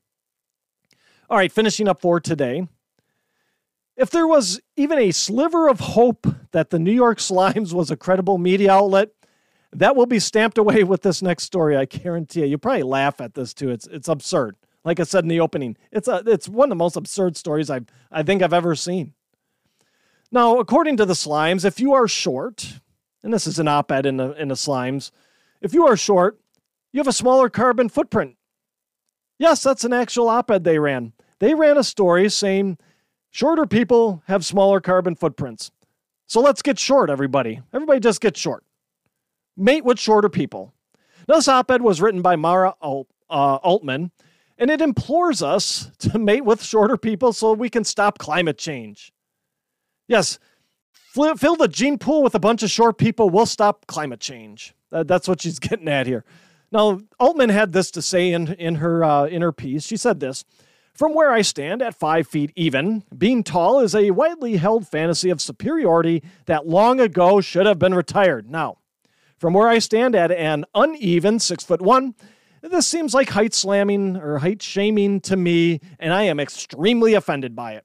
All 1.28 1.36
right, 1.36 1.52
finishing 1.52 1.88
up 1.88 2.00
for 2.00 2.20
today. 2.20 2.66
If 3.96 4.10
there 4.10 4.26
was 4.26 4.60
even 4.76 4.98
a 4.98 5.12
sliver 5.12 5.68
of 5.68 5.80
hope 5.80 6.26
that 6.52 6.70
the 6.70 6.78
New 6.78 6.92
York 6.92 7.18
Slimes 7.18 7.72
was 7.74 7.90
a 7.90 7.96
credible 7.96 8.38
media 8.38 8.72
outlet, 8.72 9.10
that 9.72 9.96
will 9.96 10.06
be 10.06 10.18
stamped 10.18 10.58
away 10.58 10.84
with 10.84 11.02
this 11.02 11.22
next 11.22 11.44
story. 11.44 11.76
I 11.76 11.84
guarantee 11.84 12.40
you. 12.40 12.46
You 12.46 12.58
probably 12.58 12.82
laugh 12.82 13.20
at 13.20 13.34
this 13.34 13.54
too. 13.54 13.70
It's 13.70 13.86
it's 13.86 14.08
absurd. 14.08 14.56
Like 14.84 14.98
I 14.98 15.04
said 15.04 15.24
in 15.24 15.28
the 15.28 15.40
opening, 15.40 15.76
it's 15.92 16.08
a, 16.08 16.22
it's 16.26 16.48
one 16.48 16.66
of 16.66 16.70
the 16.70 16.76
most 16.76 16.96
absurd 16.96 17.36
stories 17.36 17.70
I 17.70 17.80
I 18.10 18.22
think 18.22 18.42
I've 18.42 18.52
ever 18.52 18.74
seen. 18.74 19.14
Now, 20.30 20.58
according 20.58 20.96
to 20.96 21.04
the 21.04 21.12
Slimes, 21.12 21.64
if 21.64 21.78
you 21.78 21.92
are 21.92 22.08
short, 22.08 22.80
and 23.22 23.32
this 23.32 23.46
is 23.46 23.58
an 23.58 23.68
op-ed 23.68 24.06
in 24.06 24.16
the 24.16 24.32
in 24.40 24.48
the 24.48 24.54
Slimes, 24.54 25.10
if 25.60 25.74
you 25.74 25.86
are 25.86 25.96
short, 25.96 26.38
you 26.92 26.98
have 26.98 27.08
a 27.08 27.12
smaller 27.12 27.48
carbon 27.48 27.88
footprint. 27.88 28.36
Yes, 29.38 29.62
that's 29.62 29.84
an 29.84 29.92
actual 29.92 30.28
op-ed 30.28 30.64
they 30.64 30.78
ran. 30.78 31.12
They 31.38 31.54
ran 31.54 31.76
a 31.76 31.84
story 31.84 32.28
saying 32.28 32.78
shorter 33.30 33.66
people 33.66 34.22
have 34.26 34.44
smaller 34.44 34.80
carbon 34.80 35.16
footprints. 35.16 35.70
So 36.26 36.40
let's 36.40 36.62
get 36.62 36.78
short, 36.78 37.10
everybody. 37.10 37.60
Everybody 37.72 38.00
just 38.00 38.20
get 38.20 38.36
short 38.36 38.64
mate 39.56 39.84
with 39.84 39.98
shorter 39.98 40.28
people. 40.28 40.72
Now, 41.28 41.36
this 41.36 41.48
op 41.48 41.70
ed 41.70 41.82
was 41.82 42.00
written 42.00 42.22
by 42.22 42.36
Mara 42.36 42.74
uh, 42.82 43.04
Altman, 43.30 44.10
and 44.58 44.70
it 44.70 44.80
implores 44.80 45.42
us 45.42 45.90
to 45.98 46.18
mate 46.18 46.44
with 46.44 46.62
shorter 46.62 46.96
people 46.96 47.32
so 47.32 47.52
we 47.52 47.70
can 47.70 47.84
stop 47.84 48.18
climate 48.18 48.58
change. 48.58 49.12
Yes, 50.08 50.38
fill 51.12 51.56
the 51.56 51.68
gene 51.68 51.98
pool 51.98 52.22
with 52.22 52.34
a 52.34 52.40
bunch 52.40 52.62
of 52.62 52.70
short 52.70 52.98
people, 52.98 53.30
we'll 53.30 53.46
stop 53.46 53.86
climate 53.86 54.20
change. 54.20 54.74
that's 54.90 55.28
what 55.28 55.40
she's 55.40 55.58
getting 55.60 55.88
at 55.88 56.06
here. 56.06 56.24
Now, 56.70 57.00
Altman 57.20 57.50
had 57.50 57.72
this 57.72 57.90
to 57.92 58.02
say 58.02 58.32
in, 58.32 58.54
in, 58.54 58.76
her, 58.76 59.04
uh, 59.04 59.26
in 59.26 59.42
her 59.42 59.52
piece. 59.52 59.84
She 59.84 59.98
said 59.98 60.20
this 60.20 60.44
From 60.94 61.14
where 61.14 61.30
I 61.30 61.42
stand 61.42 61.82
at 61.82 61.94
five 61.94 62.26
feet 62.26 62.50
even, 62.56 63.04
being 63.16 63.44
tall 63.44 63.80
is 63.80 63.94
a 63.94 64.10
widely 64.10 64.56
held 64.56 64.88
fantasy 64.88 65.28
of 65.28 65.40
superiority 65.40 66.22
that 66.46 66.66
long 66.66 66.98
ago 66.98 67.42
should 67.42 67.66
have 67.66 67.78
been 67.78 67.94
retired. 67.94 68.50
Now, 68.50 68.78
from 69.42 69.54
where 69.54 69.66
I 69.66 69.80
stand 69.80 70.14
at 70.14 70.30
an 70.30 70.64
uneven 70.72 71.40
six 71.40 71.64
foot 71.64 71.82
one, 71.82 72.14
this 72.62 72.86
seems 72.86 73.12
like 73.12 73.30
height 73.30 73.52
slamming 73.52 74.16
or 74.16 74.38
height 74.38 74.62
shaming 74.62 75.20
to 75.22 75.34
me, 75.36 75.80
and 75.98 76.14
I 76.14 76.22
am 76.22 76.38
extremely 76.38 77.14
offended 77.14 77.56
by 77.56 77.72
it. 77.72 77.84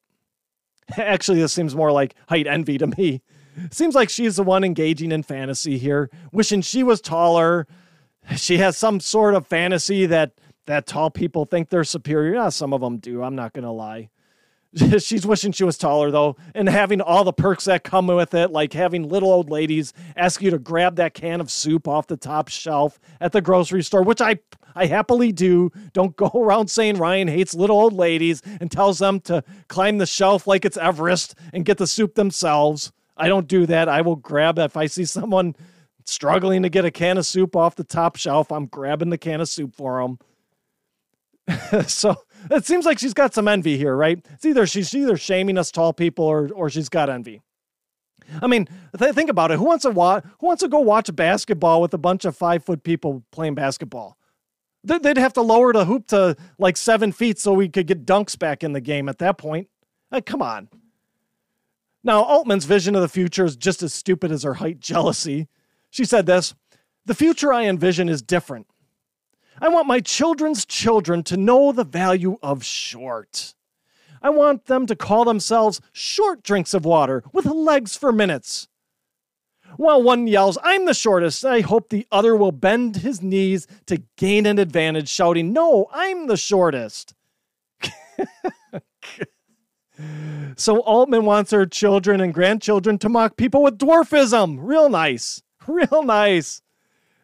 Actually, 0.97 1.39
this 1.39 1.53
seems 1.53 1.76
more 1.76 1.91
like 1.91 2.14
height 2.30 2.45
envy 2.45 2.78
to 2.78 2.86
me. 2.86 3.24
Seems 3.72 3.95
like 3.95 4.10
she's 4.10 4.36
the 4.36 4.43
one 4.43 4.64
engaging 4.64 5.12
in 5.12 5.24
fantasy 5.24 5.80
here, 5.80 6.12
wishing 6.32 6.62
she 6.62 6.84
was 6.84 7.01
taller. 7.01 7.66
She 8.36 8.60
has 8.60 8.78
some 8.78 8.99
sort 8.99 9.34
of 9.34 9.47
fantasy 9.47 10.05
that 10.05 10.34
that 10.68 10.86
tall 10.86 11.10
people 11.10 11.45
think 11.45 11.70
they're 11.70 11.84
superior. 11.84 12.36
Yeah, 12.36 12.49
some 12.49 12.72
of 12.72 12.82
them 12.82 12.99
do. 12.99 13.24
I'm 13.24 13.36
not 13.36 13.55
to 13.64 13.72
lie. 13.72 14.12
She's 14.99 15.25
wishing 15.25 15.51
she 15.51 15.63
was 15.63 15.78
taller 15.78 16.11
though, 16.11 16.36
and 16.53 16.69
having 16.69 17.01
all 17.01 17.23
the 17.23 17.34
perks 17.34 17.65
that 17.65 17.84
come 17.84 18.07
with 18.07 18.34
it, 18.34 18.51
like 18.51 18.73
having 18.73 19.07
little 19.07 19.32
old 19.32 19.49
ladies 19.49 19.93
ask 20.15 20.41
you 20.41 20.51
to 20.51 20.59
grab 20.59 20.97
that 20.97 21.13
can 21.13 21.41
of 21.41 21.49
soup 21.49 21.88
off 21.88 22.07
the 22.07 22.17
top 22.17 22.49
shelf 22.49 22.99
at 23.21 23.32
the 23.32 23.41
grocery 23.41 23.84
store, 23.84 24.03
which 24.03 24.21
I 24.21 24.39
I 24.75 24.86
happily 24.86 25.32
do. 25.32 25.71
Don't 25.93 26.15
go 26.15 26.28
around 26.36 26.69
saying 26.69 26.97
Ryan 26.97 27.28
hates 27.28 27.55
little 27.55 27.80
old 27.80 27.93
ladies 27.93 28.41
and 28.59 28.71
tells 28.71 28.99
them 28.99 29.19
to 29.21 29.43
climb 29.67 29.97
the 29.97 30.05
shelf 30.05 30.45
like 30.45 30.65
it's 30.65 30.78
Everest 30.78 31.36
and 31.53 31.65
get 31.65 31.78
the 31.78 31.88
soup 31.88 32.15
themselves. 32.15 32.91
I 33.15 33.28
don't 33.28 33.47
do 33.47 33.65
that. 33.65 33.89
I 33.89 34.01
will 34.01 34.15
grab 34.15 34.59
if 34.59 34.78
I 34.78 34.86
see 34.86 35.05
someone 35.05 35.55
struggling 36.05 36.61
to 36.63 36.69
get 36.69 36.86
a 36.86 36.91
can 36.91 37.17
of 37.17 37.25
soup 37.25 37.55
off 37.55 37.75
the 37.75 37.84
top 37.84 38.15
shelf, 38.15 38.51
I'm 38.51 38.67
grabbing 38.67 39.09
the 39.09 39.17
can 39.17 39.41
of 39.41 39.49
soup 39.49 39.75
for 39.75 40.01
them. 40.01 40.19
so 41.88 42.15
it 42.51 42.65
seems 42.65 42.85
like 42.85 42.99
she's 42.99 43.13
got 43.13 43.33
some 43.33 43.47
envy 43.47 43.77
here, 43.77 43.95
right? 43.95 44.25
It's 44.31 44.45
either 44.45 44.65
she's 44.65 44.93
either 44.93 45.17
shaming 45.17 45.57
us 45.57 45.71
tall 45.71 45.93
people 45.93 46.25
or 46.25 46.49
or 46.53 46.69
she's 46.69 46.89
got 46.89 47.09
envy. 47.09 47.41
I 48.41 48.47
mean, 48.47 48.67
th- 48.97 49.13
think 49.13 49.29
about 49.29 49.51
it. 49.51 49.57
Who 49.57 49.65
wants 49.65 49.83
to? 49.83 49.91
Who 49.91 50.45
wants 50.45 50.61
to 50.61 50.67
go 50.67 50.79
watch 50.79 51.13
basketball 51.15 51.81
with 51.81 51.93
a 51.93 51.97
bunch 51.97 52.25
of 52.25 52.35
five 52.35 52.63
foot 52.63 52.83
people 52.83 53.23
playing 53.31 53.55
basketball? 53.55 54.17
They'd 54.83 55.17
have 55.17 55.33
to 55.33 55.41
lower 55.41 55.73
the 55.73 55.85
hoop 55.85 56.07
to 56.07 56.37
like 56.57 56.77
seven 56.77 57.11
feet 57.11 57.39
so 57.39 57.53
we 57.53 57.67
could 57.67 57.87
get 57.87 58.05
dunks 58.05 58.37
back 58.37 58.63
in 58.63 58.71
the 58.73 58.81
game 58.81 59.09
at 59.09 59.17
that 59.17 59.37
point. 59.37 59.67
Like, 60.11 60.25
come 60.25 60.41
on. 60.41 60.69
Now, 62.03 62.23
Altman's 62.23 62.63
vision 62.63 62.95
of 62.95 63.01
the 63.01 63.09
future 63.09 63.43
is 63.43 63.57
just 63.57 63.83
as 63.83 63.93
stupid 63.93 64.31
as 64.31 64.43
her 64.43 64.55
height 64.55 64.79
jealousy. 64.79 65.47
She 65.89 66.05
said 66.05 66.25
this 66.25 66.53
The 67.05 67.15
future 67.15 67.51
I 67.51 67.65
envision 67.65 68.07
is 68.07 68.21
different. 68.21 68.67
I 69.62 69.70
want 69.70 69.88
my 69.88 69.99
children's 69.99 70.66
children 70.66 71.24
to 71.24 71.38
know 71.38 71.72
the 71.72 71.84
value 71.84 72.38
of 72.41 72.64
short. 72.64 73.55
I 74.22 74.30
want 74.30 74.66
them 74.66 74.86
to 74.88 74.95
call 74.95 75.26
themselves 75.26 75.82
short 75.91 76.43
drinks 76.43 76.74
of 76.74 76.86
water 76.86 77.24
with 77.34 77.45
legs 77.45 77.95
for 77.95 78.12
minutes. 78.12 78.68
While 79.76 80.01
one 80.01 80.28
yells, 80.28 80.58
I'm 80.64 80.86
the 80.86 80.93
shortest, 80.93 81.43
I 81.45 81.60
hope 81.62 81.89
the 81.89 82.08
other 82.12 82.36
will 82.36 82.51
bend 82.51 82.97
his 82.97 83.22
knees 83.22 83.68
to 83.88 84.01
gain 84.16 84.45
an 84.45 84.60
advantage, 84.60 85.10
shouting, 85.10 85.53
No, 85.53 85.88
I'm 85.91 86.28
the 86.28 86.38
shortest. 86.38 87.14
so 90.55 90.80
Altman 90.80 91.26
wants 91.26 91.51
her 91.51 91.66
children 91.66 92.22
and 92.22 92.34
grandchildren 92.34 92.97
to 92.99 93.10
mock 93.10 93.38
people 93.38 93.62
with 93.62 93.78
dwarfism. 93.78 94.58
Real 94.60 94.89
nice. 94.89 95.43
Real 95.68 96.03
nice. 96.03 96.62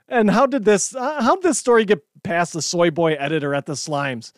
And 0.07 0.29
how 0.29 0.45
did 0.45 0.65
this 0.65 0.93
uh, 0.95 1.21
how 1.21 1.35
did 1.35 1.43
this 1.43 1.57
story 1.59 1.85
get 1.85 2.03
past 2.23 2.53
the 2.53 2.61
soy 2.61 2.89
boy 2.89 3.13
editor 3.13 3.53
at 3.53 3.65
the 3.65 3.73
Slimes. 3.73 4.31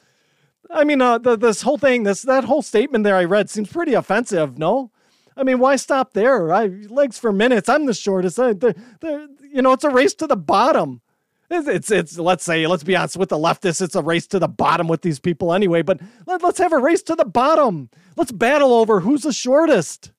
I 0.70 0.84
mean, 0.84 1.02
uh, 1.02 1.20
the, 1.20 1.36
this 1.36 1.62
whole 1.62 1.78
thing, 1.78 2.04
this 2.04 2.24
that 2.24 2.44
whole 2.44 2.62
statement 2.62 3.04
there 3.04 3.16
I 3.16 3.24
read 3.24 3.50
seems 3.50 3.72
pretty 3.72 3.94
offensive. 3.94 4.58
No, 4.58 4.92
I 5.38 5.44
mean, 5.44 5.60
why 5.60 5.76
stop 5.76 6.14
there? 6.14 6.54
I 6.54 6.68
legs 6.90 7.20
for 7.20 7.32
minutes. 7.32 7.70
I'm 7.70 7.86
the 7.86 7.94
shortest. 7.94 8.40
I, 8.40 8.54
they're, 8.54 8.76
they're, 9.02 9.28
you 9.52 9.62
know, 9.62 9.74
it's 9.74 9.84
a 9.84 9.90
race 9.90 10.14
to 10.16 10.28
the 10.28 10.38
bottom. 10.38 11.02
It's, 11.50 11.68
it's, 11.68 11.92
it's 11.92 12.18
let's 12.18 12.44
say 12.44 12.66
let's 12.68 12.84
be 12.84 12.96
honest 12.96 13.18
with 13.18 13.30
the 13.30 13.38
leftists. 13.38 13.82
It's 13.82 13.96
a 13.96 14.02
race 14.02 14.28
to 14.28 14.40
the 14.40 14.48
bottom 14.48 14.88
with 14.88 15.02
these 15.02 15.20
people 15.20 15.54
anyway. 15.54 15.82
But 15.82 16.00
let, 16.26 16.42
let's 16.42 16.60
have 16.60 16.74
a 16.74 16.80
race 16.80 17.04
to 17.04 17.16
the 17.16 17.26
bottom. 17.26 17.90
Let's 18.16 18.32
battle 18.32 18.74
over 18.74 19.02
who's 19.02 19.24
the 19.24 19.34
shortest. 19.34 20.12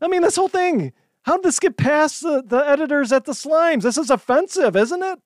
I 0.00 0.08
mean, 0.08 0.22
this 0.22 0.36
whole 0.36 0.48
thing. 0.48 0.92
How 1.22 1.36
did 1.36 1.44
this 1.44 1.58
get 1.58 1.76
past 1.76 2.22
the, 2.22 2.42
the 2.46 2.58
editors 2.58 3.12
at 3.12 3.24
the 3.24 3.32
Slimes? 3.32 3.82
This 3.82 3.98
is 3.98 4.10
offensive, 4.10 4.76
isn't 4.76 5.02
it? 5.02 5.18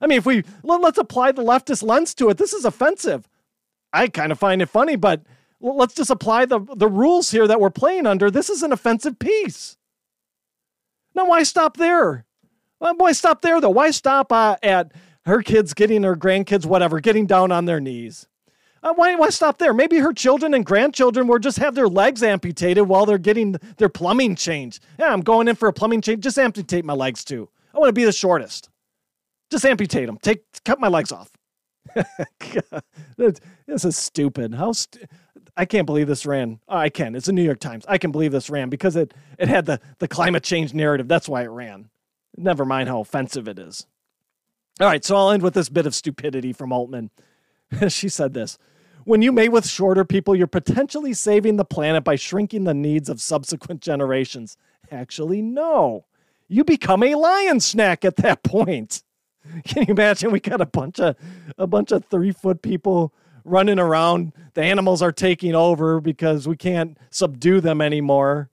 I 0.00 0.06
mean, 0.06 0.18
if 0.18 0.26
we 0.26 0.44
let, 0.62 0.82
us 0.82 0.98
apply 0.98 1.32
the 1.32 1.42
leftist 1.42 1.82
lens 1.82 2.14
to 2.14 2.30
it, 2.30 2.38
this 2.38 2.52
is 2.52 2.64
offensive. 2.64 3.28
I 3.92 4.08
kind 4.08 4.32
of 4.32 4.38
find 4.38 4.62
it 4.62 4.68
funny, 4.68 4.96
but 4.96 5.22
let's 5.60 5.94
just 5.94 6.10
apply 6.10 6.46
the, 6.46 6.60
the 6.76 6.88
rules 6.88 7.30
here 7.30 7.46
that 7.46 7.60
we're 7.60 7.70
playing 7.70 8.06
under. 8.06 8.30
This 8.30 8.48
is 8.48 8.62
an 8.62 8.72
offensive 8.72 9.18
piece. 9.18 9.76
Now, 11.14 11.26
why 11.26 11.42
stop 11.42 11.76
there? 11.76 12.24
why 12.78 13.12
stop 13.12 13.42
there, 13.42 13.60
though? 13.60 13.70
Why 13.70 13.90
stop 13.90 14.32
uh, 14.32 14.56
at 14.62 14.92
her 15.26 15.42
kids 15.42 15.74
getting 15.74 16.02
her 16.02 16.16
grandkids, 16.16 16.64
whatever, 16.64 16.98
getting 17.00 17.26
down 17.26 17.52
on 17.52 17.66
their 17.66 17.80
knees? 17.80 18.26
Uh, 18.82 18.94
why, 18.94 19.14
why 19.16 19.28
stop 19.28 19.58
there? 19.58 19.74
Maybe 19.74 19.98
her 19.98 20.14
children 20.14 20.54
and 20.54 20.64
grandchildren 20.64 21.26
will 21.26 21.38
just 21.38 21.58
have 21.58 21.74
their 21.74 21.88
legs 21.88 22.22
amputated 22.22 22.88
while 22.88 23.04
they're 23.04 23.18
getting 23.18 23.56
their 23.76 23.90
plumbing 23.90 24.36
changed. 24.36 24.82
Yeah, 24.98 25.12
I'm 25.12 25.20
going 25.20 25.48
in 25.48 25.56
for 25.56 25.68
a 25.68 25.72
plumbing 25.72 26.00
change. 26.00 26.22
Just 26.22 26.38
amputate 26.38 26.86
my 26.86 26.94
legs 26.94 27.22
too. 27.22 27.50
I 27.74 27.78
want 27.78 27.90
to 27.90 27.92
be 27.92 28.04
the 28.04 28.12
shortest. 28.12 28.69
Just 29.50 29.64
amputate 29.64 30.06
them. 30.06 30.18
Take 30.18 30.44
cut 30.64 30.80
my 30.80 30.88
legs 30.88 31.12
off. 31.12 31.30
this 33.18 33.84
is 33.84 33.96
stupid. 33.96 34.54
How 34.54 34.72
I 35.56 35.64
can't 35.64 35.86
believe 35.86 36.06
this 36.06 36.24
ran. 36.24 36.60
Oh, 36.68 36.76
I 36.76 36.88
can. 36.88 37.14
It's 37.14 37.26
the 37.26 37.32
New 37.32 37.42
York 37.42 37.60
Times. 37.60 37.84
I 37.88 37.98
can 37.98 38.12
believe 38.12 38.32
this 38.32 38.50
ran 38.50 38.68
because 38.68 38.96
it 38.96 39.12
it 39.38 39.48
had 39.48 39.66
the 39.66 39.80
the 39.98 40.08
climate 40.08 40.44
change 40.44 40.72
narrative. 40.72 41.08
That's 41.08 41.28
why 41.28 41.42
it 41.42 41.48
ran. 41.48 41.90
Never 42.36 42.64
mind 42.64 42.88
how 42.88 43.00
offensive 43.00 43.48
it 43.48 43.58
is. 43.58 43.86
All 44.80 44.86
right, 44.86 45.04
so 45.04 45.16
I'll 45.16 45.30
end 45.30 45.42
with 45.42 45.54
this 45.54 45.68
bit 45.68 45.86
of 45.86 45.94
stupidity 45.94 46.52
from 46.52 46.72
Altman. 46.72 47.10
she 47.88 48.08
said 48.08 48.32
this. 48.32 48.56
When 49.04 49.22
you 49.22 49.32
mate 49.32 49.50
with 49.50 49.66
shorter 49.66 50.04
people, 50.04 50.36
you're 50.36 50.46
potentially 50.46 51.12
saving 51.12 51.56
the 51.56 51.64
planet 51.64 52.04
by 52.04 52.16
shrinking 52.16 52.64
the 52.64 52.74
needs 52.74 53.08
of 53.08 53.20
subsequent 53.20 53.80
generations. 53.82 54.56
Actually, 54.90 55.42
no. 55.42 56.06
You 56.48 56.64
become 56.64 57.02
a 57.02 57.14
lion 57.14 57.60
snack 57.60 58.04
at 58.04 58.16
that 58.16 58.42
point. 58.44 59.02
Can 59.64 59.86
you 59.88 59.94
imagine? 59.94 60.30
We 60.30 60.40
got 60.40 60.60
a 60.60 60.66
bunch 60.66 61.00
of 61.00 61.16
a 61.58 61.66
bunch 61.66 61.92
of 61.92 62.04
three 62.06 62.32
foot 62.32 62.62
people 62.62 63.12
running 63.44 63.78
around. 63.78 64.32
The 64.54 64.62
animals 64.62 65.02
are 65.02 65.12
taking 65.12 65.54
over 65.54 66.00
because 66.00 66.46
we 66.46 66.56
can't 66.56 66.96
subdue 67.10 67.60
them 67.60 67.80
anymore. 67.80 68.50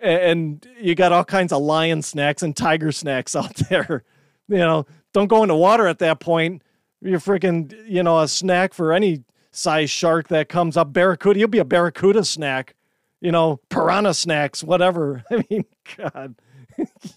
And 0.00 0.66
you 0.80 0.94
got 0.94 1.12
all 1.12 1.24
kinds 1.24 1.52
of 1.52 1.62
lion 1.62 2.02
snacks 2.02 2.42
and 2.42 2.56
tiger 2.56 2.92
snacks 2.92 3.34
out 3.36 3.56
there. 3.68 4.04
You 4.48 4.58
know, 4.58 4.86
don't 5.12 5.28
go 5.28 5.42
into 5.42 5.54
water 5.54 5.86
at 5.86 5.98
that 5.98 6.20
point. 6.20 6.62
You're 7.00 7.20
freaking, 7.20 7.74
you 7.86 8.02
know, 8.02 8.20
a 8.20 8.28
snack 8.28 8.74
for 8.74 8.92
any 8.92 9.24
size 9.52 9.90
shark 9.90 10.28
that 10.28 10.48
comes 10.48 10.76
up. 10.76 10.92
Barracuda, 10.92 11.38
you'll 11.38 11.48
be 11.48 11.58
a 11.58 11.64
barracuda 11.64 12.24
snack. 12.24 12.74
You 13.20 13.32
know, 13.32 13.60
piranha 13.68 14.14
snacks, 14.14 14.62
whatever. 14.62 15.24
I 15.30 15.44
mean, 15.50 15.64
God, 15.96 16.36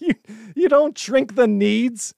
you, 0.00 0.14
you 0.54 0.68
don't 0.68 0.98
shrink 0.98 1.36
the 1.36 1.46
needs 1.46 2.14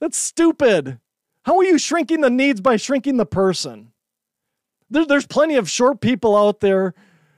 that's 0.00 0.18
stupid. 0.18 0.98
How 1.42 1.58
are 1.58 1.64
you 1.64 1.78
shrinking 1.78 2.20
the 2.20 2.30
needs 2.30 2.60
by 2.60 2.76
shrinking 2.76 3.16
the 3.16 3.26
person? 3.26 3.92
There, 4.90 5.06
there's 5.06 5.26
plenty 5.26 5.56
of 5.56 5.70
short 5.70 6.00
people 6.00 6.36
out 6.36 6.60
there 6.60 6.94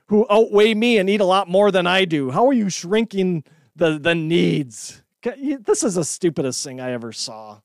who 0.07 0.27
outweigh 0.31 0.75
me 0.75 0.99
and 0.99 1.09
eat 1.09 1.21
a 1.21 1.25
lot 1.25 1.49
more 1.49 1.71
than 1.71 1.87
I 1.87 2.05
do. 2.05 2.31
How 2.31 2.47
are 2.49 2.53
you 2.53 2.71
shrinking 2.71 3.45
the, 3.77 3.99
the 3.99 4.15
needs? 4.15 5.03
This 5.23 5.83
is 5.83 5.95
the 5.95 6.05
stupidest 6.05 6.65
thing 6.65 6.81
I 6.81 6.93
ever 6.93 7.13
saw. 7.13 7.61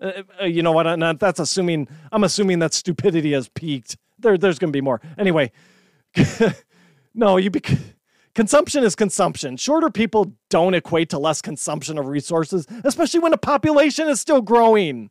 Uh, 0.00 0.22
uh 0.40 0.44
you 0.44 0.62
know 0.62 0.72
what? 0.72 1.18
That's 1.18 1.40
assuming 1.40 1.88
I'm 2.12 2.22
assuming 2.22 2.60
that 2.60 2.72
stupidity 2.72 3.32
has 3.32 3.48
peaked. 3.48 3.96
There, 4.18 4.38
there's 4.38 4.58
going 4.58 4.72
to 4.72 4.76
be 4.76 4.80
more. 4.80 5.00
Anyway, 5.16 5.50
no, 7.14 7.36
you. 7.36 7.50
Be, 7.50 7.60
Consumption 8.38 8.84
is 8.84 8.94
consumption. 8.94 9.56
Shorter 9.56 9.90
people 9.90 10.32
don't 10.48 10.72
equate 10.72 11.08
to 11.08 11.18
less 11.18 11.42
consumption 11.42 11.98
of 11.98 12.06
resources, 12.06 12.68
especially 12.84 13.18
when 13.18 13.32
the 13.32 13.36
population 13.36 14.06
is 14.06 14.20
still 14.20 14.42
growing. 14.42 15.10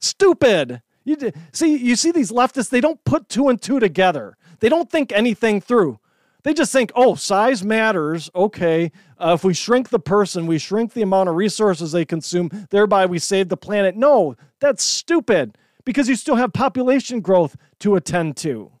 Stupid. 0.00 0.80
You 1.04 1.32
see, 1.52 1.76
you 1.76 1.96
see 1.96 2.12
these 2.12 2.32
leftists, 2.32 2.70
they 2.70 2.80
don't 2.80 3.04
put 3.04 3.28
two 3.28 3.50
and 3.50 3.60
two 3.60 3.78
together. 3.78 4.38
They 4.60 4.70
don't 4.70 4.90
think 4.90 5.12
anything 5.12 5.60
through. 5.60 6.00
They 6.44 6.54
just 6.54 6.72
think, 6.72 6.90
oh, 6.94 7.14
size 7.14 7.62
matters. 7.62 8.30
Okay. 8.34 8.90
Uh, 9.18 9.34
if 9.34 9.44
we 9.44 9.52
shrink 9.52 9.90
the 9.90 10.00
person, 10.00 10.46
we 10.46 10.56
shrink 10.56 10.94
the 10.94 11.02
amount 11.02 11.28
of 11.28 11.34
resources 11.36 11.92
they 11.92 12.06
consume, 12.06 12.48
thereby 12.70 13.04
we 13.04 13.18
save 13.18 13.50
the 13.50 13.56
planet. 13.58 13.96
No, 13.96 14.34
that's 14.60 14.82
stupid 14.82 15.58
because 15.84 16.08
you 16.08 16.16
still 16.16 16.36
have 16.36 16.54
population 16.54 17.20
growth 17.20 17.54
to 17.80 17.96
attend 17.96 18.38
to. 18.38 18.72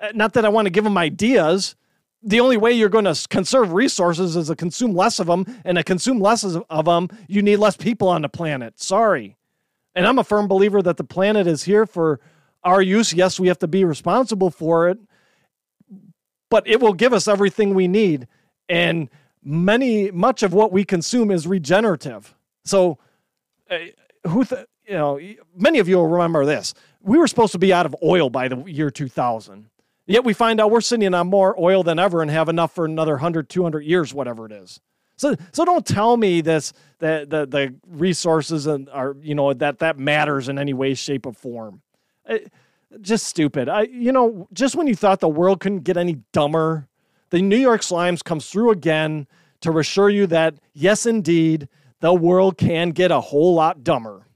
Uh, 0.00 0.12
not 0.14 0.32
that 0.32 0.46
I 0.46 0.48
want 0.48 0.64
to 0.64 0.70
give 0.70 0.84
them 0.84 0.96
ideas 0.96 1.76
the 2.22 2.40
only 2.40 2.56
way 2.56 2.72
you're 2.72 2.88
going 2.88 3.04
to 3.04 3.28
conserve 3.28 3.72
resources 3.72 4.36
is 4.36 4.48
to 4.48 4.56
consume 4.56 4.94
less 4.94 5.20
of 5.20 5.26
them, 5.26 5.44
and 5.64 5.76
to 5.76 5.84
consume 5.84 6.20
less 6.20 6.44
of 6.44 6.84
them, 6.84 7.08
you 7.28 7.42
need 7.42 7.56
less 7.56 7.76
people 7.76 8.08
on 8.08 8.22
the 8.22 8.28
planet. 8.28 8.80
Sorry. 8.80 9.36
And 9.94 10.06
I'm 10.06 10.18
a 10.18 10.24
firm 10.24 10.48
believer 10.48 10.82
that 10.82 10.96
the 10.96 11.04
planet 11.04 11.46
is 11.46 11.64
here 11.64 11.86
for 11.86 12.20
our 12.64 12.82
use. 12.82 13.12
Yes, 13.12 13.38
we 13.38 13.48
have 13.48 13.58
to 13.60 13.68
be 13.68 13.84
responsible 13.84 14.50
for 14.50 14.88
it, 14.88 14.98
but 16.50 16.66
it 16.66 16.80
will 16.80 16.92
give 16.92 17.12
us 17.12 17.28
everything 17.28 17.74
we 17.74 17.88
need. 17.88 18.26
And 18.68 19.08
many, 19.42 20.10
much 20.10 20.42
of 20.42 20.52
what 20.52 20.72
we 20.72 20.84
consume 20.84 21.30
is 21.30 21.46
regenerative. 21.46 22.34
So, 22.64 22.98
uh, 23.70 23.78
who, 24.26 24.44
th- 24.44 24.66
you 24.86 24.94
know, 24.94 25.20
many 25.56 25.78
of 25.78 25.88
you 25.88 25.96
will 25.96 26.08
remember 26.08 26.44
this. 26.44 26.74
We 27.00 27.18
were 27.18 27.26
supposed 27.26 27.52
to 27.52 27.58
be 27.58 27.72
out 27.72 27.86
of 27.86 27.94
oil 28.02 28.30
by 28.30 28.48
the 28.48 28.56
year 28.64 28.90
2000. 28.90 29.68
Yet 30.08 30.24
we 30.24 30.32
find 30.32 30.58
out 30.58 30.70
we're 30.70 30.80
sitting 30.80 31.12
on 31.12 31.26
more 31.26 31.54
oil 31.60 31.82
than 31.82 31.98
ever 31.98 32.22
and 32.22 32.30
have 32.30 32.48
enough 32.48 32.74
for 32.74 32.86
another 32.86 33.12
100, 33.12 33.50
200 33.50 33.84
years, 33.84 34.14
whatever 34.14 34.46
it 34.46 34.52
is. 34.52 34.80
So, 35.16 35.36
so 35.52 35.66
don't 35.66 35.84
tell 35.84 36.16
me 36.16 36.40
this 36.40 36.72
that 37.00 37.28
the, 37.28 37.44
the 37.44 37.74
resources 37.86 38.66
and 38.66 38.88
are 38.88 39.16
you 39.20 39.34
know 39.34 39.52
that 39.52 39.80
that 39.80 39.98
matters 39.98 40.48
in 40.48 40.58
any 40.58 40.72
way, 40.72 40.94
shape, 40.94 41.26
or 41.26 41.32
form. 41.32 41.82
It, 42.24 42.50
just 43.02 43.26
stupid. 43.26 43.68
I 43.68 43.82
you 43.82 44.12
know 44.12 44.48
just 44.52 44.76
when 44.76 44.86
you 44.86 44.94
thought 44.94 45.20
the 45.20 45.28
world 45.28 45.60
couldn't 45.60 45.80
get 45.80 45.96
any 45.96 46.18
dumber, 46.32 46.88
the 47.30 47.42
New 47.42 47.56
York 47.56 47.82
Slimes 47.82 48.24
comes 48.24 48.48
through 48.48 48.70
again 48.70 49.26
to 49.60 49.76
assure 49.76 50.08
you 50.08 50.26
that 50.28 50.54
yes, 50.72 51.04
indeed, 51.04 51.68
the 52.00 52.14
world 52.14 52.56
can 52.56 52.90
get 52.90 53.10
a 53.10 53.20
whole 53.20 53.54
lot 53.54 53.82
dumber. 53.84 54.27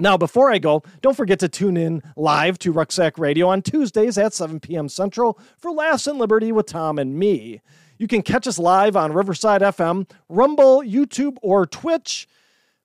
Now, 0.00 0.16
before 0.16 0.50
I 0.50 0.58
go, 0.58 0.82
don't 1.00 1.16
forget 1.16 1.40
to 1.40 1.48
tune 1.48 1.76
in 1.76 2.02
live 2.16 2.58
to 2.60 2.72
Rucksack 2.72 3.18
Radio 3.18 3.48
on 3.48 3.62
Tuesdays 3.62 4.16
at 4.16 4.32
7 4.32 4.60
p.m. 4.60 4.88
Central 4.88 5.38
for 5.58 5.72
Laughs 5.72 6.06
and 6.06 6.18
Liberty 6.18 6.52
with 6.52 6.66
Tom 6.66 6.98
and 6.98 7.18
me. 7.18 7.60
You 7.98 8.06
can 8.06 8.22
catch 8.22 8.46
us 8.46 8.60
live 8.60 8.96
on 8.96 9.12
Riverside 9.12 9.60
FM, 9.60 10.08
Rumble, 10.28 10.82
YouTube, 10.82 11.36
or 11.42 11.66
Twitch. 11.66 12.28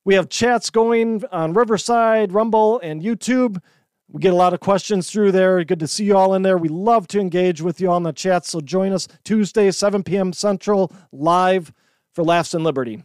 We 0.04 0.14
have 0.14 0.28
chats 0.28 0.70
going 0.70 1.22
on 1.30 1.52
Riverside, 1.52 2.32
Rumble, 2.32 2.80
and 2.80 3.00
YouTube. 3.00 3.62
We 4.10 4.20
get 4.20 4.32
a 4.32 4.36
lot 4.36 4.52
of 4.52 4.60
questions 4.60 5.10
through 5.10 5.32
there. 5.32 5.62
Good 5.64 5.80
to 5.80 5.86
see 5.86 6.04
you 6.04 6.16
all 6.16 6.34
in 6.34 6.42
there. 6.42 6.58
We 6.58 6.68
love 6.68 7.06
to 7.08 7.20
engage 7.20 7.62
with 7.62 7.80
you 7.80 7.90
on 7.90 8.02
the 8.02 8.12
chat. 8.12 8.44
So 8.44 8.60
join 8.60 8.92
us 8.92 9.06
Tuesday, 9.22 9.70
7 9.70 10.02
p.m. 10.02 10.32
Central, 10.32 10.92
live 11.12 11.72
for 12.12 12.24
Laughs 12.24 12.52
and 12.52 12.64
Liberty. 12.64 13.02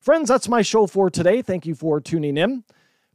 Friends, 0.00 0.28
that's 0.28 0.48
my 0.48 0.62
show 0.62 0.88
for 0.88 1.08
today. 1.10 1.42
Thank 1.42 1.64
you 1.64 1.76
for 1.76 2.00
tuning 2.00 2.36
in. 2.36 2.64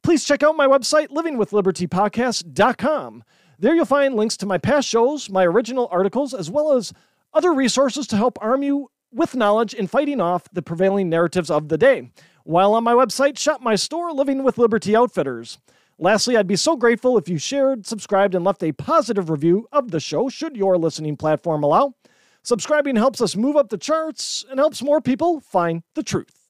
Please 0.07 0.23
check 0.23 0.41
out 0.41 0.55
my 0.55 0.67
website, 0.67 1.09
livingwithlibertypodcast.com. 1.09 3.23
There 3.59 3.75
you'll 3.75 3.83
find 3.83 4.15
links 4.15 4.37
to 4.37 4.45
my 4.45 4.57
past 4.57 4.87
shows, 4.87 5.29
my 5.29 5.43
original 5.43 5.89
articles, 5.91 6.33
as 6.33 6.49
well 6.49 6.71
as 6.71 6.93
other 7.33 7.51
resources 7.51 8.07
to 8.07 8.15
help 8.15 8.41
arm 8.41 8.63
you 8.63 8.89
with 9.11 9.35
knowledge 9.35 9.73
in 9.73 9.85
fighting 9.85 10.21
off 10.21 10.47
the 10.53 10.61
prevailing 10.61 11.09
narratives 11.09 11.51
of 11.51 11.67
the 11.67 11.77
day. 11.77 12.09
While 12.45 12.73
on 12.73 12.85
my 12.85 12.93
website, 12.93 13.37
shop 13.37 13.59
my 13.59 13.75
store, 13.75 14.13
Living 14.13 14.43
with 14.43 14.57
Liberty 14.57 14.95
Outfitters. 14.95 15.57
Lastly, 15.99 16.37
I'd 16.37 16.47
be 16.47 16.55
so 16.55 16.77
grateful 16.77 17.17
if 17.17 17.27
you 17.27 17.37
shared, 17.37 17.85
subscribed, 17.85 18.33
and 18.33 18.45
left 18.45 18.63
a 18.63 18.71
positive 18.71 19.29
review 19.29 19.67
of 19.73 19.91
the 19.91 19.99
show, 19.99 20.29
should 20.29 20.55
your 20.55 20.77
listening 20.77 21.17
platform 21.17 21.63
allow. 21.63 21.95
Subscribing 22.43 22.95
helps 22.95 23.19
us 23.19 23.35
move 23.35 23.57
up 23.57 23.67
the 23.67 23.77
charts 23.77 24.45
and 24.49 24.57
helps 24.57 24.81
more 24.81 25.01
people 25.01 25.41
find 25.41 25.83
the 25.95 26.03
truth. 26.03 26.47